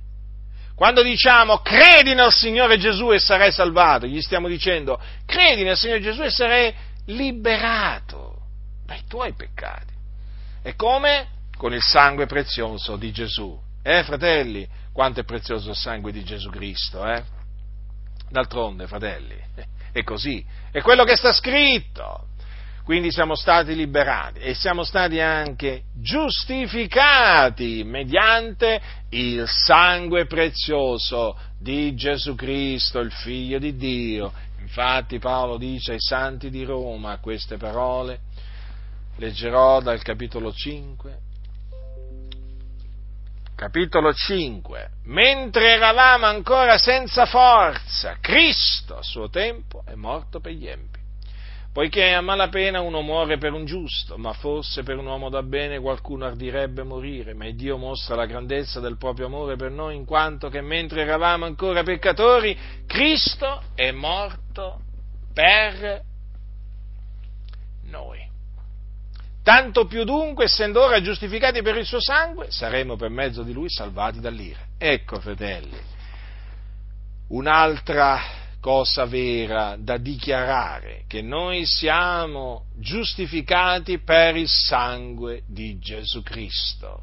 Quando 0.75 1.01
diciamo 1.01 1.57
credi 1.57 2.13
nel 2.13 2.31
Signore 2.31 2.77
Gesù 2.77 3.11
e 3.11 3.17
sarai 3.17 3.51
salvato, 3.51 4.05
gli 4.05 4.21
stiamo 4.21 4.47
dicendo 4.47 5.01
credi 5.25 5.63
nel 5.63 5.75
Signore 5.75 6.01
Gesù 6.01 6.21
e 6.21 6.29
sarai 6.29 6.71
liberato 7.07 8.41
dai 8.86 9.01
tuoi 9.07 9.34
peccati. 9.34 9.91
E 10.61 10.75
come? 10.75 11.29
Con 11.57 11.73
il 11.73 11.81
sangue 11.81 12.27
prezioso 12.27 12.95
di 12.95 13.11
Gesù. 13.11 13.59
Eh, 13.81 14.03
fratelli, 14.03 14.69
quanto 14.91 15.21
è 15.21 15.23
prezioso 15.23 15.71
il 15.71 15.75
sangue 15.75 16.11
di 16.11 16.23
Gesù 16.23 16.51
Cristo, 16.51 17.03
eh? 17.07 17.23
D'altronde, 18.29 18.86
fratelli, 18.86 19.36
è 19.91 20.03
così, 20.03 20.45
è 20.71 20.79
quello 20.81 21.03
che 21.03 21.15
sta 21.15 21.34
scritto. 21.34 22.27
Quindi 22.84 23.13
siamo 23.13 23.36
stati 23.36 23.75
liberati 23.75 24.39
e 24.39 24.53
siamo 24.53 24.84
stati 24.84 25.21
anche 25.21 25.84
giustificati 25.93 27.81
mediante 27.86 28.81
il 29.09 29.47
sangue 29.47 30.25
prezioso 30.25 31.38
di 31.57 31.95
Gesù 31.95 32.36
Cristo, 32.36 32.99
il 32.99 33.13
Figlio 33.13 33.57
di 33.57 33.77
Dio. 33.77 34.34
Infatti 34.59 35.17
Paolo 35.17 35.55
dice 35.57 35.93
ai 35.93 36.01
santi 36.01 36.49
di 36.49 36.65
Roma 36.65 37.19
queste 37.19 37.55
parole, 37.55 38.19
leggerò 39.15 39.79
dal 39.79 40.01
capitolo 40.01 40.51
5, 40.51 41.17
capitolo 43.55 44.13
5, 44.13 44.89
mentre 45.05 45.75
eravamo 45.75 46.25
ancora 46.25 46.77
senza 46.77 47.25
forza, 47.25 48.17
Cristo 48.19 48.97
a 48.97 49.03
suo 49.03 49.29
tempo 49.29 49.84
è 49.86 49.95
morto 49.95 50.41
per 50.41 50.51
gli 50.51 50.67
empi. 50.67 50.92
Poiché 51.74 52.13
a 52.13 52.21
malapena 52.21 52.82
uno 52.82 53.01
muore 53.01 53.39
per 53.39 53.51
un 53.51 53.65
giusto, 53.65 54.15
ma 54.15 54.32
forse 54.34 54.84
per 54.84 54.97
un 54.97 55.07
uomo 55.07 55.30
da 55.30 55.41
bene 55.41 55.80
qualcuno 55.80 56.24
ardirebbe 56.24 56.84
morire, 56.84 57.34
ma 57.34 57.49
Dio 57.49 57.78
mostra 57.78 58.15
la 58.15 58.28
grandezza 58.28 58.80
del 58.80 58.95
proprio 58.97 59.26
amore 59.26 59.55
per 59.55 59.71
noi 59.71 59.95
in 59.95 60.05
quanto 60.05 60.49
che 60.49 60.61
mentre 60.61 61.01
eravamo 61.01 61.45
ancora 61.45 61.82
peccatori, 61.82 62.55
Cristo 62.86 63.63
è 63.74 63.89
morto 63.89 64.82
per 65.34 66.03
noi. 67.86 68.19
Tanto 69.41 69.88
più 69.88 70.03
dunque, 70.03 70.43
essendo 70.43 70.84
ora 70.84 71.01
giustificati 71.01 71.63
per 71.63 71.76
il 71.78 71.88
suo 71.88 71.99
sangue, 71.99 72.51
saremo 72.51 72.95
per 72.97 73.09
mezzo 73.09 73.41
di 73.41 73.51
lui 73.51 73.67
salvati 73.67 74.19
dall'ira. 74.19 74.59
Ecco, 74.78 75.19
fratelli, 75.19 75.80
un'altra 77.30 78.42
cosa 78.64 79.03
vera 79.03 79.76
da 79.78 79.97
dichiarare, 79.97 81.03
che 81.05 81.22
noi 81.22 81.66
siamo 81.66 82.68
giustificati 82.80 83.99
per 83.99 84.38
il 84.38 84.47
sangue 84.47 85.43
di 85.47 85.78
Gesù 85.80 86.24
Cristo. 86.24 87.01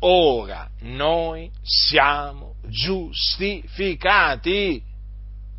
Ora 0.00 0.70
noi 0.82 1.50
siamo 1.60 2.54
giustificati 2.68 4.00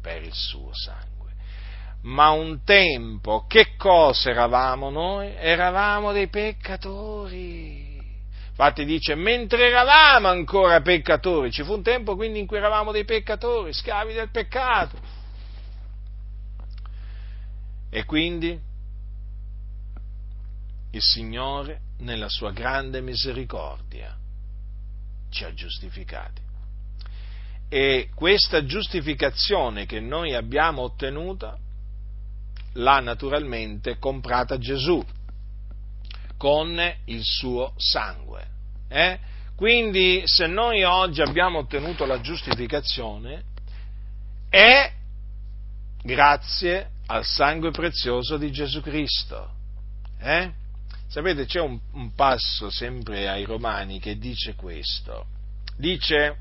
per 0.01 0.23
il 0.23 0.33
suo 0.33 0.69
sangue 0.71 1.05
ma 2.03 2.29
un 2.29 2.63
tempo 2.63 3.45
che 3.47 3.75
cosa 3.75 4.29
eravamo 4.29 4.89
noi? 4.89 5.33
Eravamo 5.35 6.13
dei 6.13 6.29
peccatori. 6.29 7.95
Infatti 8.49 8.85
dice, 8.85 9.13
mentre 9.15 9.67
eravamo 9.67 10.29
ancora 10.29 10.79
peccatori, 10.81 11.51
ci 11.51 11.63
fu 11.63 11.73
un 11.73 11.83
tempo 11.83 12.15
quindi 12.15 12.39
in 12.39 12.47
cui 12.47 12.57
eravamo 12.57 12.91
dei 12.91 13.03
peccatori, 13.03 13.73
schiavi 13.73 14.13
del 14.13 14.31
peccato. 14.31 15.16
E 17.89 18.05
quindi 18.05 18.59
il 20.91 21.01
Signore, 21.01 21.81
nella 21.99 22.29
sua 22.29 22.51
grande 22.51 23.01
misericordia, 23.01 24.15
ci 25.29 25.43
ha 25.43 25.53
giustificati. 25.53 26.41
E 27.69 28.09
questa 28.15 28.65
giustificazione 28.65 29.85
che 29.85 29.99
noi 29.99 30.33
abbiamo 30.33 30.83
ottenuta 30.83 31.57
l'ha 32.73 32.99
naturalmente 32.99 33.97
comprata 33.97 34.57
Gesù 34.57 35.03
con 36.37 36.79
il 37.05 37.23
suo 37.23 37.73
sangue. 37.75 38.47
Eh? 38.87 39.19
Quindi 39.55 40.21
se 40.25 40.45
noi 40.45 40.83
oggi 40.83 41.21
abbiamo 41.21 41.59
ottenuto 41.59 42.05
la 42.05 42.21
giustificazione 42.21 43.43
è 44.49 44.93
grazie 46.03 46.91
al 47.07 47.25
sangue 47.25 47.71
prezioso 47.71 48.37
di 48.37 48.51
Gesù 48.51 48.81
Cristo. 48.81 49.51
Eh? 50.19 50.51
Sapete, 51.07 51.45
c'è 51.45 51.59
un, 51.59 51.79
un 51.93 52.13
passo 52.13 52.69
sempre 52.69 53.29
ai 53.29 53.43
Romani 53.43 53.99
che 53.99 54.17
dice 54.17 54.55
questo. 54.55 55.25
Dice, 55.77 56.37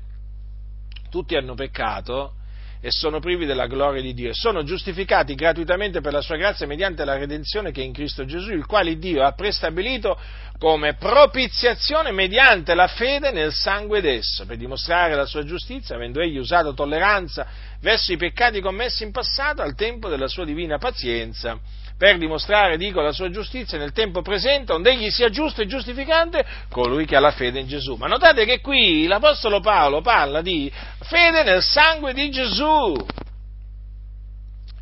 tutti 1.09 1.35
hanno 1.35 1.55
peccato 1.55 2.36
e 2.79 2.91
sono 2.91 3.19
privi 3.19 3.45
della 3.45 3.67
gloria 3.67 4.01
di 4.01 4.13
Dio 4.13 4.29
e 4.29 4.33
sono 4.33 4.63
giustificati 4.63 5.33
gratuitamente 5.35 6.01
per 6.01 6.13
la 6.13 6.21
sua 6.21 6.37
grazia 6.37 6.67
mediante 6.67 7.05
la 7.05 7.17
redenzione 7.17 7.71
che 7.71 7.81
è 7.81 7.85
in 7.85 7.93
Cristo 7.93 8.25
Gesù, 8.25 8.51
il 8.51 8.65
quale 8.65 8.97
Dio 8.97 9.23
ha 9.23 9.31
prestabilito 9.31 10.19
come 10.59 10.95
propiziazione 10.95 12.11
mediante 12.11 12.73
la 12.73 12.87
fede 12.87 13.31
nel 13.31 13.53
sangue 13.53 14.01
d'esso, 14.01 14.45
per 14.45 14.57
dimostrare 14.57 15.15
la 15.15 15.25
sua 15.25 15.43
giustizia, 15.43 15.95
avendo 15.95 16.19
egli 16.19 16.37
usato 16.37 16.73
tolleranza 16.73 17.47
verso 17.79 18.11
i 18.11 18.17
peccati 18.17 18.59
commessi 18.61 19.03
in 19.03 19.11
passato 19.11 19.61
al 19.61 19.75
tempo 19.75 20.09
della 20.09 20.27
sua 20.27 20.45
divina 20.45 20.77
pazienza 20.77 21.59
per 21.97 22.17
dimostrare, 22.17 22.77
dico, 22.77 23.01
la 23.01 23.11
sua 23.11 23.31
giustizia 23.31 23.77
nel 23.77 23.91
tempo 23.91 24.21
presente, 24.21 24.71
onde 24.71 24.91
egli 24.91 25.09
sia 25.09 25.29
giusto 25.29 25.61
e 25.61 25.65
giustificante 25.65 26.45
colui 26.69 27.05
che 27.05 27.15
ha 27.15 27.19
la 27.19 27.31
fede 27.31 27.59
in 27.59 27.67
Gesù. 27.67 27.95
Ma 27.95 28.07
notate 28.07 28.45
che 28.45 28.61
qui 28.61 29.07
l'Apostolo 29.07 29.59
Paolo 29.59 30.01
parla 30.01 30.41
di 30.41 30.71
fede 31.01 31.43
nel 31.43 31.63
sangue 31.63 32.13
di 32.13 32.29
Gesù. 32.29 32.93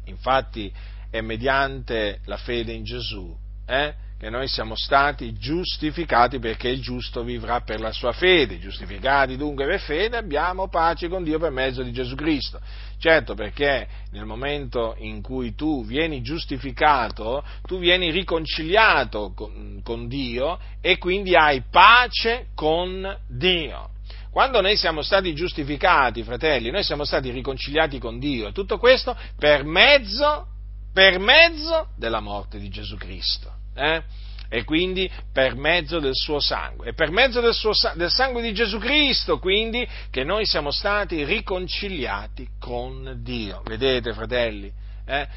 Infatti 0.05 0.72
è 1.09 1.22
mediante 1.22 2.20
la 2.26 2.38
fede 2.38 2.74
in 2.74 2.84
Gesù 2.84 3.43
eh, 3.66 3.93
che 4.18 4.30
noi 4.30 4.47
siamo 4.47 4.76
stati 4.76 5.34
giustificati 5.34 6.39
perché 6.39 6.70
il 6.70 6.82
giusto 6.82 7.24
vivrà 7.24 7.61
per 7.61 7.82
la 7.82 7.91
sua 7.91 8.13
fede. 8.13 8.59
Giustificati 8.59 9.36
dunque 9.36 9.66
per 9.66 9.82
fede 9.82 10.16
abbiamo 10.16 10.70
pace 10.70 11.09
con 11.09 11.24
Dio 11.24 11.38
per 11.38 11.51
mezzo 11.51 11.84
di 11.84 11.91
Gesù 11.91 12.16
Cristo. 12.16 12.59
Certo 12.97 13.36
perché 13.36 13.88
nel 14.11 14.26
momento 14.26 14.95
in 14.99 15.22
cui 15.22 15.53
tu 15.53 15.86
vieni 15.86 16.22
giustificato, 16.22 17.43
tu 17.63 17.78
vieni 17.78 18.09
riconciliato 18.09 19.34
con, 19.36 19.82
con 19.84 20.07
Dio 20.07 20.59
e 20.80 20.97
quindi 20.97 21.36
hai 21.36 21.63
pace 21.70 22.47
con 22.55 23.18
Dio. 23.28 23.89
Quando 24.32 24.59
noi 24.61 24.78
siamo 24.78 25.01
stati 25.01 25.34
giustificati, 25.34 26.24
fratelli, 26.24 26.70
noi 26.70 26.84
siamo 26.84 27.03
stati 27.03 27.32
riconciliati 27.32 27.99
con 27.99 28.20
Dio, 28.20 28.51
tutto 28.51 28.78
questo 28.78 29.16
per 29.38 29.63
mezzo, 29.63 30.47
per 30.93 31.20
mezzo 31.20 31.89
della 31.97 32.22
morte 32.22 32.59
di 32.59 32.70
Gesù 32.70 32.95
Cristo. 32.97 33.63
Eh? 33.76 34.03
e 34.49 34.63
quindi 34.63 35.09
per 35.34 35.55
mezzo 35.55 35.99
del 35.99 36.13
suo 36.15 36.39
sangue. 36.39 36.89
È 36.89 36.93
per 36.93 37.11
mezzo 37.11 37.41
del, 37.41 37.53
suo, 37.53 37.71
del, 37.95 38.09
sangue 38.11 38.41
di 38.41 38.53
Gesù 38.53 38.78
Cristo, 38.78 39.39
quindi, 39.39 39.88
che 40.09 40.23
noi 40.23 40.45
siamo 40.45 40.71
stati 40.71 41.23
riconciliati 41.23 42.47
con 42.59 43.19
Dio. 43.21 43.61
Vedete, 43.65 44.13
fratelli? 44.13 44.71
Eh? 45.05 45.28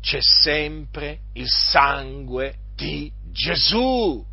C'è 0.00 0.18
sempre 0.20 1.18
il 1.34 1.48
sangue 1.48 2.56
di 2.74 3.10
Gesù. 3.30 4.24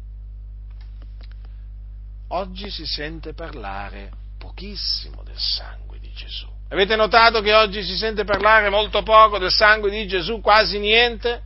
Oggi 2.29 2.69
si 2.69 2.85
sente 2.85 3.33
parlare 3.33 4.11
pochissimo 4.37 5.23
del 5.23 5.37
sangue 5.37 5.99
di 5.99 6.11
Gesù. 6.13 6.47
Avete 6.69 6.95
notato 6.95 7.41
che 7.41 7.53
oggi 7.53 7.83
si 7.83 7.97
sente 7.97 8.23
parlare 8.23 8.69
molto 8.69 9.03
poco 9.03 9.37
del 9.37 9.51
sangue 9.51 9.91
di 9.91 10.07
Gesù, 10.07 10.39
quasi 10.39 10.79
niente? 10.79 11.43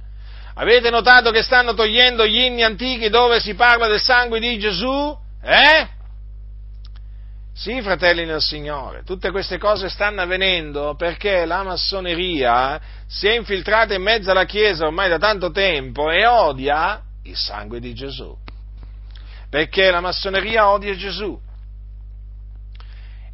Avete 0.58 0.90
notato 0.90 1.32
che 1.32 1.44
stanno 1.44 1.74
togliendo 1.74 2.26
gli 2.26 2.38
inni 2.38 2.64
antichi 2.64 3.10
dove 3.10 3.42
si 3.42 3.56
parla 3.56 3.88
del 3.88 4.00
sangue 4.00 4.40
di 4.40 4.58
Gesù? 4.58 5.18
Eh? 5.42 5.88
Sì, 7.54 7.82
fratelli 7.82 8.26
nel 8.26 8.42
Signore, 8.42 9.04
tutte 9.04 9.32
queste 9.32 9.58
cose 9.58 9.90
stanno 9.90 10.22
avvenendo 10.22 10.96
perché 10.96 11.46
la 11.46 11.64
massoneria 11.64 12.80
si 13.08 13.28
è 13.28 13.36
infiltrata 13.36 13.94
in 13.94 14.02
mezzo 14.02 14.32
alla 14.32 14.46
Chiesa 14.46 14.86
ormai 14.86 15.10
da 15.10 15.18
tanto 15.18 15.52
tempo 15.52 16.10
e 16.10 16.26
odia 16.26 17.02
il 17.24 17.36
sangue 17.36 17.80
di 17.80 17.94
Gesù. 17.94 18.34
Perché 19.50 19.92
la 19.92 20.02
massoneria 20.02 20.70
odia 20.70 20.96
Gesù 20.96 21.38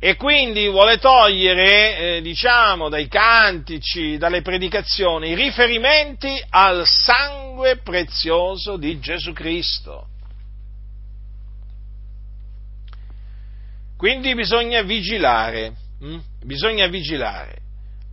e 0.04 0.16
quindi 0.16 0.68
vuole 0.68 0.98
togliere, 0.98 2.16
eh, 2.18 2.22
diciamo, 2.24 2.90
dai 2.90 3.08
cantici, 3.08 4.18
dalle 4.18 4.42
predicazioni, 4.42 5.30
i 5.30 5.36
riferimenti 5.36 6.44
al 6.50 6.88
sangue 6.88 7.78
prezioso 7.78 8.78
di 8.78 9.00
Gesù 9.00 9.32
Cristo. 9.32 10.08
Quindi 13.96 14.34
bisogna 14.34 14.82
vigilare, 14.82 15.74
hm? 16.00 16.18
bisogna 16.46 16.88
vigilare. 16.88 17.58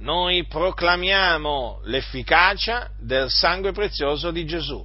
Noi 0.01 0.45
proclamiamo 0.45 1.80
l'efficacia 1.84 2.91
del 3.01 3.30
sangue 3.30 3.72
prezioso 3.72 4.30
di 4.30 4.45
Gesù 4.45 4.84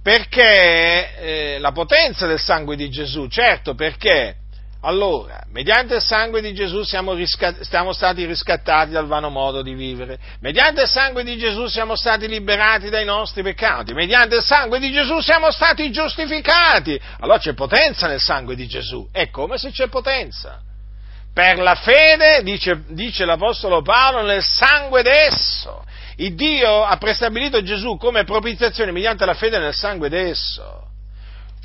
perché 0.00 1.16
eh, 1.18 1.58
la 1.58 1.72
potenza 1.72 2.26
del 2.26 2.40
sangue 2.40 2.76
di 2.76 2.88
Gesù, 2.88 3.26
certo 3.26 3.74
perché 3.74 4.39
allora, 4.82 5.42
mediante 5.52 5.96
il 5.96 6.00
sangue 6.00 6.40
di 6.40 6.54
Gesù 6.54 6.82
siamo, 6.84 7.12
riscat- 7.12 7.60
siamo, 7.60 7.92
stati 7.92 8.24
riscattati 8.24 8.92
dal 8.92 9.06
vano 9.06 9.28
modo 9.28 9.60
di 9.60 9.74
vivere, 9.74 10.18
mediante 10.40 10.82
il 10.82 10.88
sangue 10.88 11.22
di 11.22 11.36
Gesù 11.36 11.66
siamo 11.66 11.96
stati 11.96 12.26
liberati 12.26 12.88
dai 12.88 13.04
nostri 13.04 13.42
peccati, 13.42 13.92
mediante 13.92 14.36
il 14.36 14.42
sangue 14.42 14.78
di 14.78 14.90
Gesù 14.90 15.20
siamo 15.20 15.50
stati 15.50 15.90
giustificati. 15.90 16.98
Allora 17.18 17.38
c'è 17.38 17.52
potenza 17.52 18.06
nel 18.06 18.20
sangue 18.20 18.56
di 18.56 18.66
Gesù, 18.66 19.06
è 19.12 19.28
come 19.28 19.58
se 19.58 19.70
c'è 19.70 19.88
potenza. 19.88 20.62
Per 21.32 21.58
la 21.58 21.74
fede, 21.74 22.42
dice, 22.42 22.82
dice 22.88 23.26
l'Apostolo 23.26 23.82
Paolo, 23.82 24.22
nel 24.22 24.42
sangue 24.42 25.02
d'esso. 25.02 25.84
Il 26.16 26.34
Dio 26.34 26.84
ha 26.84 26.96
prestabilito 26.96 27.62
Gesù 27.62 27.96
come 27.98 28.24
propiziazione 28.24 28.92
mediante 28.92 29.26
la 29.26 29.34
fede 29.34 29.58
nel 29.58 29.74
sangue 29.74 30.08
d'esso. 30.08 30.89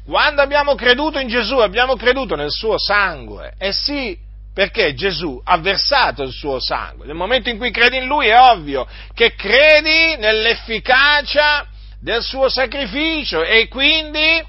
Quando 0.06 0.42
abbiamo 0.42 0.76
creduto 0.76 1.20
in 1.20 1.28
Gesù, 1.28 1.58
abbiamo 1.58 1.96
creduto 1.96 2.36
nel 2.36 2.52
suo 2.52 2.78
sangue. 2.78 3.54
Eh 3.58 3.72
sì, 3.72 4.16
perché 4.54 4.94
Gesù 4.94 5.42
ha 5.44 5.58
versato 5.58 6.22
il 6.22 6.32
suo 6.32 6.60
sangue. 6.60 7.06
Nel 7.08 7.16
momento 7.16 7.50
in 7.50 7.58
cui 7.58 7.72
credi 7.72 7.98
in 7.98 8.06
Lui 8.06 8.28
è 8.28 8.40
ovvio 8.40 8.88
che 9.14 9.34
credi 9.34 10.16
nell'efficacia 10.18 11.66
del 12.00 12.22
suo 12.22 12.50
sacrificio 12.50 13.44
e 13.44 13.68
quindi 13.68 14.44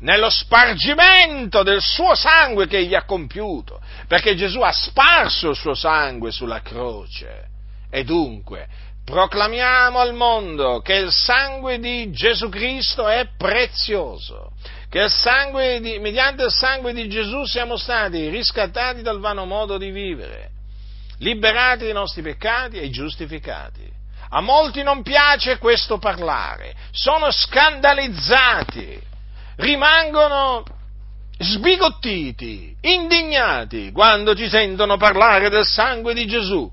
nello 0.00 0.28
spargimento 0.30 1.62
del 1.62 1.80
suo 1.80 2.16
sangue 2.16 2.66
che 2.66 2.78
egli 2.78 2.96
ha 2.96 3.04
compiuto, 3.04 3.80
perché 4.08 4.34
Gesù 4.34 4.60
ha 4.60 4.72
sparso 4.72 5.50
il 5.50 5.56
suo 5.56 5.74
sangue 5.74 6.32
sulla 6.32 6.60
croce. 6.60 7.50
E 7.88 8.04
dunque 8.04 8.66
proclamiamo 9.04 9.98
al 9.98 10.14
mondo 10.14 10.80
che 10.80 10.94
il 10.94 11.10
sangue 11.10 11.78
di 11.78 12.10
Gesù 12.12 12.48
Cristo 12.48 13.08
è 13.08 13.28
prezioso, 13.36 14.52
che 14.88 15.00
il 15.00 15.80
di, 15.80 15.98
mediante 15.98 16.44
il 16.44 16.52
sangue 16.52 16.92
di 16.92 17.08
Gesù 17.08 17.44
siamo 17.44 17.76
stati 17.76 18.28
riscattati 18.28 19.02
dal 19.02 19.20
vano 19.20 19.44
modo 19.44 19.76
di 19.78 19.90
vivere, 19.90 20.50
liberati 21.18 21.84
dai 21.84 21.92
nostri 21.92 22.22
peccati 22.22 22.78
e 22.78 22.90
giustificati. 22.90 23.90
A 24.34 24.40
molti 24.40 24.82
non 24.82 25.02
piace 25.02 25.58
questo 25.58 25.98
parlare, 25.98 26.74
sono 26.90 27.30
scandalizzati, 27.30 28.98
rimangono 29.56 30.64
sbigottiti, 31.38 32.74
indignati 32.80 33.90
quando 33.92 34.34
ci 34.34 34.48
sentono 34.48 34.96
parlare 34.96 35.50
del 35.50 35.66
sangue 35.66 36.14
di 36.14 36.26
Gesù 36.26 36.70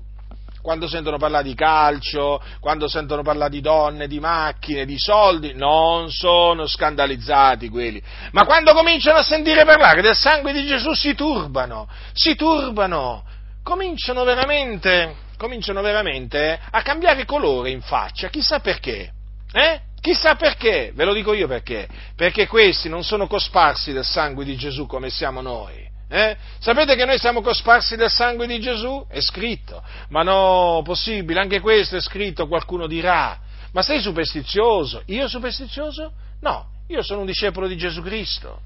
quando 0.62 0.88
sentono 0.88 1.18
parlare 1.18 1.44
di 1.44 1.54
calcio, 1.54 2.42
quando 2.60 2.88
sentono 2.88 3.22
parlare 3.22 3.50
di 3.50 3.60
donne, 3.60 4.06
di 4.06 4.20
macchine, 4.20 4.84
di 4.84 4.98
soldi, 4.98 5.52
non 5.54 6.10
sono 6.10 6.66
scandalizzati 6.66 7.68
quelli, 7.68 8.02
ma 8.32 8.44
quando 8.44 8.72
cominciano 8.72 9.18
a 9.18 9.22
sentire 9.22 9.64
parlare 9.64 10.02
del 10.02 10.16
sangue 10.16 10.52
di 10.52 10.66
Gesù 10.66 10.92
si 10.92 11.14
turbano, 11.14 11.88
si 12.12 12.34
turbano, 12.34 13.24
cominciano 13.62 14.24
veramente, 14.24 15.14
cominciano 15.36 15.80
veramente 15.80 16.58
a 16.70 16.82
cambiare 16.82 17.24
colore 17.24 17.70
in 17.70 17.80
faccia, 17.80 18.28
chissà 18.28 18.60
perché, 18.60 19.12
eh? 19.52 19.80
Chissà 20.00 20.34
perché, 20.34 20.92
ve 20.94 21.04
lo 21.04 21.12
dico 21.12 21.34
io 21.34 21.46
perché, 21.46 21.86
perché 22.16 22.46
questi 22.46 22.88
non 22.88 23.04
sono 23.04 23.26
cosparsi 23.26 23.92
del 23.92 24.04
sangue 24.04 24.46
di 24.46 24.56
Gesù 24.56 24.86
come 24.86 25.10
siamo 25.10 25.42
noi. 25.42 25.89
Eh? 26.12 26.36
Sapete 26.58 26.96
che 26.96 27.04
noi 27.04 27.18
siamo 27.18 27.40
cosparsi 27.40 27.94
del 27.94 28.10
sangue 28.10 28.48
di 28.48 28.58
Gesù? 28.58 29.06
È 29.08 29.20
scritto. 29.20 29.80
Ma 30.08 30.24
no, 30.24 30.82
possibile, 30.84 31.38
anche 31.38 31.60
questo 31.60 31.96
è 31.96 32.00
scritto, 32.00 32.48
qualcuno 32.48 32.88
dirà. 32.88 33.38
Ma 33.72 33.82
sei 33.82 34.00
superstizioso? 34.00 35.02
Io 35.06 35.28
superstizioso? 35.28 36.12
No, 36.40 36.66
io 36.88 37.02
sono 37.04 37.20
un 37.20 37.26
discepolo 37.26 37.68
di 37.68 37.76
Gesù 37.76 38.02
Cristo. 38.02 38.62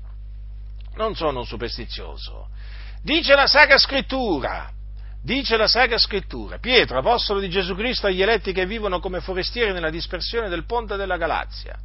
Non 0.97 1.14
sono 1.14 1.40
un 1.40 1.45
superstizioso. 1.45 2.49
Dice 3.03 3.34
la 3.34 3.47
Sacra 3.47 3.76
Scrittura, 3.76 4.70
dice 5.22 5.59
la 5.59 5.68
Sacra 5.68 5.99
Scrittura, 5.99 6.57
Pietro, 6.59 6.97
apostolo 6.97 7.40
di 7.40 7.51
Gesù 7.51 7.74
Cristo 7.74 8.07
agli 8.07 8.22
eletti 8.22 8.55
che 8.55 8.64
vivono 8.64 9.01
come 9.01 9.20
forestieri 9.20 9.72
nella 9.72 9.90
dispersione 9.90 10.49
del 10.49 10.64
ponte 10.64 10.97
della 10.97 11.18
Galazia 11.18 11.78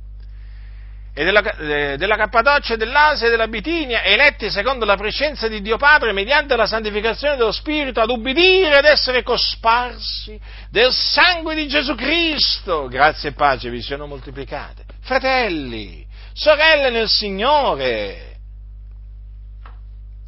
e 1.19 1.25
della, 1.25 1.41
eh, 1.41 1.97
della 1.97 2.15
Cappadocia 2.15 2.77
dell'Asia 2.77 3.27
e 3.27 3.29
della 3.29 3.49
Bitinia, 3.49 4.03
eletti 4.03 4.49
secondo 4.49 4.85
la 4.85 4.95
prescenza 4.95 5.49
di 5.49 5.61
Dio 5.61 5.75
Padre 5.75 6.13
mediante 6.13 6.55
la 6.55 6.65
santificazione 6.65 7.35
dello 7.35 7.51
Spirito, 7.51 7.99
ad 7.99 8.09
ubbidire 8.09 8.77
ed 8.77 8.85
essere 8.85 9.21
cosparsi 9.21 10.39
del 10.71 10.93
sangue 10.93 11.55
di 11.55 11.67
Gesù 11.67 11.93
Cristo. 11.95 12.87
Grazie 12.87 13.29
e 13.29 13.33
pace 13.33 13.69
vi 13.69 13.81
siano 13.81 14.07
moltiplicate. 14.07 14.85
Fratelli, 15.01 16.07
sorelle 16.31 16.89
nel 16.89 17.09
Signore, 17.09 18.37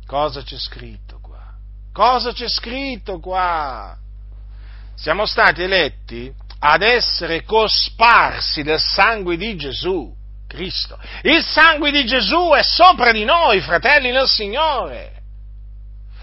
cosa 0.06 0.44
c'è 0.44 0.58
scritto 0.58 1.20
qua? 1.22 1.54
Cosa 1.94 2.34
c'è 2.34 2.50
scritto 2.50 3.22
qua? 3.22 3.96
Siamo 4.96 5.26
stati 5.26 5.64
eletti 5.64 6.30
ad 6.60 6.82
essere 6.82 7.44
cosparsi 7.44 8.62
del 8.62 8.82
sangue 8.82 9.38
di 9.38 9.56
Gesù 9.56 10.20
Cristo. 10.52 11.00
Il 11.24 11.42
sangue 11.44 11.92
di 11.92 12.06
Gesù 12.06 12.52
è 12.56 12.62
sopra 12.62 13.12
di 13.12 13.24
noi, 13.24 13.62
fratelli 13.62 14.12
nel 14.12 14.28
Signore. 14.28 15.14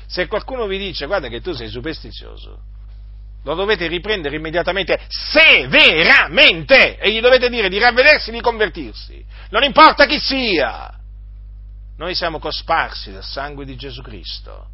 Se 0.06 0.26
qualcuno 0.26 0.66
vi 0.66 0.78
dice 0.78 1.06
guarda 1.06 1.28
che 1.28 1.40
tu 1.40 1.52
sei 1.52 1.68
superstizioso, 1.68 2.60
lo 3.44 3.54
dovete 3.54 3.86
riprendere 3.86 4.36
immediatamente, 4.36 5.00
severamente, 5.08 6.98
e 6.98 7.10
gli 7.10 7.20
dovete 7.20 7.48
dire 7.48 7.68
di 7.68 7.78
ravvedersi, 7.78 8.30
di 8.30 8.40
convertirsi. 8.40 9.24
Non 9.50 9.62
importa 9.62 10.06
chi 10.06 10.18
sia. 10.18 10.92
Noi 11.96 12.14
siamo 12.14 12.38
cosparsi 12.38 13.10
del 13.10 13.24
sangue 13.24 13.64
di 13.64 13.76
Gesù 13.76 14.02
Cristo. 14.02 14.68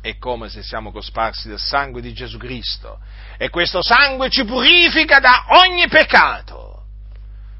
È 0.00 0.16
come 0.18 0.48
se 0.48 0.62
siamo 0.62 0.90
cosparsi 0.90 1.48
del 1.48 1.58
sangue 1.58 2.00
di 2.00 2.12
Gesù 2.12 2.36
Cristo. 2.38 2.98
E 3.38 3.48
questo 3.48 3.82
sangue 3.82 4.28
ci 4.28 4.44
purifica 4.44 5.18
da 5.18 5.46
ogni 5.66 5.86
peccato. 5.88 6.63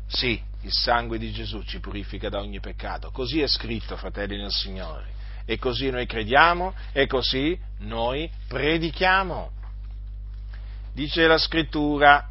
Sì, 0.07 0.41
il 0.63 0.73
sangue 0.73 1.19
di 1.19 1.33
Gesù 1.33 1.63
ci 1.63 1.81
purifica 1.81 2.29
da 2.29 2.41
ogni 2.41 2.61
peccato. 2.61 3.11
Così 3.11 3.41
è 3.41 3.47
scritto, 3.47 3.97
fratelli 3.97 4.37
nel 4.37 4.53
Signore. 4.53 5.13
E 5.45 5.59
così 5.59 5.91
noi 5.91 6.07
crediamo 6.07 6.75
e 6.93 7.07
così 7.07 7.59
noi 7.81 8.31
predichiamo. 8.49 9.51
Dice 10.93 11.27
la 11.27 11.39
scrittura, 11.39 12.31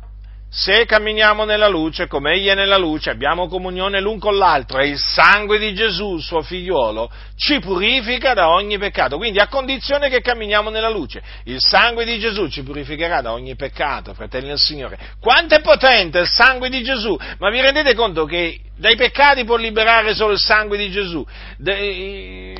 se 0.55 0.85
camminiamo 0.85 1.45
nella 1.45 1.67
luce 1.67 2.05
come 2.05 2.33
Egli 2.33 2.45
è 2.45 2.53
nella 2.53 2.77
luce, 2.77 3.09
abbiamo 3.09 3.47
comunione 3.47 3.99
l'un 3.99 4.19
con 4.19 4.37
l'altro 4.37 4.77
e 4.77 4.89
il 4.89 4.99
sangue 4.99 5.57
di 5.57 5.73
Gesù, 5.73 6.19
suo 6.19 6.43
figliuolo, 6.43 7.09
ci 7.35 7.59
purifica 7.59 8.35
da 8.35 8.49
ogni 8.49 8.77
peccato. 8.77 9.17
Quindi 9.17 9.39
a 9.39 9.47
condizione 9.47 10.09
che 10.09 10.21
camminiamo 10.21 10.69
nella 10.69 10.91
luce. 10.91 11.23
Il 11.45 11.57
sangue 11.59 12.05
di 12.05 12.19
Gesù 12.19 12.49
ci 12.49 12.61
purificherà 12.61 13.21
da 13.21 13.31
ogni 13.31 13.55
peccato, 13.55 14.13
fratelli 14.13 14.49
del 14.49 14.59
Signore. 14.59 14.99
Quanto 15.19 15.55
è 15.55 15.61
potente 15.61 16.19
il 16.19 16.27
sangue 16.27 16.69
di 16.69 16.83
Gesù! 16.83 17.17
Ma 17.39 17.49
vi 17.49 17.59
rendete 17.59 17.95
conto 17.95 18.25
che 18.25 18.59
dai 18.75 18.95
peccati 18.95 19.43
può 19.43 19.55
liberare 19.55 20.15
solo 20.15 20.33
il 20.33 20.39
sangue 20.39 20.77
di 20.77 20.89
Gesù, 20.89 21.23
dai 21.57 22.55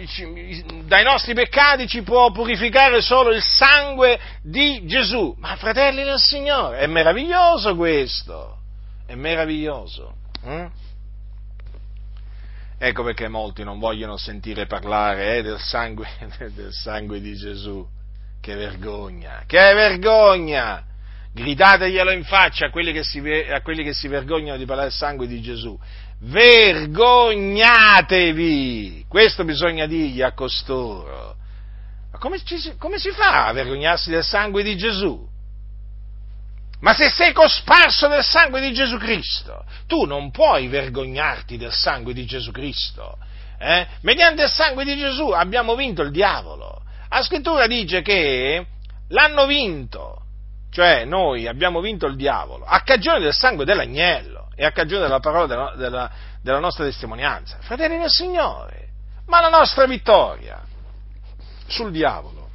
nostri 1.04 1.34
peccati 1.34 1.88
ci 1.88 2.04
può 2.04 2.32
purificare 2.32 3.02
solo 3.02 3.32
il 3.32 3.42
sangue 3.42 4.20
di 4.42 4.86
Gesù. 4.86 5.36
Ma 5.40 5.56
fratelli 5.56 6.04
del 6.04 6.20
Signore, 6.20 6.80
è 6.80 6.88
meraviglioso 6.88 7.76
questo, 7.76 8.60
è 9.08 9.16
meraviglioso. 9.16 10.16
Hm? 10.44 10.66
Ecco 12.78 13.04
perché 13.04 13.28
molti 13.28 13.64
non 13.64 13.80
vogliono 13.80 14.18
sentire 14.18 14.66
parlare 14.68 15.38
eh, 15.38 15.42
del, 15.42 15.60
sangue, 15.60 16.08
del 16.54 16.74
sangue 16.74 17.22
di 17.22 17.36
Gesù. 17.36 17.88
Che 18.40 18.56
vergogna, 18.56 19.44
che 19.48 19.74
vergogna! 19.74 20.84
gridateglielo 21.34 22.12
in 22.12 22.24
faccia 22.24 22.68
a 22.68 22.70
quelli, 22.70 23.04
si, 23.04 23.20
a 23.20 23.62
quelli 23.62 23.84
che 23.84 23.94
si 23.94 24.08
vergognano 24.08 24.58
di 24.58 24.66
parlare 24.66 24.90
del 24.90 24.98
sangue 24.98 25.28
di 25.28 25.42
Gesù. 25.42 25.78
Vergognatevi! 26.24 29.06
Questo 29.10 29.44
bisogna 29.44 29.86
dirgli 29.86 30.22
a 30.22 30.32
costoro. 30.34 31.36
Ma 32.12 32.18
come, 32.18 32.42
ci, 32.44 32.76
come 32.78 32.98
si 32.98 33.12
fa 33.12 33.48
a 33.48 33.52
vergognarsi 33.52 34.10
del 34.10 34.24
sangue 34.24 34.64
di 34.64 34.78
Gesù? 34.78 35.30
Ma 36.80 36.94
se 36.94 37.10
sei 37.10 37.34
cosparso 37.34 38.08
del 38.08 38.24
sangue 38.24 38.62
di 38.62 38.72
Gesù 38.74 38.98
Cristo, 38.98 39.66
tu 39.88 40.06
non 40.06 40.32
puoi 40.32 40.68
vergognarti 40.68 41.58
del 41.58 41.74
sangue 41.74 42.14
di 42.14 42.26
Gesù 42.26 42.52
Cristo. 42.52 43.18
Eh? 43.60 43.86
Mediante 44.02 44.44
il 44.44 44.50
sangue 44.50 44.86
di 44.86 44.98
Gesù 44.98 45.30
abbiamo 45.30 45.76
vinto 45.76 46.02
il 46.02 46.12
diavolo. 46.12 46.84
La 47.10 47.22
scrittura 47.22 47.68
dice 47.68 48.02
che 48.02 48.66
l'hanno 49.10 49.46
vinto 49.46 50.20
cioè 50.74 51.06
noi 51.06 51.48
abbiamo 51.48 51.82
vinto 51.82 52.08
il 52.08 52.16
diavolo 52.16 52.66
a 52.66 52.82
cagione 52.82 53.20
del 53.20 53.34
sangue 53.34 53.64
dell'agnello 53.64 54.33
e 54.56 54.66
a 54.66 54.72
cagione 54.72 55.04
della 55.04 55.20
parola 55.20 55.48
della, 55.48 55.74
della, 55.76 56.12
della 56.42 56.60
nostra 56.60 56.84
testimonianza. 56.84 57.58
Fratelli 57.62 57.98
del 57.98 58.10
Signore, 58.10 58.90
ma 59.28 59.42
la 59.42 59.50
nostra 59.50 59.86
vittoria 59.86 60.62
sul 61.68 61.92
diavolo 61.92 62.50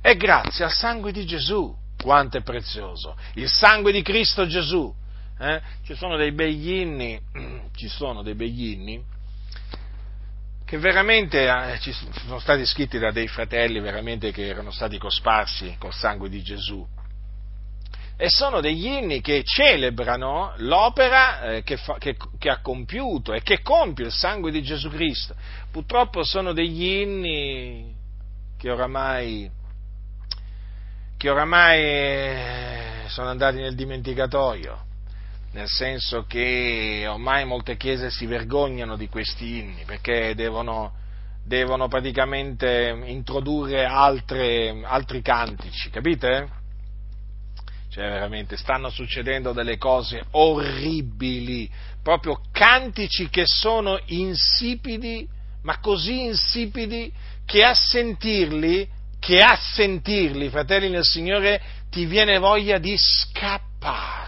è 0.00 0.16
grazie 0.16 0.64
al 0.64 0.72
sangue 0.72 1.12
di 1.12 1.24
Gesù. 1.24 1.74
Quanto 1.96 2.36
è 2.36 2.42
prezioso! 2.42 3.16
Il 3.34 3.48
sangue 3.48 3.92
di 3.92 4.02
Cristo 4.02 4.46
Gesù. 4.46 4.94
Eh? 5.38 5.60
Ci 5.84 5.94
sono 5.94 6.16
dei 6.16 6.32
begli 6.32 7.18
ci 7.74 7.88
sono 7.88 8.22
dei 8.22 8.34
begli 8.34 9.02
che 10.64 10.78
veramente 10.78 11.46
eh, 11.46 11.78
ci 11.80 11.92
sono 11.92 12.38
stati 12.38 12.64
scritti 12.66 12.98
da 12.98 13.10
dei 13.10 13.28
fratelli 13.28 13.80
veramente 13.80 14.32
che 14.32 14.46
erano 14.46 14.70
stati 14.70 14.98
cosparsi 14.98 15.76
col 15.78 15.92
sangue 15.92 16.28
di 16.28 16.42
Gesù. 16.42 16.86
E 18.16 18.28
sono 18.28 18.60
degli 18.60 18.86
inni 18.86 19.20
che 19.20 19.42
celebrano 19.44 20.52
l'opera 20.58 21.42
eh, 21.42 21.62
che, 21.64 21.76
fa, 21.76 21.96
che, 21.98 22.16
che, 22.38 22.48
ha 22.48 22.60
compiuto 22.60 23.32
e 23.32 23.42
che 23.42 23.60
compie 23.60 24.06
il 24.06 24.12
sangue 24.12 24.52
di 24.52 24.62
Gesù 24.62 24.88
Cristo. 24.88 25.34
Purtroppo 25.70 26.22
sono 26.22 26.52
degli 26.52 26.84
inni 26.84 27.92
che 28.56 28.70
oramai, 28.70 29.50
che 31.16 31.28
oramai 31.28 31.80
eh, 31.80 33.02
sono 33.08 33.30
andati 33.30 33.56
nel 33.56 33.74
dimenticatoio 33.74 34.92
nel 35.54 35.68
senso 35.68 36.24
che 36.26 37.06
ormai 37.08 37.44
molte 37.44 37.76
chiese 37.76 38.10
si 38.10 38.26
vergognano 38.26 38.96
di 38.96 39.08
questi 39.08 39.58
inni 39.58 39.84
perché 39.84 40.34
devono, 40.34 40.92
devono 41.44 41.86
praticamente 41.86 43.02
introdurre 43.04 43.84
altre, 43.84 44.82
altri 44.84 45.22
cantici, 45.22 45.90
capite? 45.90 46.62
Cioè 47.94 48.08
veramente 48.08 48.56
stanno 48.56 48.90
succedendo 48.90 49.52
delle 49.52 49.78
cose 49.78 50.24
orribili, 50.32 51.70
proprio 52.02 52.40
cantici 52.50 53.28
che 53.28 53.44
sono 53.46 54.00
insipidi, 54.06 55.28
ma 55.62 55.78
così 55.78 56.24
insipidi 56.24 57.12
che 57.46 57.62
a 57.62 57.72
sentirli, 57.72 58.88
che 59.20 59.40
a 59.40 59.56
sentirli, 59.56 60.48
fratelli 60.48 60.90
nel 60.90 61.04
Signore, 61.04 61.62
ti 61.88 62.04
viene 62.04 62.38
voglia 62.38 62.78
di 62.78 62.96
scappare 62.98 64.24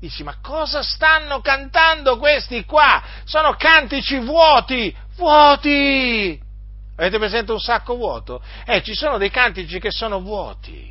Dici, 0.00 0.22
ma 0.22 0.36
cosa 0.42 0.82
stanno 0.82 1.40
cantando 1.40 2.18
questi 2.18 2.64
qua? 2.64 3.02
Sono 3.24 3.54
cantici 3.56 4.18
vuoti, 4.18 4.94
vuoti! 5.16 6.40
Avete 6.96 7.18
presente 7.18 7.52
un 7.52 7.60
sacco 7.60 7.96
vuoto? 7.96 8.42
Eh, 8.64 8.82
ci 8.82 8.94
sono 8.94 9.18
dei 9.18 9.30
cantici 9.30 9.78
che 9.78 9.90
sono 9.90 10.20
vuoti, 10.20 10.90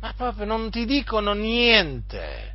ma 0.00 0.12
proprio 0.16 0.44
non 0.44 0.70
ti 0.70 0.84
dicono 0.84 1.32
niente. 1.32 2.54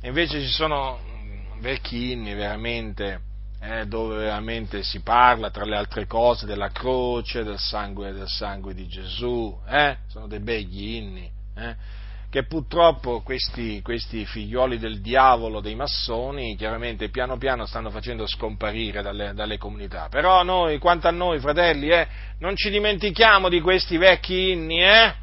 E 0.00 0.08
invece 0.08 0.40
ci 0.40 0.48
sono 0.48 0.98
mm, 0.98 1.60
vecchi 1.60 2.12
inni 2.12 2.34
veramente, 2.34 3.20
eh, 3.60 3.86
dove 3.86 4.18
veramente 4.18 4.82
si 4.82 5.00
parla, 5.00 5.50
tra 5.50 5.64
le 5.64 5.76
altre 5.76 6.06
cose, 6.06 6.46
della 6.46 6.70
croce, 6.70 7.42
del 7.42 7.58
sangue, 7.58 8.12
del 8.12 8.28
sangue 8.28 8.74
di 8.74 8.86
Gesù, 8.86 9.58
eh? 9.66 9.96
Sono 10.06 10.26
dei 10.26 10.40
begli 10.40 10.94
inni, 10.94 11.30
eh? 11.56 11.96
che 12.30 12.44
purtroppo 12.44 13.22
questi, 13.22 13.80
questi, 13.80 14.26
figlioli 14.26 14.78
del 14.78 15.00
diavolo, 15.00 15.60
dei 15.60 15.74
massoni, 15.74 16.56
chiaramente 16.56 17.08
piano 17.08 17.38
piano 17.38 17.64
stanno 17.64 17.88
facendo 17.90 18.26
scomparire 18.26 19.00
dalle, 19.00 19.32
dalle 19.32 19.56
comunità. 19.56 20.08
Però 20.10 20.42
noi, 20.42 20.78
quanto 20.78 21.08
a 21.08 21.10
noi, 21.10 21.40
fratelli, 21.40 21.88
eh, 21.88 22.06
non 22.40 22.54
ci 22.54 22.68
dimentichiamo 22.68 23.48
di 23.48 23.60
questi 23.60 23.96
vecchi 23.96 24.50
inni, 24.50 24.82
eh? 24.82 25.14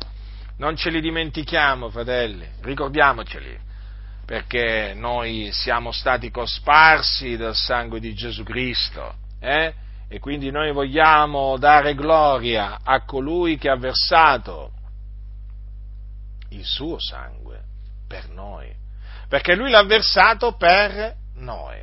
Non 0.57 0.77
ce 0.77 0.89
li 0.89 1.01
dimentichiamo, 1.01 1.89
fratelli, 1.89 2.47
ricordiamoceli, 2.61 3.59
perché 4.25 4.93
noi 4.95 5.49
siamo 5.51 5.91
stati 5.91 6.31
cosparsi 6.31 7.35
dal 7.35 7.55
sangue 7.55 7.99
di 7.99 8.13
Gesù 8.13 8.43
Cristo, 8.43 9.15
eh? 9.39 9.73
E 10.07 10.19
quindi 10.19 10.51
noi 10.51 10.71
vogliamo 10.71 11.57
dare 11.57 11.93
gloria 11.93 12.79
a 12.83 13.03
colui 13.03 13.57
che 13.57 13.69
ha 13.69 13.75
versato 13.75 14.71
il 16.49 16.63
suo 16.63 16.99
sangue 16.99 17.63
per 18.07 18.29
noi, 18.29 18.73
perché 19.27 19.55
lui 19.55 19.69
l'ha 19.71 19.83
versato 19.83 20.53
per 20.53 21.15
noi. 21.35 21.81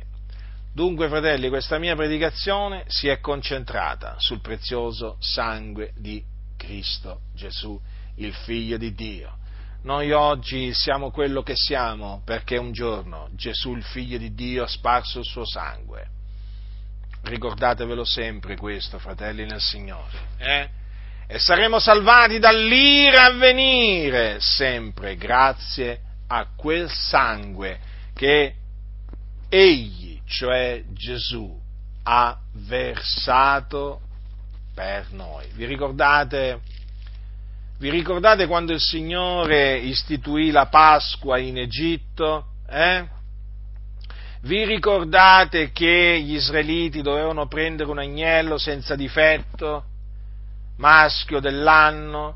Dunque, 0.73 1.09
fratelli, 1.09 1.49
questa 1.49 1.77
mia 1.77 1.95
predicazione 1.95 2.85
si 2.87 3.07
è 3.07 3.19
concentrata 3.19 4.15
sul 4.17 4.41
prezioso 4.41 5.17
sangue 5.19 5.91
di 5.95 6.23
Cristo 6.57 7.19
Gesù, 7.35 7.79
il 8.15 8.33
Figlio 8.33 8.77
di 8.77 8.93
Dio. 8.93 9.37
noi 9.83 10.11
oggi 10.11 10.73
siamo 10.73 11.11
quello 11.11 11.43
che 11.43 11.55
siamo 11.55 12.21
perché 12.23 12.57
un 12.57 12.71
giorno 12.71 13.29
Gesù, 13.33 13.75
il 13.75 13.83
figlio 13.83 14.17
di 14.17 14.33
Dio, 14.33 14.63
ha 14.63 14.67
sparso 14.67 15.19
il 15.19 15.25
suo 15.25 15.45
sangue. 15.45 16.07
Ricordatevelo 17.23 18.05
sempre 18.05 18.55
questo, 18.55 18.99
fratelli 18.99 19.45
nel 19.45 19.59
Signore. 19.59 20.19
Eh? 20.37 20.69
E 21.27 21.39
saremo 21.39 21.79
salvati 21.79 22.39
dall'ira 22.39 23.25
a 23.25 23.33
venire, 23.33 24.39
sempre 24.39 25.15
grazie 25.15 26.01
a 26.27 26.47
quel 26.55 26.89
sangue 26.89 27.79
che 28.13 28.55
Egli, 29.49 30.19
cioè 30.25 30.83
Gesù, 30.89 31.59
ha 32.03 32.37
versato 32.53 34.01
per 34.73 35.11
noi. 35.11 35.47
Vi 35.53 35.65
ricordate, 35.65 36.61
vi 37.79 37.89
ricordate 37.89 38.47
quando 38.47 38.71
il 38.71 38.79
Signore 38.79 39.77
istituì 39.77 40.51
la 40.51 40.67
Pasqua 40.67 41.37
in 41.37 41.57
Egitto? 41.57 42.45
Eh? 42.69 43.05
Vi 44.41 44.65
ricordate 44.65 45.71
che 45.71 46.19
gli 46.21 46.35
israeliti 46.35 47.01
dovevano 47.01 47.47
prendere 47.47 47.89
un 47.89 47.99
agnello 47.99 48.57
senza 48.57 48.95
difetto, 48.95 49.83
maschio 50.77 51.39
dell'anno? 51.39 52.33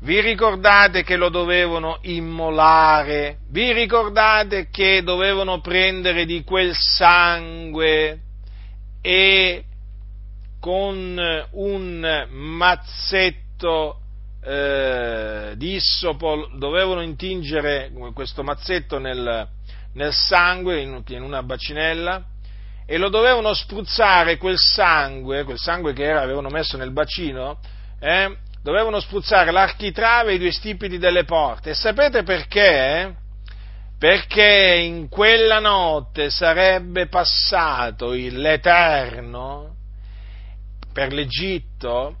Vi 0.00 0.20
ricordate 0.20 1.04
che 1.04 1.16
lo 1.16 1.28
dovevano 1.28 1.98
immolare? 2.02 3.38
Vi 3.50 3.72
ricordate 3.72 4.68
che 4.68 5.02
dovevano 5.02 5.60
prendere 5.60 6.24
di 6.24 6.42
quel 6.42 6.74
sangue 6.74 8.20
e 9.00 9.64
con 10.58 11.46
un 11.50 12.26
mazzetto 12.30 14.01
eh, 14.44 15.54
di 15.56 15.74
issopo 15.74 16.48
dovevano 16.54 17.00
intingere 17.00 17.92
questo 18.12 18.42
mazzetto 18.42 18.98
nel, 18.98 19.46
nel 19.94 20.12
sangue 20.12 20.80
in, 20.80 21.02
in, 21.06 21.22
una 21.22 21.42
bacinella 21.44 22.24
e 22.84 22.98
lo 22.98 23.08
dovevano 23.08 23.54
spruzzare 23.54 24.38
quel 24.38 24.58
sangue, 24.58 25.44
quel 25.44 25.58
sangue 25.58 25.92
che 25.92 26.04
era, 26.04 26.22
avevano 26.22 26.48
messo 26.48 26.76
nel 26.76 26.90
bacino, 26.90 27.60
eh, 28.00 28.36
dovevano 28.62 28.98
spruzzare 28.98 29.52
l'architrave 29.52 30.32
e 30.32 30.34
i 30.34 30.38
due 30.38 30.50
stipiti 30.50 30.98
delle 30.98 31.24
porte. 31.24 31.70
E 31.70 31.74
sapete 31.74 32.24
perché? 32.24 33.14
Perché 33.96 34.80
in 34.82 35.08
quella 35.08 35.60
notte 35.60 36.30
sarebbe 36.30 37.06
passato 37.06 38.10
l'Eterno 38.10 39.76
per 40.92 41.12
l'Egitto 41.12 42.16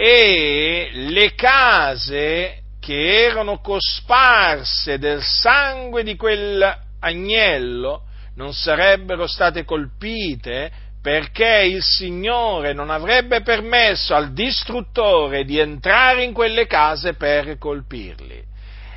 e 0.00 0.90
le 0.92 1.34
case 1.34 2.60
che 2.78 3.24
erano 3.24 3.58
cosparse 3.58 4.96
del 4.96 5.20
sangue 5.24 6.04
di 6.04 6.14
quell'agnello 6.14 8.04
non 8.36 8.54
sarebbero 8.54 9.26
state 9.26 9.64
colpite 9.64 10.70
perché 11.02 11.64
il 11.64 11.82
Signore 11.82 12.72
non 12.74 12.90
avrebbe 12.90 13.42
permesso 13.42 14.14
al 14.14 14.32
distruttore 14.32 15.44
di 15.44 15.58
entrare 15.58 16.22
in 16.22 16.32
quelle 16.32 16.68
case 16.68 17.14
per 17.14 17.58
colpirli. 17.58 18.40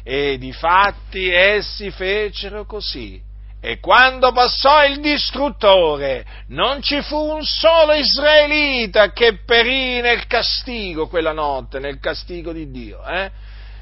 E 0.04 0.38
difatti 0.38 1.32
essi 1.32 1.90
fecero 1.90 2.66
così. 2.66 3.20
E 3.64 3.80
quando 3.80 4.32
passò 4.32 4.84
il 4.86 5.00
distruttore, 5.02 6.26
non 6.48 6.82
ci 6.82 7.00
fu 7.04 7.16
un 7.16 7.44
solo 7.44 7.94
israelita 7.94 9.12
che 9.12 9.38
perì 9.46 10.02
nel 10.02 10.26
castigo 10.26 11.08
quella 11.08 11.32
notte, 11.32 11.78
nel 11.78 12.00
castigo 12.00 12.54
di 12.54 12.72
Dio, 12.72 13.06
eh? 13.06 13.30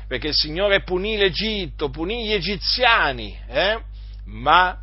perché 0.05 0.27
il 0.27 0.33
Signore 0.33 0.83
punì 0.83 1.15
l'Egitto, 1.15 1.89
punì 1.89 2.25
gli 2.25 2.33
egiziani, 2.33 3.39
eh? 3.47 3.79
ma 4.25 4.77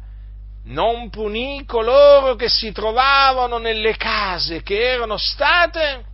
non 0.64 1.10
punì 1.10 1.64
coloro 1.66 2.34
che 2.34 2.48
si 2.48 2.72
trovavano 2.72 3.58
nelle 3.58 3.96
case 3.98 4.62
che 4.62 4.80
erano 4.80 5.18
state, 5.18 6.04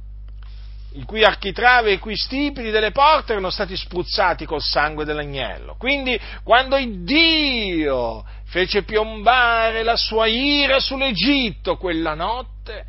i 0.94 1.04
cui 1.04 1.24
architravi 1.24 1.90
e 1.90 1.92
i 1.94 1.98
cui 1.98 2.16
stipiti 2.16 2.70
delle 2.70 2.90
porte 2.90 3.32
erano 3.32 3.50
stati 3.50 3.76
spruzzati 3.76 4.44
col 4.44 4.60
sangue 4.60 5.04
dell'agnello. 5.04 5.76
Quindi 5.78 6.20
quando 6.42 6.76
Dio 6.76 8.24
fece 8.52 8.82
piombare 8.82 9.82
la 9.82 9.96
sua 9.96 10.26
ira 10.26 10.78
sull'Egitto 10.78 11.78
quella 11.78 12.12
notte, 12.12 12.84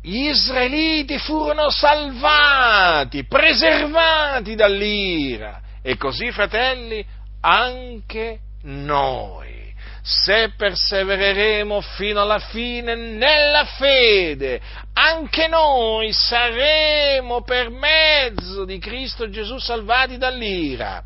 gli 0.00 0.28
israeliti 0.28 1.18
furono 1.18 1.68
salvati, 1.68 3.26
preservati 3.26 4.54
dall'ira. 4.54 5.60
E 5.82 5.98
così, 5.98 6.32
fratelli, 6.32 7.04
anche 7.42 8.38
noi 8.62 9.70
se 10.00 10.52
persevereremo 10.56 11.82
fino 11.82 12.22
alla 12.22 12.38
fine 12.38 12.94
nella 12.94 13.66
fede, 13.66 14.62
anche 14.94 15.46
noi 15.46 16.10
saremo 16.14 17.42
per 17.42 17.68
mezzo 17.68 18.64
di 18.64 18.78
Cristo 18.78 19.28
Gesù 19.28 19.58
salvati 19.58 20.16
dall'ira. 20.16 21.04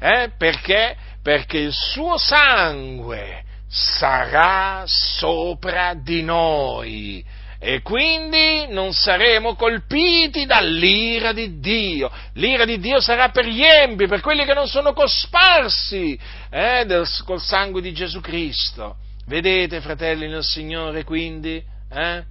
Eh? 0.00 0.32
Perché? 0.36 0.96
Perché 1.22 1.58
il 1.58 1.72
suo 1.72 2.18
sangue 2.18 3.43
sarà 3.74 4.84
sopra 4.86 5.94
di 5.94 6.22
noi 6.22 7.24
e 7.58 7.82
quindi 7.82 8.66
non 8.68 8.92
saremo 8.92 9.56
colpiti 9.56 10.46
dall'ira 10.46 11.32
di 11.32 11.58
Dio. 11.58 12.08
L'ira 12.34 12.64
di 12.64 12.78
Dio 12.78 13.00
sarà 13.00 13.30
per 13.30 13.46
gli 13.46 13.62
empi, 13.62 14.06
per 14.06 14.20
quelli 14.20 14.44
che 14.44 14.54
non 14.54 14.68
sono 14.68 14.92
cosparsi 14.92 16.16
eh, 16.50 16.84
del, 16.86 17.08
col 17.24 17.40
sangue 17.40 17.80
di 17.80 17.92
Gesù 17.92 18.20
Cristo. 18.20 18.96
Vedete, 19.26 19.80
fratelli 19.80 20.28
nel 20.28 20.44
Signore, 20.44 21.02
quindi? 21.02 21.60
Eh? 21.90 22.24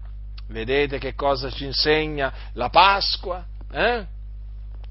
Vedete 0.47 0.97
che 0.97 1.13
cosa 1.13 1.49
ci 1.49 1.65
insegna 1.65 2.31
la 2.53 2.69
Pasqua? 2.69 3.43
Eh? 3.71 4.05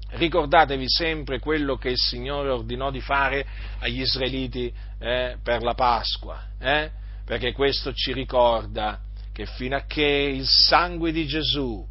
Ricordatevi 0.09 0.85
sempre 0.87 1.39
quello 1.39 1.77
che 1.77 1.89
il 1.89 1.97
Signore 1.97 2.49
ordinò 2.49 2.91
di 2.91 3.01
fare 3.01 3.45
agli 3.79 4.01
israeliti 4.01 4.71
eh, 5.03 5.35
per 5.43 5.61
la 5.61 5.73
Pasqua, 5.73 6.41
eh? 6.57 6.89
perché 7.25 7.51
questo 7.51 7.91
ci 7.93 8.13
ricorda 8.13 9.01
che 9.33 9.45
fino 9.45 9.75
a 9.75 9.83
che 9.85 10.01
il 10.01 10.47
sangue 10.47 11.11
di 11.11 11.27
Gesù 11.27 11.85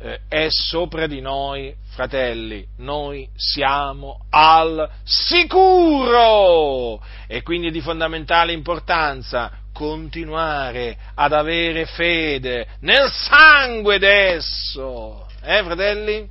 eh, 0.00 0.22
è 0.28 0.48
sopra 0.48 1.06
di 1.06 1.20
noi, 1.20 1.72
fratelli, 1.90 2.66
noi 2.78 3.28
siamo 3.36 4.26
al 4.30 4.90
sicuro 5.04 7.00
e 7.28 7.42
quindi 7.42 7.68
è 7.68 7.70
di 7.70 7.80
fondamentale 7.80 8.52
importanza 8.52 9.52
continuare 9.72 10.96
ad 11.14 11.32
avere 11.32 11.86
fede 11.86 12.66
nel 12.80 13.08
sangue 13.08 14.00
d'esso. 14.00 15.28
Eh, 15.42 15.62
fratelli? 15.62 16.28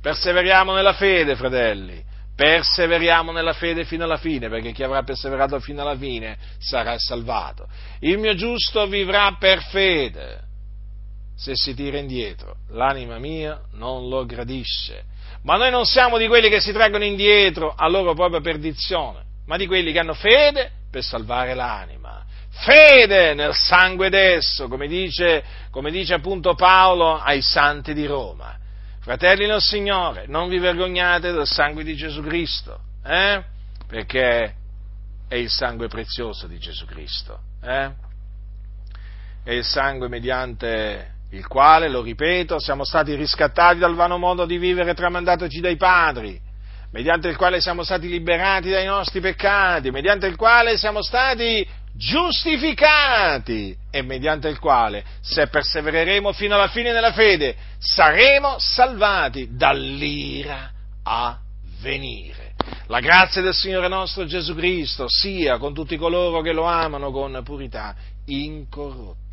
Perseveriamo 0.00 0.72
nella 0.72 0.94
fede, 0.94 1.36
fratelli 1.36 2.05
perseveriamo 2.36 3.32
nella 3.32 3.54
fede 3.54 3.84
fino 3.84 4.04
alla 4.04 4.18
fine, 4.18 4.48
perché 4.48 4.72
chi 4.72 4.82
avrà 4.82 5.02
perseverato 5.02 5.58
fino 5.58 5.80
alla 5.80 5.96
fine 5.96 6.36
sarà 6.58 6.96
salvato. 6.98 7.66
Il 8.00 8.18
mio 8.18 8.34
giusto 8.34 8.86
vivrà 8.86 9.34
per 9.38 9.62
fede. 9.62 10.44
Se 11.34 11.52
si 11.54 11.74
tira 11.74 11.98
indietro, 11.98 12.56
l'anima 12.70 13.18
mia 13.18 13.60
non 13.72 14.08
lo 14.08 14.24
gradisce. 14.26 15.04
Ma 15.42 15.56
noi 15.56 15.70
non 15.70 15.86
siamo 15.86 16.18
di 16.18 16.28
quelli 16.28 16.48
che 16.48 16.60
si 16.60 16.72
traggono 16.72 17.04
indietro 17.04 17.74
a 17.74 17.88
loro 17.88 18.14
propria 18.14 18.40
perdizione, 18.40 19.22
ma 19.46 19.56
di 19.56 19.66
quelli 19.66 19.92
che 19.92 19.98
hanno 19.98 20.14
fede 20.14 20.70
per 20.90 21.02
salvare 21.02 21.54
l'anima. 21.54 22.24
Fede 22.50 23.34
nel 23.34 23.54
sangue 23.54 24.08
d'esso, 24.08 24.68
come 24.68 24.86
dice, 24.86 25.42
come 25.70 25.90
dice 25.90 26.14
appunto 26.14 26.54
Paolo 26.54 27.18
ai 27.18 27.42
santi 27.42 27.92
di 27.94 28.06
Roma 28.06 28.58
Fratelli 29.06 29.46
nel 29.46 29.60
Signore, 29.60 30.24
non 30.26 30.48
vi 30.48 30.58
vergognate 30.58 31.30
del 31.30 31.46
sangue 31.46 31.84
di 31.84 31.94
Gesù 31.94 32.22
Cristo, 32.22 32.80
eh? 33.04 33.40
perché 33.86 34.54
è 35.28 35.36
il 35.36 35.48
sangue 35.48 35.86
prezioso 35.86 36.48
di 36.48 36.58
Gesù 36.58 36.86
Cristo. 36.86 37.38
Eh? 37.62 37.88
È 39.44 39.52
il 39.52 39.62
sangue 39.62 40.08
mediante 40.08 41.18
il 41.30 41.46
quale, 41.46 41.88
lo 41.88 42.02
ripeto, 42.02 42.58
siamo 42.58 42.82
stati 42.82 43.14
riscattati 43.14 43.78
dal 43.78 43.94
vano 43.94 44.18
modo 44.18 44.44
di 44.44 44.58
vivere 44.58 44.92
tramandatoci 44.92 45.60
dai 45.60 45.76
padri, 45.76 46.40
mediante 46.90 47.28
il 47.28 47.36
quale 47.36 47.60
siamo 47.60 47.84
stati 47.84 48.08
liberati 48.08 48.70
dai 48.70 48.86
nostri 48.86 49.20
peccati, 49.20 49.92
mediante 49.92 50.26
il 50.26 50.34
quale 50.34 50.76
siamo 50.76 51.00
stati 51.00 51.64
giustificati 51.96 53.76
e 53.90 54.02
mediante 54.02 54.48
il 54.48 54.58
quale, 54.58 55.04
se 55.20 55.48
persevereremo 55.48 56.32
fino 56.32 56.54
alla 56.54 56.68
fine 56.68 56.92
della 56.92 57.12
fede, 57.12 57.56
saremo 57.78 58.56
salvati 58.58 59.48
dall'ira 59.52 60.70
a 61.02 61.38
venire. 61.80 62.54
La 62.86 63.00
grazia 63.00 63.42
del 63.42 63.54
Signore 63.54 63.88
nostro 63.88 64.24
Gesù 64.26 64.54
Cristo 64.54 65.06
sia 65.08 65.58
con 65.58 65.74
tutti 65.74 65.96
coloro 65.96 66.40
che 66.40 66.52
lo 66.52 66.64
amano 66.64 67.10
con 67.10 67.40
purità 67.44 67.94
incorrotta. 68.26 69.25